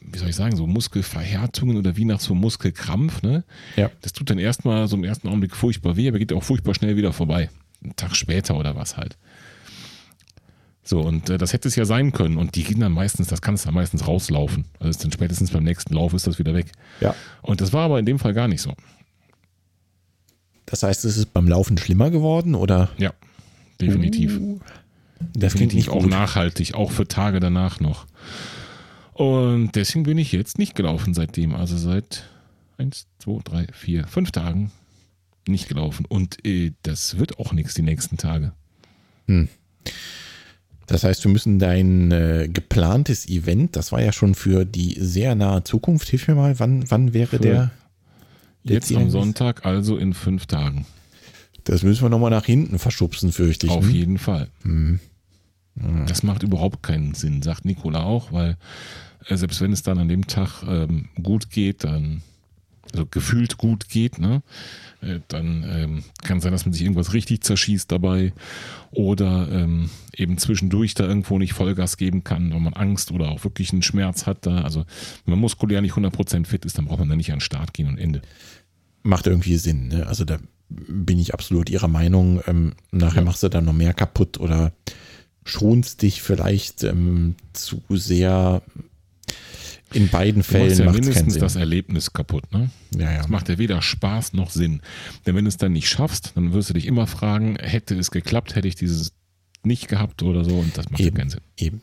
[0.00, 3.44] wie soll ich sagen, so Muskelverhärtungen oder wie nach so Muskelkrampf, ne?
[3.76, 3.90] Ja.
[4.02, 6.96] Das tut dann erstmal so im ersten Augenblick furchtbar weh, aber geht auch furchtbar schnell
[6.96, 7.50] wieder vorbei.
[7.82, 9.16] Einen Tag später oder was halt.
[10.82, 12.36] So, und äh, das hätte es ja sein können.
[12.36, 14.66] Und die gehen dann meistens, das kann es dann meistens rauslaufen.
[14.78, 16.72] Also ist dann spätestens beim nächsten Lauf ist das wieder weg.
[17.00, 17.14] Ja.
[17.40, 18.74] Und das war aber in dem Fall gar nicht so.
[20.66, 22.90] Das heißt, es ist beim Laufen schlimmer geworden oder?
[22.98, 23.12] Ja,
[23.80, 24.38] definitiv.
[24.38, 24.60] Uh,
[25.34, 26.10] das klingt nicht auch gut.
[26.10, 28.06] nachhaltig, auch für Tage danach noch.
[29.12, 31.54] Und deswegen bin ich jetzt nicht gelaufen seitdem.
[31.54, 32.24] Also seit
[32.78, 34.72] eins, zwei, drei, vier, fünf Tagen
[35.46, 36.04] nicht gelaufen.
[36.08, 38.52] Und äh, das wird auch nichts die nächsten Tage.
[40.86, 45.34] Das heißt, wir müssen dein äh, geplantes Event, das war ja schon für die sehr
[45.34, 47.70] nahe Zukunft, hilf mir mal, wann, wann wäre Für der?
[48.64, 50.84] Der Jetzt am Ziel- Sonntag, also in fünf Tagen.
[51.64, 53.72] Das müssen wir nochmal nach hinten verschubsen, fürchte ich.
[53.72, 53.94] Auf hm?
[53.94, 54.48] jeden Fall.
[54.62, 55.00] Hm.
[56.06, 58.56] Das macht überhaupt keinen Sinn, sagt Nikola auch, weil
[59.26, 62.22] äh, selbst wenn es dann an dem Tag ähm, gut geht, dann,
[62.92, 64.42] also gefühlt gut geht, ne,
[65.00, 68.32] äh, dann ähm, kann sein, dass man sich irgendwas richtig zerschießt dabei
[68.92, 73.42] oder ähm, eben zwischendurch da irgendwo nicht Vollgas geben kann, wenn man Angst oder auch
[73.42, 74.60] wirklich einen Schmerz hat da.
[74.60, 74.84] Also
[75.24, 77.74] wenn man muskulär nicht 100% fit ist, dann braucht man da nicht an den Start
[77.74, 78.22] gehen und Ende.
[79.02, 79.88] Macht irgendwie Sinn.
[79.88, 80.06] Ne?
[80.06, 80.38] Also da
[80.88, 82.40] bin ich absolut ihrer Meinung.
[82.46, 83.24] Ähm, nachher Ja.
[83.24, 84.72] machst du dann noch mehr kaputt oder
[85.44, 88.62] schonst dich vielleicht ähm, zu sehr.
[89.92, 92.70] In beiden Du Fällen ja macht mindestens das Erlebnis kaputt, ne?
[92.96, 93.18] ja, ja.
[93.18, 94.80] Das macht ja weder Spaß noch Sinn.
[95.24, 98.10] Denn wenn du es dann nicht schaffst, dann wirst du dich immer fragen, hätte es
[98.10, 99.12] geklappt, hätte ich dieses
[99.62, 101.16] nicht gehabt oder so und das macht ja Eben.
[101.16, 101.40] keinen Sinn.
[101.56, 101.80] Eben.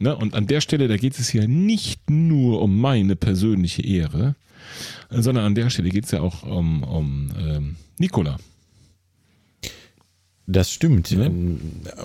[0.00, 0.16] Ne?
[0.16, 4.34] Und an der Stelle, da geht es ja nicht nur um meine persönliche Ehre,
[5.10, 8.38] sondern an der Stelle geht es ja auch um, um ähm, Nikola.
[10.46, 11.10] Das stimmt.
[11.12, 11.26] Ne?
[11.26, 11.60] Ähm,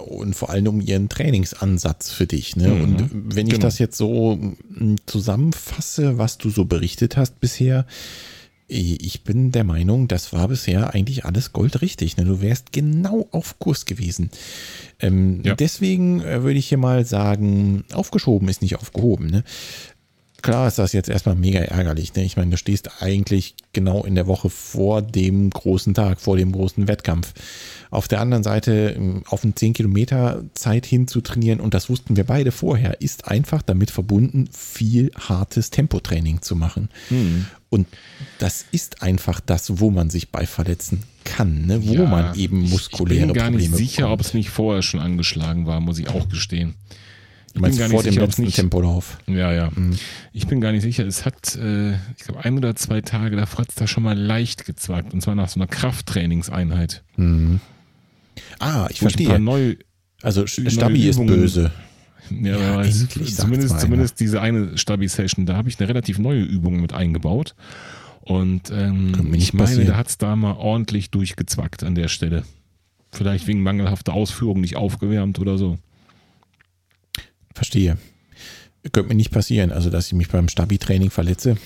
[0.08, 2.56] Und vor allem um ihren Trainingsansatz für dich.
[2.56, 2.70] Ne?
[2.70, 2.82] Mhm.
[2.84, 3.66] Und wenn ich Genau.
[3.66, 7.86] das jetzt so mm, zusammenfasse, was du so berichtet hast bisher,
[8.72, 12.18] ich bin der Meinung, das war bisher eigentlich alles goldrichtig.
[12.18, 12.24] Ne?
[12.26, 14.30] Du wärst genau auf Kurs gewesen.
[15.00, 15.56] Ähm, Ja.
[15.56, 19.26] Deswegen äh, würde ich hier mal sagen, aufgeschoben ist nicht aufgehoben.
[19.28, 19.44] Ne?
[20.42, 22.14] Klar ist das jetzt erstmal mega ärgerlich.
[22.16, 22.24] Ne?
[22.24, 26.52] Ich meine, du stehst eigentlich genau in der Woche vor dem großen Tag, vor dem
[26.52, 27.34] großen Wettkampf.
[27.92, 31.90] Auf der anderen Seite ähm, auf eine 10 Kilometer Zeit hin zu trainieren, und das
[31.90, 36.90] wussten wir beide vorher, ist einfach damit verbunden, viel hartes Tempotraining zu machen.
[37.70, 37.88] Und
[38.40, 41.86] das ist einfach das, wo man sich bei verletzen kann, ne?
[41.88, 44.26] wo Ja, man eben muskuläre Ich bin gar nicht Probleme sicher, ob bekommt.
[44.28, 46.76] es nicht vorher schon angeschlagen war, muss ich auch gestehen.
[47.50, 49.18] Ich Du meinst bin gar vor nicht dem letzten nicht Tempolauf.
[49.26, 49.72] Ja, ja.
[50.34, 51.06] Ich bin gar nicht sicher.
[51.06, 54.18] Es hat, äh, ich glaube, ein oder zwei Tage davor hat es da schon mal
[54.18, 55.14] leicht gezwackt.
[55.14, 57.04] Und zwar nach so einer Krafttrainingseinheit.
[58.60, 59.40] Ah, ich Wo verstehe.
[59.40, 59.76] Neu,
[60.22, 61.72] Also Stabi ist böse.
[62.30, 66.80] ja, Ja, endlich zumindest, zumindest diese eine Stabi-Session, da habe ich eine relativ neue Übung
[66.82, 67.56] mit eingebaut.
[68.22, 69.88] Und ähm, ich meine, passieren.
[69.88, 72.44] da hat es da mal ordentlich durchgezwackt an der Stelle.
[73.12, 75.80] Vielleicht wegen mangelhafter Ausführung nicht aufgewärmt oder so.
[77.60, 77.98] Verstehe.
[78.94, 81.58] Könnte mir nicht passieren, also dass ich mich beim Stabi-Training verletze.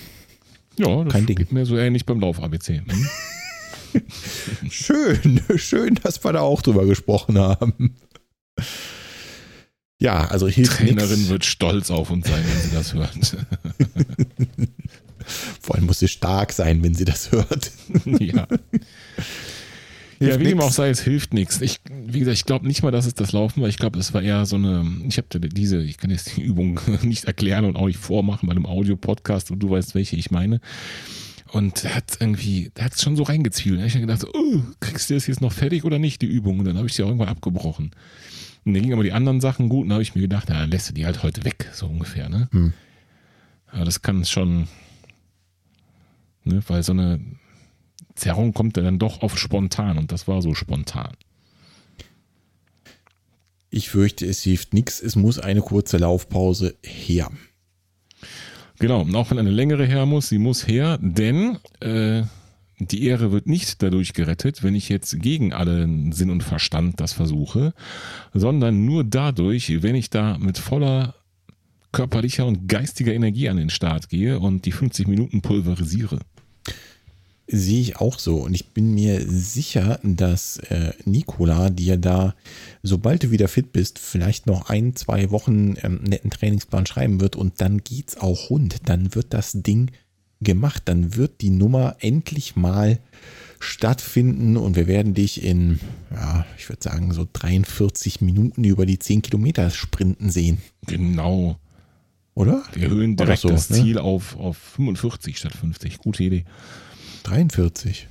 [0.80, 1.36] Ja, das Kein Ding.
[1.36, 2.82] geht mir so ähnlich beim Lauf-ABC.
[3.94, 4.02] Hm?
[4.72, 7.96] Schön, schön, dass wir da auch drüber gesprochen haben.
[10.02, 11.30] Ja, also hilft Trainerin nichts.
[11.30, 13.38] wird stolz auf uns sein, wenn sie das hört.
[15.62, 17.70] Vor allem muss sie stark sein, wenn sie das hört.
[18.20, 18.48] ja.
[20.24, 21.60] Hilft ja, wie dem auch sei, es hilft nichts.
[21.60, 23.70] Ich, wie gesagt, ich glaube nicht mal, dass es das Laufen war.
[23.70, 26.80] Ich glaube, es war eher so eine, ich habe diese, ich kann jetzt die Übung
[27.02, 30.62] nicht erklären und auch nicht vormachen bei einem Audio-Podcast und du weißt, welche ich meine.
[31.52, 33.76] Und er hat irgendwie, der hat es schon so reingezielt.
[33.76, 36.28] Da habe ich dann gedacht, oh, kriegst du das jetzt noch fertig oder nicht, die
[36.28, 36.60] Übung?
[36.60, 37.92] Und dann habe ich sie auch irgendwann abgebrochen.
[38.66, 40.62] Und dann gingen aber die anderen Sachen gut und da habe ich mir gedacht, na,
[40.62, 42.48] dann lässt du die halt heute weg, so ungefähr, ne?
[42.52, 42.74] Hm.
[43.68, 44.68] Aber das kann schon,
[46.44, 47.20] ne, weil so eine
[48.16, 51.14] Zerrung kommt ja dann doch oft spontan und das war so spontan.
[53.70, 55.02] Ich fürchte, es hilft nichts.
[55.02, 57.32] Es muss eine kurze Laufpause her.
[58.78, 62.24] Genau, und auch wenn eine längere her muss, sie muss her, denn äh,
[62.78, 67.14] die Ehre wird nicht dadurch gerettet, wenn ich jetzt gegen allen Sinn und Verstand das
[67.14, 67.74] versuche,
[68.34, 71.16] sondern nur dadurch, wenn ich da mit voller
[71.92, 76.20] körperlicher und geistiger Energie an den Start gehe und die 50 Minuten pulverisiere.
[77.56, 78.38] Sehe ich auch so.
[78.38, 82.34] Und ich bin mir sicher, dass äh, Nicola dir da,
[82.82, 87.36] sobald du wieder fit bist, vielleicht noch ein, zwei Wochen ähm, netten Trainingsplan schreiben wird
[87.36, 88.90] und dann geht's auch rund.
[88.90, 89.92] Dann wird das Ding
[90.42, 92.98] gemacht, dann wird die Nummer endlich mal
[93.60, 95.80] stattfinden und wir werden dich in,
[96.12, 100.58] ja, ich würde sagen, so 43 Minuten über die 10 Kilometer sprinten sehen.
[100.88, 101.60] Genau.
[102.34, 102.64] Oder?
[102.74, 103.78] Wir erhöhen direkt so, das ne?
[103.78, 106.00] Ziel auf, auf 45 statt 50.
[106.00, 106.46] Gute Idee.
[107.24, 108.08] 43.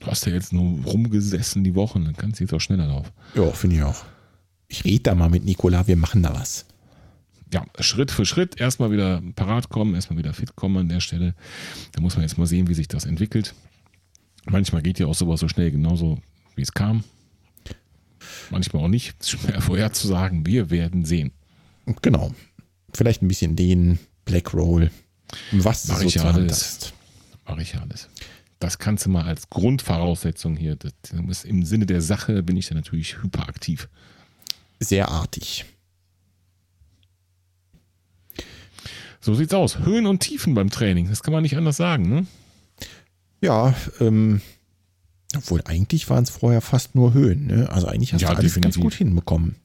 [0.00, 3.12] Du hast ja jetzt nur rumgesessen die Woche, dann kannst du jetzt auch schneller drauf.
[3.34, 4.04] Ja, finde ich auch.
[4.68, 6.64] Ich rede da mal mit Nikola, wir machen da was.
[7.52, 11.34] Ja, Schritt für Schritt erstmal wieder parat kommen, erstmal wieder fit kommen an der Stelle.
[11.92, 13.54] Da muss man jetzt mal sehen, wie sich das entwickelt.
[14.46, 16.18] Manchmal geht ja auch sowas so schnell, genauso
[16.56, 17.04] wie es kam.
[18.50, 19.14] Manchmal auch nicht.
[19.20, 20.46] Ist schwer vorherzusagen.
[20.46, 21.32] Wir werden sehen.
[22.00, 22.34] Genau.
[22.92, 24.90] Vielleicht ein bisschen den Black Roll.
[25.52, 26.92] Was Mach ich alles.
[27.46, 28.08] Mache ich alles.
[28.62, 30.76] Das kannst du mal als Grundvoraussetzung hier.
[30.76, 30.92] Das
[31.28, 33.88] ist Im Sinne der Sache bin ich da natürlich hyperaktiv.
[34.78, 35.64] Sehr artig.
[39.20, 39.80] So sieht's aus.
[39.80, 41.08] Höhen und Tiefen beim Training.
[41.08, 42.26] Das kann man nicht anders sagen, ne?
[43.40, 44.40] Ja, ähm,
[45.36, 47.48] obwohl eigentlich waren es vorher fast nur Höhen.
[47.48, 47.68] Ne?
[47.68, 48.82] Also eigentlich hast Ja, du alles ganz definitiv.
[48.82, 49.56] gut hinbekommen.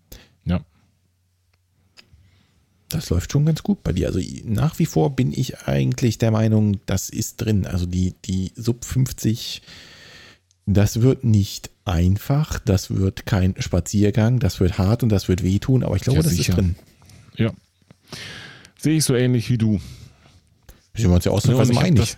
[2.91, 2.97] Ja.
[2.99, 4.07] Das läuft schon ganz gut bei dir.
[4.07, 7.65] Also nach wie vor bin ich eigentlich der Meinung, das ist drin.
[7.65, 9.61] Also die, die Sub 50,
[10.65, 15.84] das wird nicht einfach, das wird kein Spaziergang, das wird hart und das wird wehtun,
[15.84, 16.51] aber ich glaube, Ja, das sicher.
[16.53, 16.76] ist drin.
[17.35, 17.51] Ja.
[18.77, 19.80] Sehe ich so ähnlich wie du.
[20.95, 22.01] Sind wir uns ja ausnahmsweise ich mal habe einig.
[22.01, 22.18] das,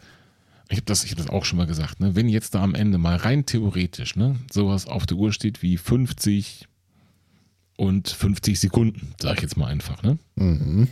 [0.70, 2.00] ich hab das, ich hab das auch schon mal gesagt.
[2.00, 2.16] Ne?
[2.16, 5.78] Wenn jetzt da am Ende mal rein theoretisch ne, sowas auf der Uhr steht wie
[5.78, 6.68] 50
[7.80, 10.20] und 50 Sekunden, sage ich jetzt mal einfach, ne?
[10.36, 10.90] Mhm.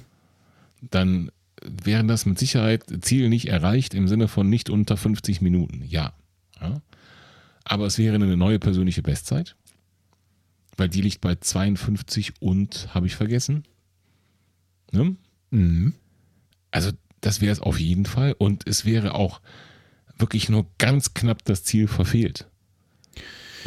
[0.90, 1.32] dann
[1.62, 5.84] wäre das mit Sicherheit Ziel nicht erreicht im Sinne von nicht unter 50 Minuten.
[5.86, 6.14] Ja.
[6.62, 6.82] ja.
[7.66, 9.56] Aber es wäre eine neue persönliche Bestzeit,
[10.78, 13.64] weil die liegt bei 52 und habe ich vergessen.
[14.92, 15.18] Ne?
[15.50, 15.94] Mhm.
[16.72, 19.42] Also das wäre es auf jeden Fall und es wäre auch
[20.18, 22.48] wirklich nur ganz knapp das Ziel verfehlt.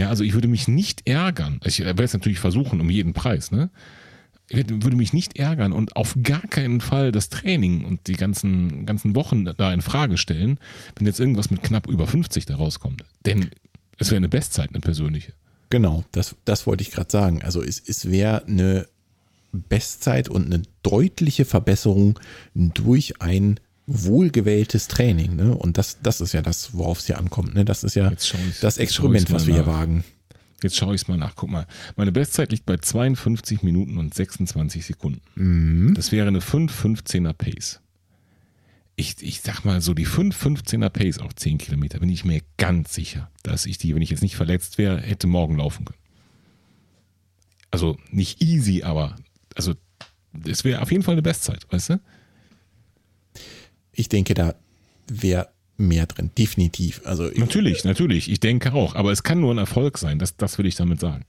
[0.00, 1.60] Ja, also ich würde mich nicht ärgern.
[1.64, 3.68] Ich werde es natürlich versuchen, um jeden Preis, ne?
[4.48, 8.14] Ich würd- würde mich nicht ärgern und auf gar keinen Fall das Training und die
[8.14, 10.58] ganzen, ganzen Wochen da in Frage stellen,
[10.96, 13.04] wenn jetzt irgendwas mit knapp über 50 da rauskommt.
[13.26, 13.50] Denn
[13.98, 15.34] es wäre eine Bestzeit, eine persönliche.
[15.68, 17.42] Genau, das, das wollte ich gerade sagen.
[17.42, 18.86] Also es, es wäre eine
[19.52, 22.18] Bestzeit und eine deutliche Verbesserung
[22.54, 23.60] durch ein
[23.90, 25.36] wohlgewähltes Training.
[25.36, 25.54] Ne?
[25.54, 27.54] Und das, das ist ja das, worauf es hier ankommt.
[27.54, 27.64] Ne?
[27.64, 29.72] Das ist ja das Experiment, was wir hier nach.
[29.72, 30.04] wagen.
[30.62, 31.34] Jetzt schaue ich es mal nach.
[31.36, 35.20] Guck mal, meine Bestzeit liegt bei 52 Minuten und 26 Sekunden.
[35.34, 35.94] Mhm.
[35.94, 37.80] Das wäre eine 5,15er Pace.
[38.96, 42.94] Ich, ich sag mal so, die 5,15er Pace auf 10 Kilometer bin ich mir ganz
[42.94, 45.98] sicher, dass ich die, wenn ich jetzt nicht verletzt wäre, hätte morgen laufen können.
[47.70, 49.16] Also nicht easy, aber
[49.54, 49.74] also
[50.44, 52.00] es wäre auf jeden Fall eine Bestzeit, weißt du?
[53.92, 54.54] Ich denke, da
[55.08, 56.30] wäre mehr drin.
[56.36, 57.00] Definitiv.
[57.04, 58.30] Also ich, Natürlich, natürlich.
[58.30, 58.94] Ich denke auch.
[58.94, 60.18] Aber es kann nur ein Erfolg sein.
[60.18, 61.24] Das, das will ich damit sagen.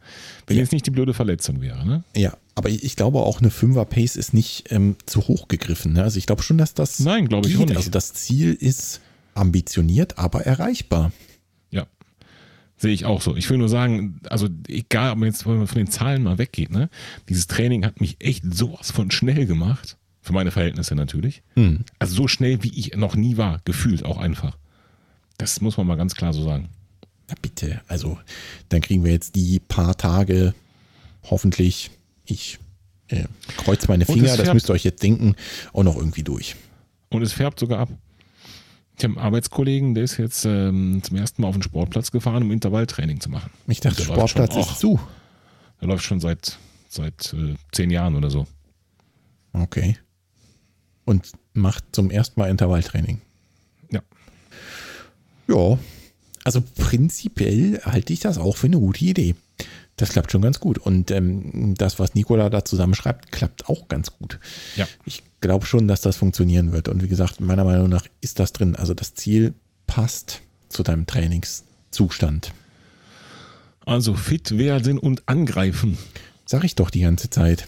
[0.46, 0.64] Wenn Ja.
[0.64, 2.04] jetzt nicht die blöde Verletzung wäre, ne?
[2.16, 5.94] ja, aber ich, glaube auch eine 5er Pace ist nicht ähm, zu hoch gegriffen.
[5.94, 6.04] Ne?
[6.04, 7.78] Also ich glaube schon, dass das Nein, glaube ich auch nicht.
[7.78, 9.00] Also das Ziel ist
[9.36, 11.14] ambitioniert, aber erreichbar.
[11.72, 11.88] Ja.
[12.76, 13.38] Sehe ich auch so.
[13.38, 16.38] Ich will nur sagen, also egal, ob man jetzt wenn man von den Zahlen mal
[16.38, 16.90] weggeht, ne?
[17.30, 19.98] Dieses Training hat mich echt sowas von schnell gemacht.
[20.22, 21.42] Für meine Verhältnisse natürlich.
[21.56, 21.84] Hm.
[22.00, 23.62] Also so schnell, wie ich noch nie war.
[23.66, 24.58] Gefühlt auch einfach.
[25.38, 26.70] Das muss man mal ganz klar so sagen.
[27.28, 28.20] Na bitte, also
[28.70, 30.54] dann kriegen wir jetzt die paar Tage,
[31.24, 31.90] hoffentlich,
[32.26, 32.60] ich
[33.08, 33.24] äh,
[33.58, 35.36] kreuz meine Finger, das müsst ihr euch jetzt denken,
[35.74, 36.56] auch noch irgendwie durch.
[37.10, 37.90] Und es färbt sogar ab.
[38.98, 42.44] Ich habe einen Arbeitskollegen, der ist jetzt ähm, zum ersten Mal auf den Sportplatz gefahren,
[42.44, 43.50] um Intervalltraining zu machen.
[43.68, 44.62] Ich dachte, Der Sportplatz schon.
[44.62, 45.00] ist zu.
[45.80, 48.46] Der läuft schon seit, seit äh, zehn Jahren oder so.
[49.54, 49.98] Okay.
[51.06, 53.22] Und macht zum ersten Mal Intervalltraining.
[53.90, 54.02] Ja.
[55.48, 55.78] Ja,
[56.44, 59.36] also prinzipiell halte ich das auch für eine gute Idee.
[59.98, 60.80] Das klappt schon ganz gut.
[60.80, 64.40] Und ähm, das, was Nikola da zusammenschreibt, klappt auch ganz gut.
[64.76, 64.88] Ja.
[65.06, 66.88] Ich glaube schon, dass das funktionieren wird.
[66.88, 68.76] Und wie gesagt, meiner Meinung nach ist das drin.
[68.76, 69.54] Also das Ziel
[69.86, 72.54] passt zu deinem Trainingszustand.
[73.86, 75.98] Also fit werden und angreifen.
[76.46, 77.68] Sag ich doch die ganze Zeit.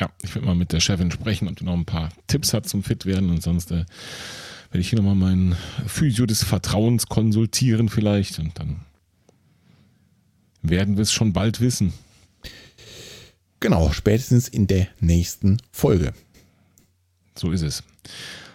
[0.00, 2.68] Ja, ich werde mal mit der Chefin sprechen, ob die noch ein paar Tipps hat
[2.68, 3.84] zum Fitwerden und sonst äh,
[4.70, 5.56] werde ich hier nochmal meinen
[5.86, 8.80] Physio des Vertrauens konsultieren vielleicht und dann
[10.62, 11.92] werden wir es schon bald wissen.
[13.60, 16.12] Genau, spätestens in der nächsten Folge.
[17.36, 17.82] So ist es.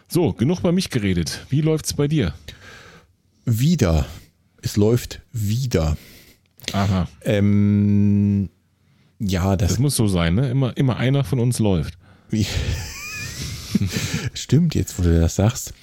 [0.07, 1.45] So, genug bei mich geredet.
[1.49, 2.33] Wie läuft's bei dir?
[3.45, 4.05] Wieder.
[4.61, 5.97] Es läuft wieder.
[6.73, 8.49] Aha, Ähm,
[9.19, 10.49] ja, das, das muss so sein, ne?
[10.49, 11.97] Immer, immer einer von uns läuft.
[14.33, 15.73] Stimmt, jetzt wo du das sagst.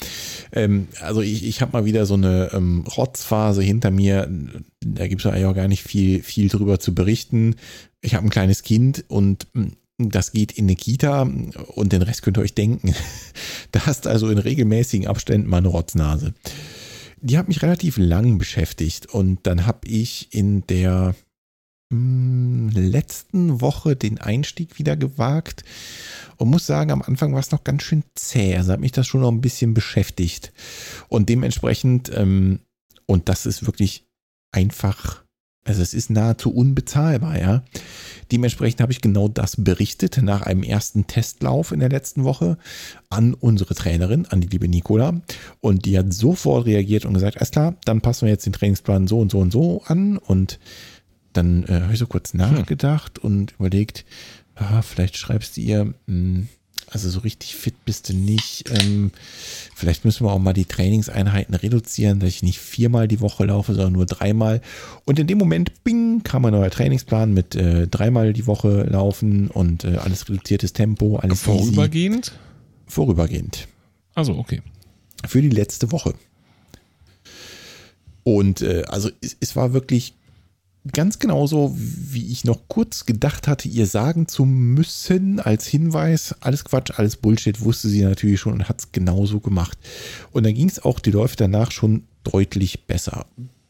[0.53, 4.29] Ähm, also ich, ich habe mal wieder so eine ähm, Rotzphase hinter mir.
[4.81, 7.57] Da gibt es eigentlich auch gar nicht viel, viel drüber zu berichten.
[8.01, 12.23] Ich habe ein kleines Kind und hm, das geht in eine Kita und den Rest
[12.23, 12.95] könnt ihr euch denken.
[13.73, 16.33] Da hast also in regelmäßigen Abständen mal eine Rotznase.
[17.21, 21.15] Die hat mich relativ lang beschäftigt und dann habe ich in der
[21.91, 25.65] mh, hm, letzten Woche den Einstieg wieder gewagt
[26.37, 28.57] und muss sagen, am Anfang war es noch ganz schön zäh.
[28.57, 30.53] Also hat mich das schon noch ein bisschen beschäftigt.
[31.09, 32.61] Und dementsprechend, ähm,
[33.07, 34.07] und das ist wirklich
[34.53, 35.25] einfach,
[35.65, 37.65] also es ist nahezu unbezahlbar, ja.
[38.33, 42.59] Dementsprechend habe ich genau das berichtet nach einem ersten Testlauf in der letzten Woche
[43.09, 45.21] an unsere Trainerin, an die liebe Nicola.
[45.61, 49.07] Und die hat sofort reagiert und gesagt, alles klar, dann passen wir jetzt den Trainingsplan
[49.07, 50.19] so und so und so an.
[50.19, 50.59] Und
[51.37, 52.41] dann äh, habe ich so kurz hm.
[52.41, 53.25] nachgedacht hm.
[53.25, 54.05] und überlegt,
[54.55, 56.49] ah, vielleicht schreibst du ihr, mh, hm,
[56.89, 58.71] also so richtig fit bist du nicht.
[58.71, 59.11] Ähm,
[59.75, 63.75] vielleicht müssen wir auch mal die Trainingseinheiten reduzieren, dass ich nicht viermal die Woche laufe,
[63.75, 64.61] sondern nur dreimal.
[65.05, 69.49] Und in dem Moment, bing, kam ein neuer Trainingsplan mit äh, dreimal die Woche laufen
[69.49, 72.29] und äh, alles reduziertes Tempo, alles Vorübergehend?
[72.29, 72.39] Easy.
[72.87, 73.67] Vorübergehend.
[74.15, 74.63] Also okay.
[75.27, 76.15] Für die letzte Woche.
[78.23, 80.15] Und äh, also es, es war wirklich
[80.93, 86.65] ganz genauso, wie ich noch kurz gedacht hatte, ihr sagen zu müssen als Hinweis, alles
[86.65, 89.79] Quatsch, alles Bullshit, wusste sie natürlich schon und hat es genauso gemacht.
[90.33, 93.27] Und dann ging es auch die Läufe danach schon deutlich besser,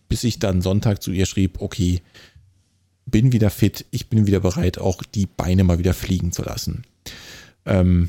[0.08, 2.00] bis ich dann Sonntag zu ihr schrieb, okay,
[3.06, 6.82] bin wieder fit, ich bin wieder bereit, auch die Beine mal wieder fliegen zu lassen.
[7.64, 8.08] Ähm,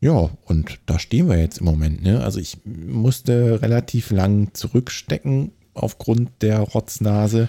[0.00, 2.02] ja, und da stehen wir jetzt im Moment.
[2.02, 2.22] Ne?
[2.22, 5.52] Also ich musste relativ lang zurückstecken,
[5.82, 7.48] aufgrund der Rotznase.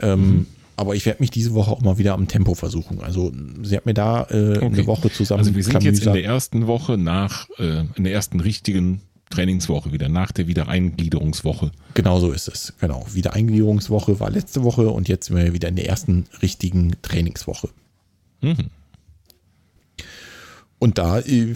[0.00, 0.46] Ähm, mhm.
[0.76, 3.00] Aber ich werde mich diese Woche auch mal wieder am Tempo versuchen.
[3.00, 3.32] Also
[3.62, 4.66] sie hat mir da äh, okay.
[4.66, 5.40] eine Woche zusammen.
[5.40, 5.92] Also wir sind Klamüser.
[5.92, 10.48] jetzt in der ersten Woche nach, äh, in der ersten richtigen Trainingswoche wieder, nach der
[10.48, 11.70] Wiedereingliederungswoche.
[11.94, 12.74] Genau so ist es.
[12.80, 13.06] Genau.
[13.12, 17.68] Wiedereingliederungswoche war letzte Woche und jetzt sind wir wieder in der ersten richtigen Trainingswoche.
[18.40, 18.70] Mhm.
[20.78, 21.54] Und da äh,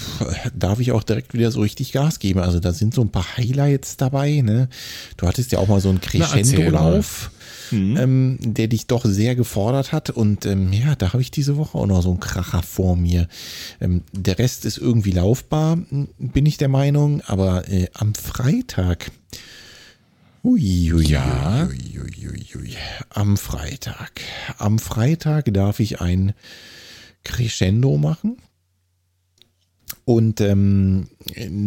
[0.55, 2.41] darf ich auch direkt wieder so richtig Gas geben.
[2.41, 4.41] Also da sind so ein paar Highlights dabei.
[4.41, 4.69] Ne?
[5.17, 7.31] Du hattest ja auch mal so einen Crescendo-Lauf,
[7.71, 7.97] mhm.
[7.97, 10.11] ähm, der dich doch sehr gefordert hat.
[10.11, 13.29] Und ähm, ja, da habe ich diese Woche auch noch so einen Kracher vor mir.
[13.81, 15.79] Ähm, der Rest ist irgendwie laufbar,
[16.19, 17.21] bin ich der Meinung.
[17.27, 19.11] Aber äh, am Freitag,
[20.45, 21.69] Ui, ui, ja.
[21.69, 22.77] Ui, ui,
[23.11, 24.21] Am Freitag.
[24.57, 26.33] Am Freitag darf ich ein
[27.25, 28.39] Crescendo machen.
[30.09, 31.09] Und ähm,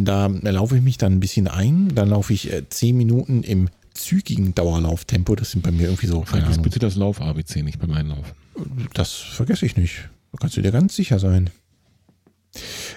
[0.04, 1.94] da, laufe ich mich dann ein bisschen ein.
[1.94, 5.36] Dann laufe ich äh, zehn Minuten im zügigen Dauerlauftempo.
[5.36, 6.24] Das sind bei mir irgendwie so.
[6.24, 8.32] Vergiss bitte das Lauf-ABC nicht beim Einlaufen.
[8.96, 10.10] Das vergesse ich nicht.
[10.32, 11.52] Da kannst du dir ganz sicher sein.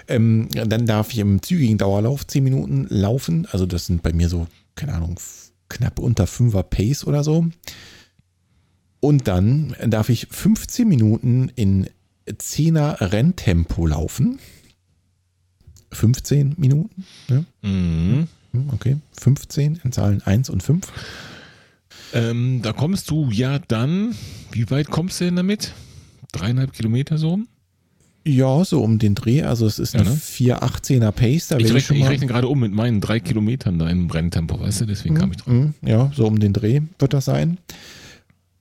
[0.07, 3.47] Ähm, dann darf ich im zügigen Dauerlauf zehn Minuten laufen.
[3.51, 5.19] Also das sind bei mir so, keine Ahnung,
[5.69, 7.45] knapp unter 5er Pace oder so.
[8.99, 11.87] Und dann darf ich 15 Minuten in
[12.27, 14.39] 10er Renntempo laufen.
[15.95, 17.05] 15 Minuten.
[17.27, 17.45] Ne?
[17.61, 18.27] Mhm.
[18.71, 20.87] Okay, 15 in Zahlen 1 und 5.
[22.13, 24.15] Ähm, da kommst du ja dann,
[24.51, 25.73] wie weit kommst du denn damit?
[26.31, 27.39] Dreieinhalb Kilometer so?
[28.27, 29.43] Ja, so um den Dreh.
[29.43, 30.15] Also es ist ja, eine ne?
[30.15, 31.47] 418er Pace.
[31.49, 34.81] Da ich, rechne, ich rechne gerade um mit meinen drei Kilometern da im Brenntempo, weißt
[34.81, 34.85] du?
[34.85, 35.19] Deswegen mhm.
[35.19, 35.53] kam ich drauf.
[35.53, 35.73] Mhm.
[35.81, 37.57] Ja, so um den Dreh wird das sein.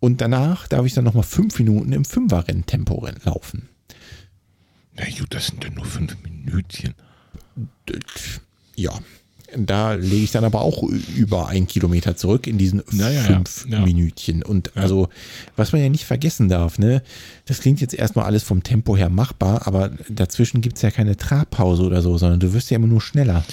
[0.01, 3.69] Und danach darf ich dann nochmal fünf Minuten im Fünfer-Renntempo laufen.
[4.97, 6.95] Na gut, das sind ja nur fünf Minütchen
[8.77, 8.99] ja,
[9.57, 13.81] da lege ich dann aber auch über ein Kilometer zurück in diesen naja, fünf ja.
[13.81, 14.43] Minütchen.
[14.43, 14.83] Und ja.
[14.83, 15.09] also,
[15.57, 17.03] was man ja nicht vergessen darf, ne,
[17.47, 21.17] das klingt jetzt erstmal alles vom Tempo her machbar, aber dazwischen gibt es ja keine
[21.17, 23.45] Trabpause oder so, sondern du wirst ja immer nur schneller.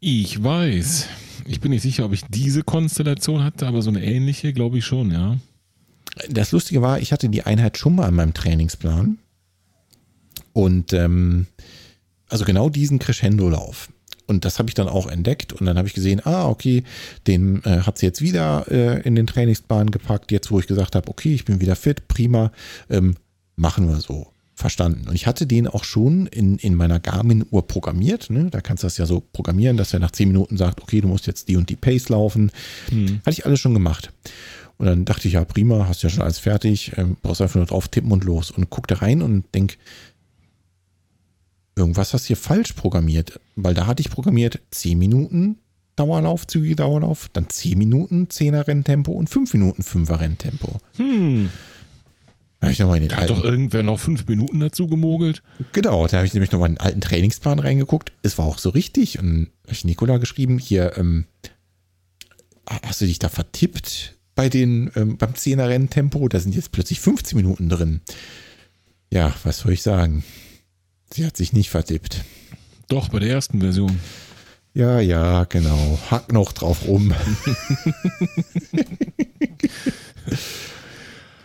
[0.00, 1.06] Ich weiß.
[1.46, 4.84] Ich bin nicht sicher, ob ich diese Konstellation hatte, aber so eine ähnliche, glaube ich
[4.84, 5.36] schon, ja.
[6.28, 9.18] Das Lustige war, ich hatte die Einheit schon mal an meinem Trainingsplan.
[10.52, 11.46] Und ähm,
[12.30, 13.88] also genau diesen Crescendo-Lauf.
[14.26, 16.84] Und das habe ich dann auch entdeckt und dann habe ich gesehen, ah, okay,
[17.26, 20.94] den äh, hat sie jetzt wieder äh, in den Trainingsplan gepackt, jetzt wo ich gesagt
[20.94, 22.52] habe, okay, ich bin wieder fit, prima,
[22.88, 23.16] ähm,
[23.56, 24.28] machen wir so.
[24.54, 25.08] Verstanden.
[25.08, 28.28] Und ich hatte den auch schon in, in meiner Garmin-Uhr programmiert.
[28.28, 28.50] Ne?
[28.50, 31.08] Da kannst du das ja so programmieren, dass er nach 10 Minuten sagt, okay, du
[31.08, 32.52] musst jetzt die und die Pace laufen.
[32.90, 33.20] Hm.
[33.24, 34.12] Hatte ich alles schon gemacht.
[34.76, 37.66] Und dann dachte ich, ja, prima, hast ja schon alles fertig, ähm, brauchst einfach nur
[37.66, 38.50] drauf tippen und los.
[38.50, 39.78] Und guck da rein und denk,
[41.80, 45.58] irgendwas hast du hier falsch programmiert, weil da hatte ich programmiert 10 Minuten
[45.96, 50.78] Dauerlauf, zügige Dauerlauf, dann 10 Minuten 10er Renntempo und 5 Minuten 5er Renntempo.
[50.96, 51.50] Hm.
[52.60, 54.86] Da habe ich nochmal in den Da hat doch alten, irgendwer noch fünf Minuten dazu
[54.86, 55.42] gemogelt.
[55.72, 58.12] genau, da habe ich nämlich nochmal in den alten Trainingsplan reingeguckt.
[58.22, 59.18] Es war auch so richtig.
[59.18, 61.24] Und habe ich Nikola geschrieben, hier, ähm,
[62.66, 66.28] hast du dich da vertippt bei den, ähm, beim 10er Renntempo?
[66.28, 68.02] Da sind jetzt plötzlich 15 Minuten drin.
[69.10, 70.22] Ja, was soll ich sagen?
[71.12, 72.24] Sie hat sich nicht vertippt.
[72.88, 73.98] Doch, bei der ersten Version.
[74.74, 75.98] Ja, ja, genau.
[76.10, 77.12] Hack noch drauf rum.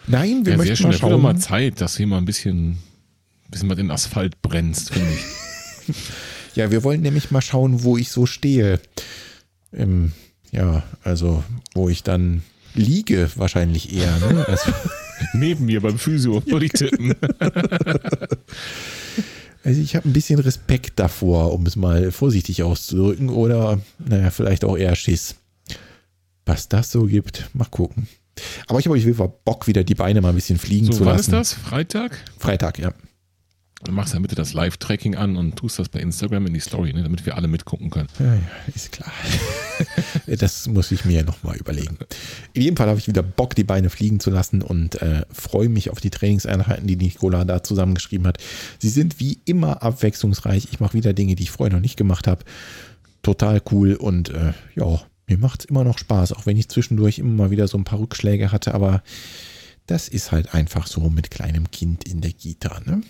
[0.07, 0.85] Nein, wir Ja, sehr möchten schön.
[0.85, 1.21] mal Da schauen.
[1.21, 2.77] mal Zeit, dass hier mal ein bisschen,
[3.49, 5.95] bisschen mal den Asphalt brennst, finde ich.
[6.55, 8.79] Ja, wir wollen nämlich mal schauen, wo ich so stehe.
[9.73, 10.13] Ähm,
[10.53, 11.43] ja, also
[11.73, 12.43] wo ich dann
[12.75, 14.17] liege, wahrscheinlich eher.
[14.19, 14.45] Ne?
[14.47, 14.71] Also,
[15.33, 17.13] Neben mir beim Physio würde ich tippen.
[19.65, 23.29] Also ich habe ein bisschen Respekt davor, um es mal vorsichtig auszudrücken.
[23.29, 25.35] Oder, naja, vielleicht auch eher Schiss.
[26.45, 28.07] Was das so gibt, mal gucken.
[28.67, 30.93] Aber ich habe auf jeden Fall Bock, wieder die Beine mal ein bisschen fliegen So,
[30.93, 31.31] zu wann lassen.
[31.33, 31.53] ist das?
[31.53, 32.19] Freitag?
[32.37, 32.93] Freitag, ja.
[33.83, 36.93] Du machst ja bitte das Live-Tracking an und tust das bei Instagram in die Story,
[36.93, 38.07] ne, damit wir alle mitgucken können.
[38.19, 38.41] Ja, ja,
[38.73, 39.11] ist klar.
[40.27, 41.97] das muss ich mir nochmal überlegen.
[42.53, 45.69] In jedem Fall habe ich wieder Bock, die Beine fliegen zu lassen und äh, freue
[45.69, 48.37] mich auf die Trainingseinheiten, die Nicola da zusammengeschrieben hat.
[48.79, 50.69] Sie sind wie immer abwechslungsreich.
[50.71, 52.45] Ich mache wieder Dinge, die ich vorher noch nicht gemacht habe.
[53.23, 57.19] Total cool und äh, ja, mir macht es immer noch Spaß, auch wenn ich zwischendurch
[57.19, 59.03] immer mal wieder so ein paar Rückschläge hatte, aber
[59.85, 63.01] das ist halt einfach so mit kleinem Kind in der Kita, ne?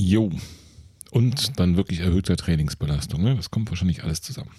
[0.00, 0.30] Jo.
[1.10, 3.20] Und dann wirklich erhöhter Trainingsbelastung.
[3.20, 3.34] Ne?
[3.34, 4.52] Das kommt wahrscheinlich alles zusammen.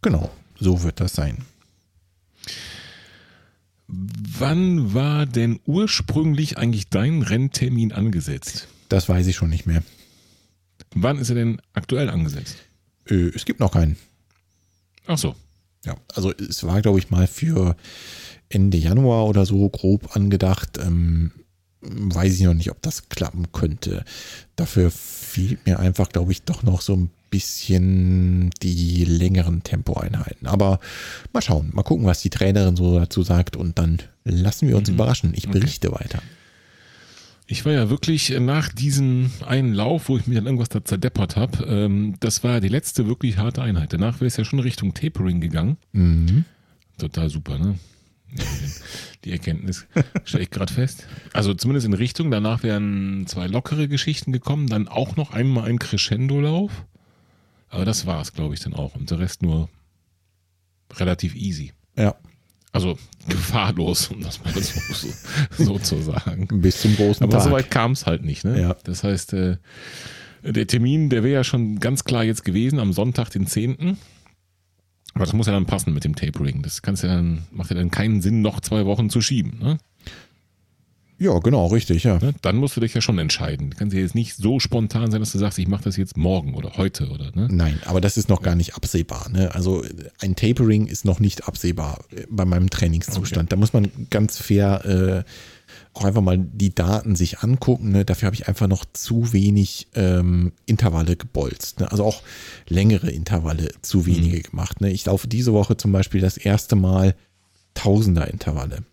[0.00, 0.30] Genau,
[0.60, 1.38] so wird das sein.
[3.88, 8.68] Wann war denn ursprünglich eigentlich dein Renntermin angesetzt?
[8.88, 9.82] Das weiß ich schon nicht mehr.
[10.94, 12.56] Wann ist er denn aktuell angesetzt?
[13.06, 13.96] Äh, es gibt noch keinen.
[15.06, 15.34] Ach so.
[15.84, 17.76] Ja, also es war, glaube ich, mal für
[18.48, 20.78] Ende Januar oder so grob angedacht.
[20.78, 21.32] Ähm,
[21.88, 24.04] weiß ich noch nicht, ob das klappen könnte.
[24.56, 30.46] Dafür fehlt mir einfach, glaube ich, doch noch so ein bisschen die längeren Tempoeinheiten.
[30.46, 30.80] Aber
[31.32, 34.88] mal schauen, mal gucken, was die Trainerin so dazu sagt und dann lassen wir uns
[34.88, 35.32] überraschen.
[35.34, 36.22] Ich berichte weiter.
[37.48, 41.36] Ich war ja wirklich nach diesem einen Lauf, wo ich mir dann irgendwas da zerdeppert
[41.36, 43.92] habe, ähm, das war die letzte wirklich harte Einheit.
[43.92, 45.76] Danach wäre es ja schon Richtung Tapering gegangen.
[45.92, 46.44] Mhm.
[46.98, 47.78] Total super, ne?
[49.24, 49.86] Die Erkenntnis
[50.24, 51.06] stelle ich gerade fest.
[51.32, 52.30] Also zumindest in Richtung.
[52.30, 56.84] Danach wären zwei lockere Geschichten gekommen, dann auch noch einmal ein Crescendo-Lauf.
[57.68, 58.94] Aber das war es, glaube ich, dann auch.
[58.94, 59.68] Und der Rest nur
[60.94, 61.72] relativ easy.
[61.96, 62.14] Ja,
[62.72, 62.96] Also
[63.28, 64.60] gefahrlos, um das mal so,
[64.94, 65.08] so,
[65.64, 66.46] so zu sagen.
[66.60, 67.42] bis zum großen Aber Tag.
[67.44, 68.44] soweit kam es halt nicht.
[68.44, 68.60] Ne?
[68.60, 68.76] Ja.
[68.84, 69.56] Das heißt, äh,
[70.42, 73.96] der Termin, der wäre ja schon ganz klar jetzt gewesen, am Sonntag, den 10.
[75.16, 76.62] Aber das muss ja dann passen mit dem Tapering.
[76.62, 79.58] Das kannst ja dann, macht ja dann keinen Sinn, noch zwei Wochen zu schieben.
[79.58, 79.78] Ne?
[81.18, 82.18] Ja, genau, richtig, ja.
[82.18, 82.34] Ne?
[82.42, 83.70] Dann musst du dich ja schon entscheiden.
[83.70, 86.18] Du kannst ja jetzt nicht so spontan sein, dass du sagst, ich mache das jetzt
[86.18, 87.48] morgen oder heute oder ne?
[87.50, 89.30] Nein, aber das ist noch gar nicht absehbar.
[89.30, 89.54] Ne?
[89.54, 89.82] Also
[90.20, 93.50] ein Tapering ist noch nicht absehbar äh, bei meinem Trainingszustand.
[93.50, 95.30] Da muss man ganz fair äh,
[95.96, 97.90] auch einfach mal die Daten sich angucken.
[97.90, 98.04] Ne?
[98.04, 101.80] Dafür habe ich einfach noch zu wenig ähm, Intervalle gebolzt.
[101.80, 101.90] Ne?
[101.90, 102.22] Also auch
[102.68, 104.80] längere Intervalle zu wenige gemacht.
[104.80, 104.90] Ne?
[104.90, 107.14] Ich laufe diese Woche zum Beispiel das erste Mal
[107.74, 108.84] Tausender Intervalle.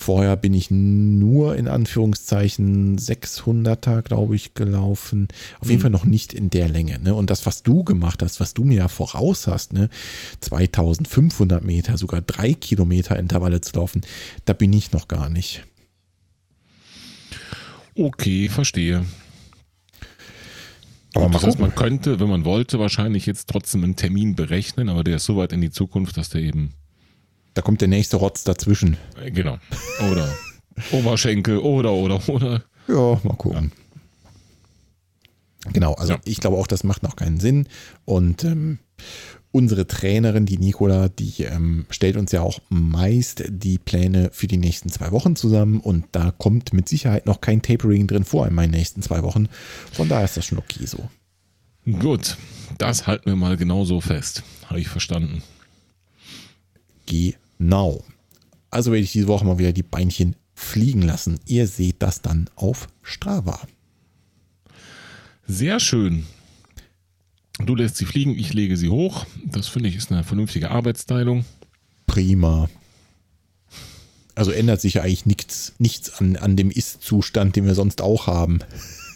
[0.00, 5.26] Vorher bin ich nur in Anführungszeichen 600er, glaube ich, gelaufen.
[5.60, 7.00] Auf jeden Fall noch nicht in der Länge.
[7.00, 7.14] Ne?
[7.14, 9.88] Und das, was du gemacht hast, was du mir ja voraus hast, ne?
[10.40, 14.02] 2500 Meter, sogar drei Kilometer Intervalle zu laufen,
[14.44, 15.64] da bin ich noch gar nicht.
[17.98, 19.04] Okay, verstehe.
[21.14, 25.02] Aber das heißt, man könnte, wenn man wollte, wahrscheinlich jetzt trotzdem einen Termin berechnen, aber
[25.02, 26.74] der ist so weit in die Zukunft, dass der eben
[27.54, 28.96] Da kommt der nächste Rotz dazwischen.
[29.20, 29.58] Äh, Genau.
[30.12, 30.32] Oder
[30.92, 32.62] Oberschenkel oder, oder, oder.
[32.86, 33.72] Ja, mal gucken.
[35.72, 36.20] Genau, also Ja.
[36.24, 37.66] ich glaube auch, das macht noch keinen Sinn.
[38.04, 38.78] Und ähm,
[39.52, 44.56] unsere Trainerin, die Nicola, die ähm, stellt uns ja auch meist die Pläne für die
[44.56, 45.80] nächsten zwei Wochen zusammen.
[45.80, 49.48] Und da kommt mit Sicherheit noch kein Tapering drin vor in meinen nächsten zwei Wochen.
[49.92, 51.08] Von daher ist das schon okay so.
[51.84, 52.36] Gut,
[52.76, 54.42] das halten wir mal genauso fest.
[54.66, 55.42] Habe ich verstanden.
[57.06, 58.04] Genau.
[58.70, 61.40] Also werde ich diese Woche mal wieder die Beinchen fliegen lassen.
[61.46, 63.60] Ihr seht das dann auf Strava.
[65.46, 66.26] Sehr schön.
[67.58, 69.26] Du lässt sie fliegen, ich lege sie hoch.
[69.44, 71.44] Das finde ich ist eine vernünftige Arbeitsteilung.
[72.06, 72.68] Prima.
[74.34, 78.28] Also ändert sich ja eigentlich nichts, nichts an, an dem Ist-Zustand, den wir sonst auch
[78.28, 78.60] haben.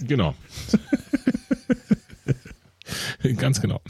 [0.01, 0.35] Genau.
[3.37, 3.81] Ganz genau.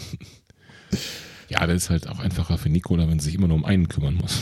[1.49, 3.89] Ja, das ist halt auch einfacher für Nikola, wenn sie sich immer nur um einen
[3.89, 4.41] kümmern muss.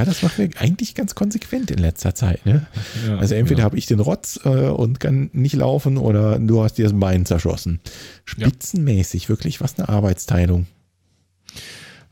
[0.00, 2.46] Ja, das machen wir eigentlich ganz konsequent in letzter Zeit.
[2.46, 2.66] Ne?
[3.06, 3.64] Ja, also entweder ja.
[3.64, 7.26] habe ich den Rotz äh, und kann nicht laufen oder du hast dir das Bein
[7.26, 7.80] zerschossen.
[8.24, 10.66] Spitzenmäßig, wirklich was eine Arbeitsteilung.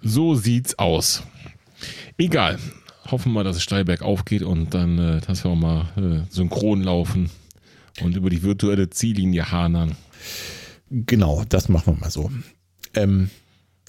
[0.02, 1.22] So sieht's aus.
[2.18, 2.58] Egal.
[3.10, 6.30] Hoffen wir, dass es steil bergauf geht und dann, äh, dass wir auch mal äh,
[6.30, 7.30] synchron laufen
[8.02, 9.96] und über die virtuelle Ziellinie hanern.
[10.90, 12.30] Genau, das machen wir mal so.
[12.92, 13.30] Ähm,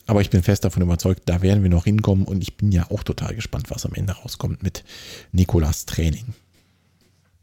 [0.09, 2.89] aber ich bin fest davon überzeugt, da werden wir noch hinkommen und ich bin ja
[2.89, 4.83] auch total gespannt, was am Ende rauskommt mit
[5.31, 6.33] Nikolas Training.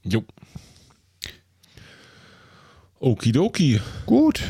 [0.02, 0.24] Jo.
[2.98, 3.80] Okidoki.
[4.06, 4.42] Gut,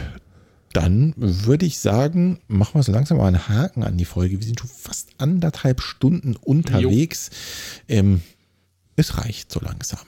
[0.72, 4.38] dann würde ich sagen, machen wir so langsam mal einen Haken an die Folge.
[4.38, 7.30] Wir sind schon fast anderthalb Stunden unterwegs.
[7.86, 8.22] Ähm,
[8.96, 10.06] es reicht so langsam.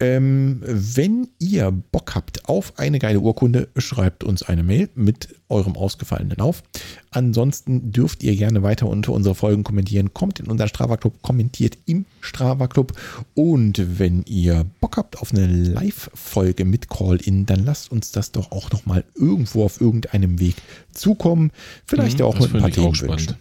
[0.00, 5.76] Ähm, wenn ihr Bock habt auf eine geile Urkunde, schreibt uns eine Mail mit eurem
[5.76, 6.62] ausgefallenen Lauf.
[7.10, 10.14] Ansonsten dürft ihr gerne weiter unter unsere Folgen kommentieren.
[10.14, 12.92] Kommt in unseren Strava Club, kommentiert im Strava Club.
[13.34, 18.52] Und wenn ihr Bock habt auf eine Live-Folge mit Call-In, dann lasst uns das doch
[18.52, 20.56] auch nochmal irgendwo auf irgendeinem Weg
[20.92, 21.50] zukommen.
[21.86, 23.34] Vielleicht Mhm, auch mit ein paar Themenwünschen.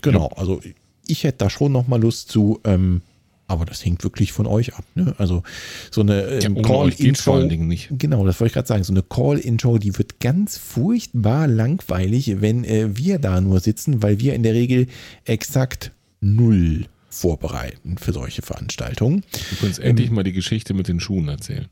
[0.00, 0.60] Genau, also
[1.06, 2.60] ich hätte da schon nochmal Lust zu.
[2.64, 3.02] Ähm,
[3.48, 4.84] aber das hängt wirklich von euch ab.
[4.94, 5.14] Ne?
[5.18, 5.42] Also
[5.90, 7.32] so eine Ja, ähm, vor Call-In-Show.
[7.32, 7.88] allen Dingen nicht.
[7.90, 8.84] Genau, das wollte ich gerade sagen.
[8.84, 14.20] So eine Call-In-Show, die wird ganz furchtbar langweilig, wenn äh, wir da nur sitzen, weil
[14.20, 14.86] wir in der Regel
[15.24, 19.24] exakt null vorbereiten für solche Veranstaltungen.
[19.50, 21.66] Du kannst endlich mal die Geschichte mit den Schuhen erzählen.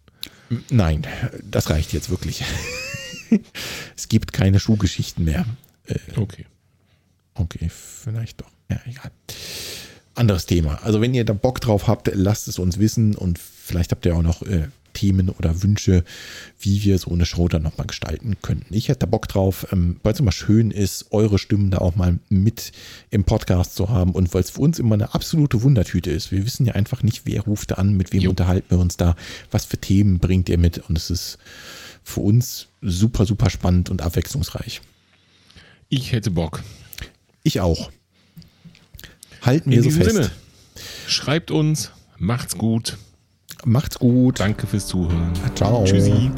[0.70, 1.06] Nein,
[1.48, 2.42] das reicht jetzt wirklich.
[3.96, 5.44] es gibt keine Schuhgeschichten mehr.
[6.16, 6.46] Okay.
[7.34, 8.50] Okay, vielleicht doch.
[8.70, 9.10] Ja, egal.
[10.16, 10.80] Anderes Thema.
[10.82, 14.16] Also wenn ihr da Bock drauf habt, lasst es uns wissen und vielleicht habt ihr
[14.16, 16.05] auch noch äh, Themen oder Wünsche,
[16.59, 18.74] wie wir so eine Show dann nochmal gestalten könnten.
[18.74, 21.97] Ich hätte da Bock drauf, ähm, weil es immer schön ist, eure Stimmen da auch
[21.97, 22.72] mal mit
[23.10, 26.32] im Podcast zu haben und weil es für uns immer eine absolute Wundertüte ist.
[26.32, 28.30] Wir wissen ja einfach nicht, wer ruft da an, mit wem Jo.
[28.30, 29.16] unterhalten wir uns da,
[29.51, 31.38] was für Themen bringt ihr mit und es ist
[32.02, 34.80] für uns super, super spannend und abwechslungsreich.
[35.90, 36.62] Ich hätte Bock.
[37.43, 37.90] Ich auch.
[39.47, 40.10] Halten wir In so fest.
[40.10, 40.31] Sinne,
[41.06, 42.97] schreibt uns, macht's gut.
[43.64, 44.40] Macht's gut.
[44.40, 45.32] Danke fürs Zuhören.
[45.55, 45.85] Ciao.
[45.85, 46.31] Tschüssi.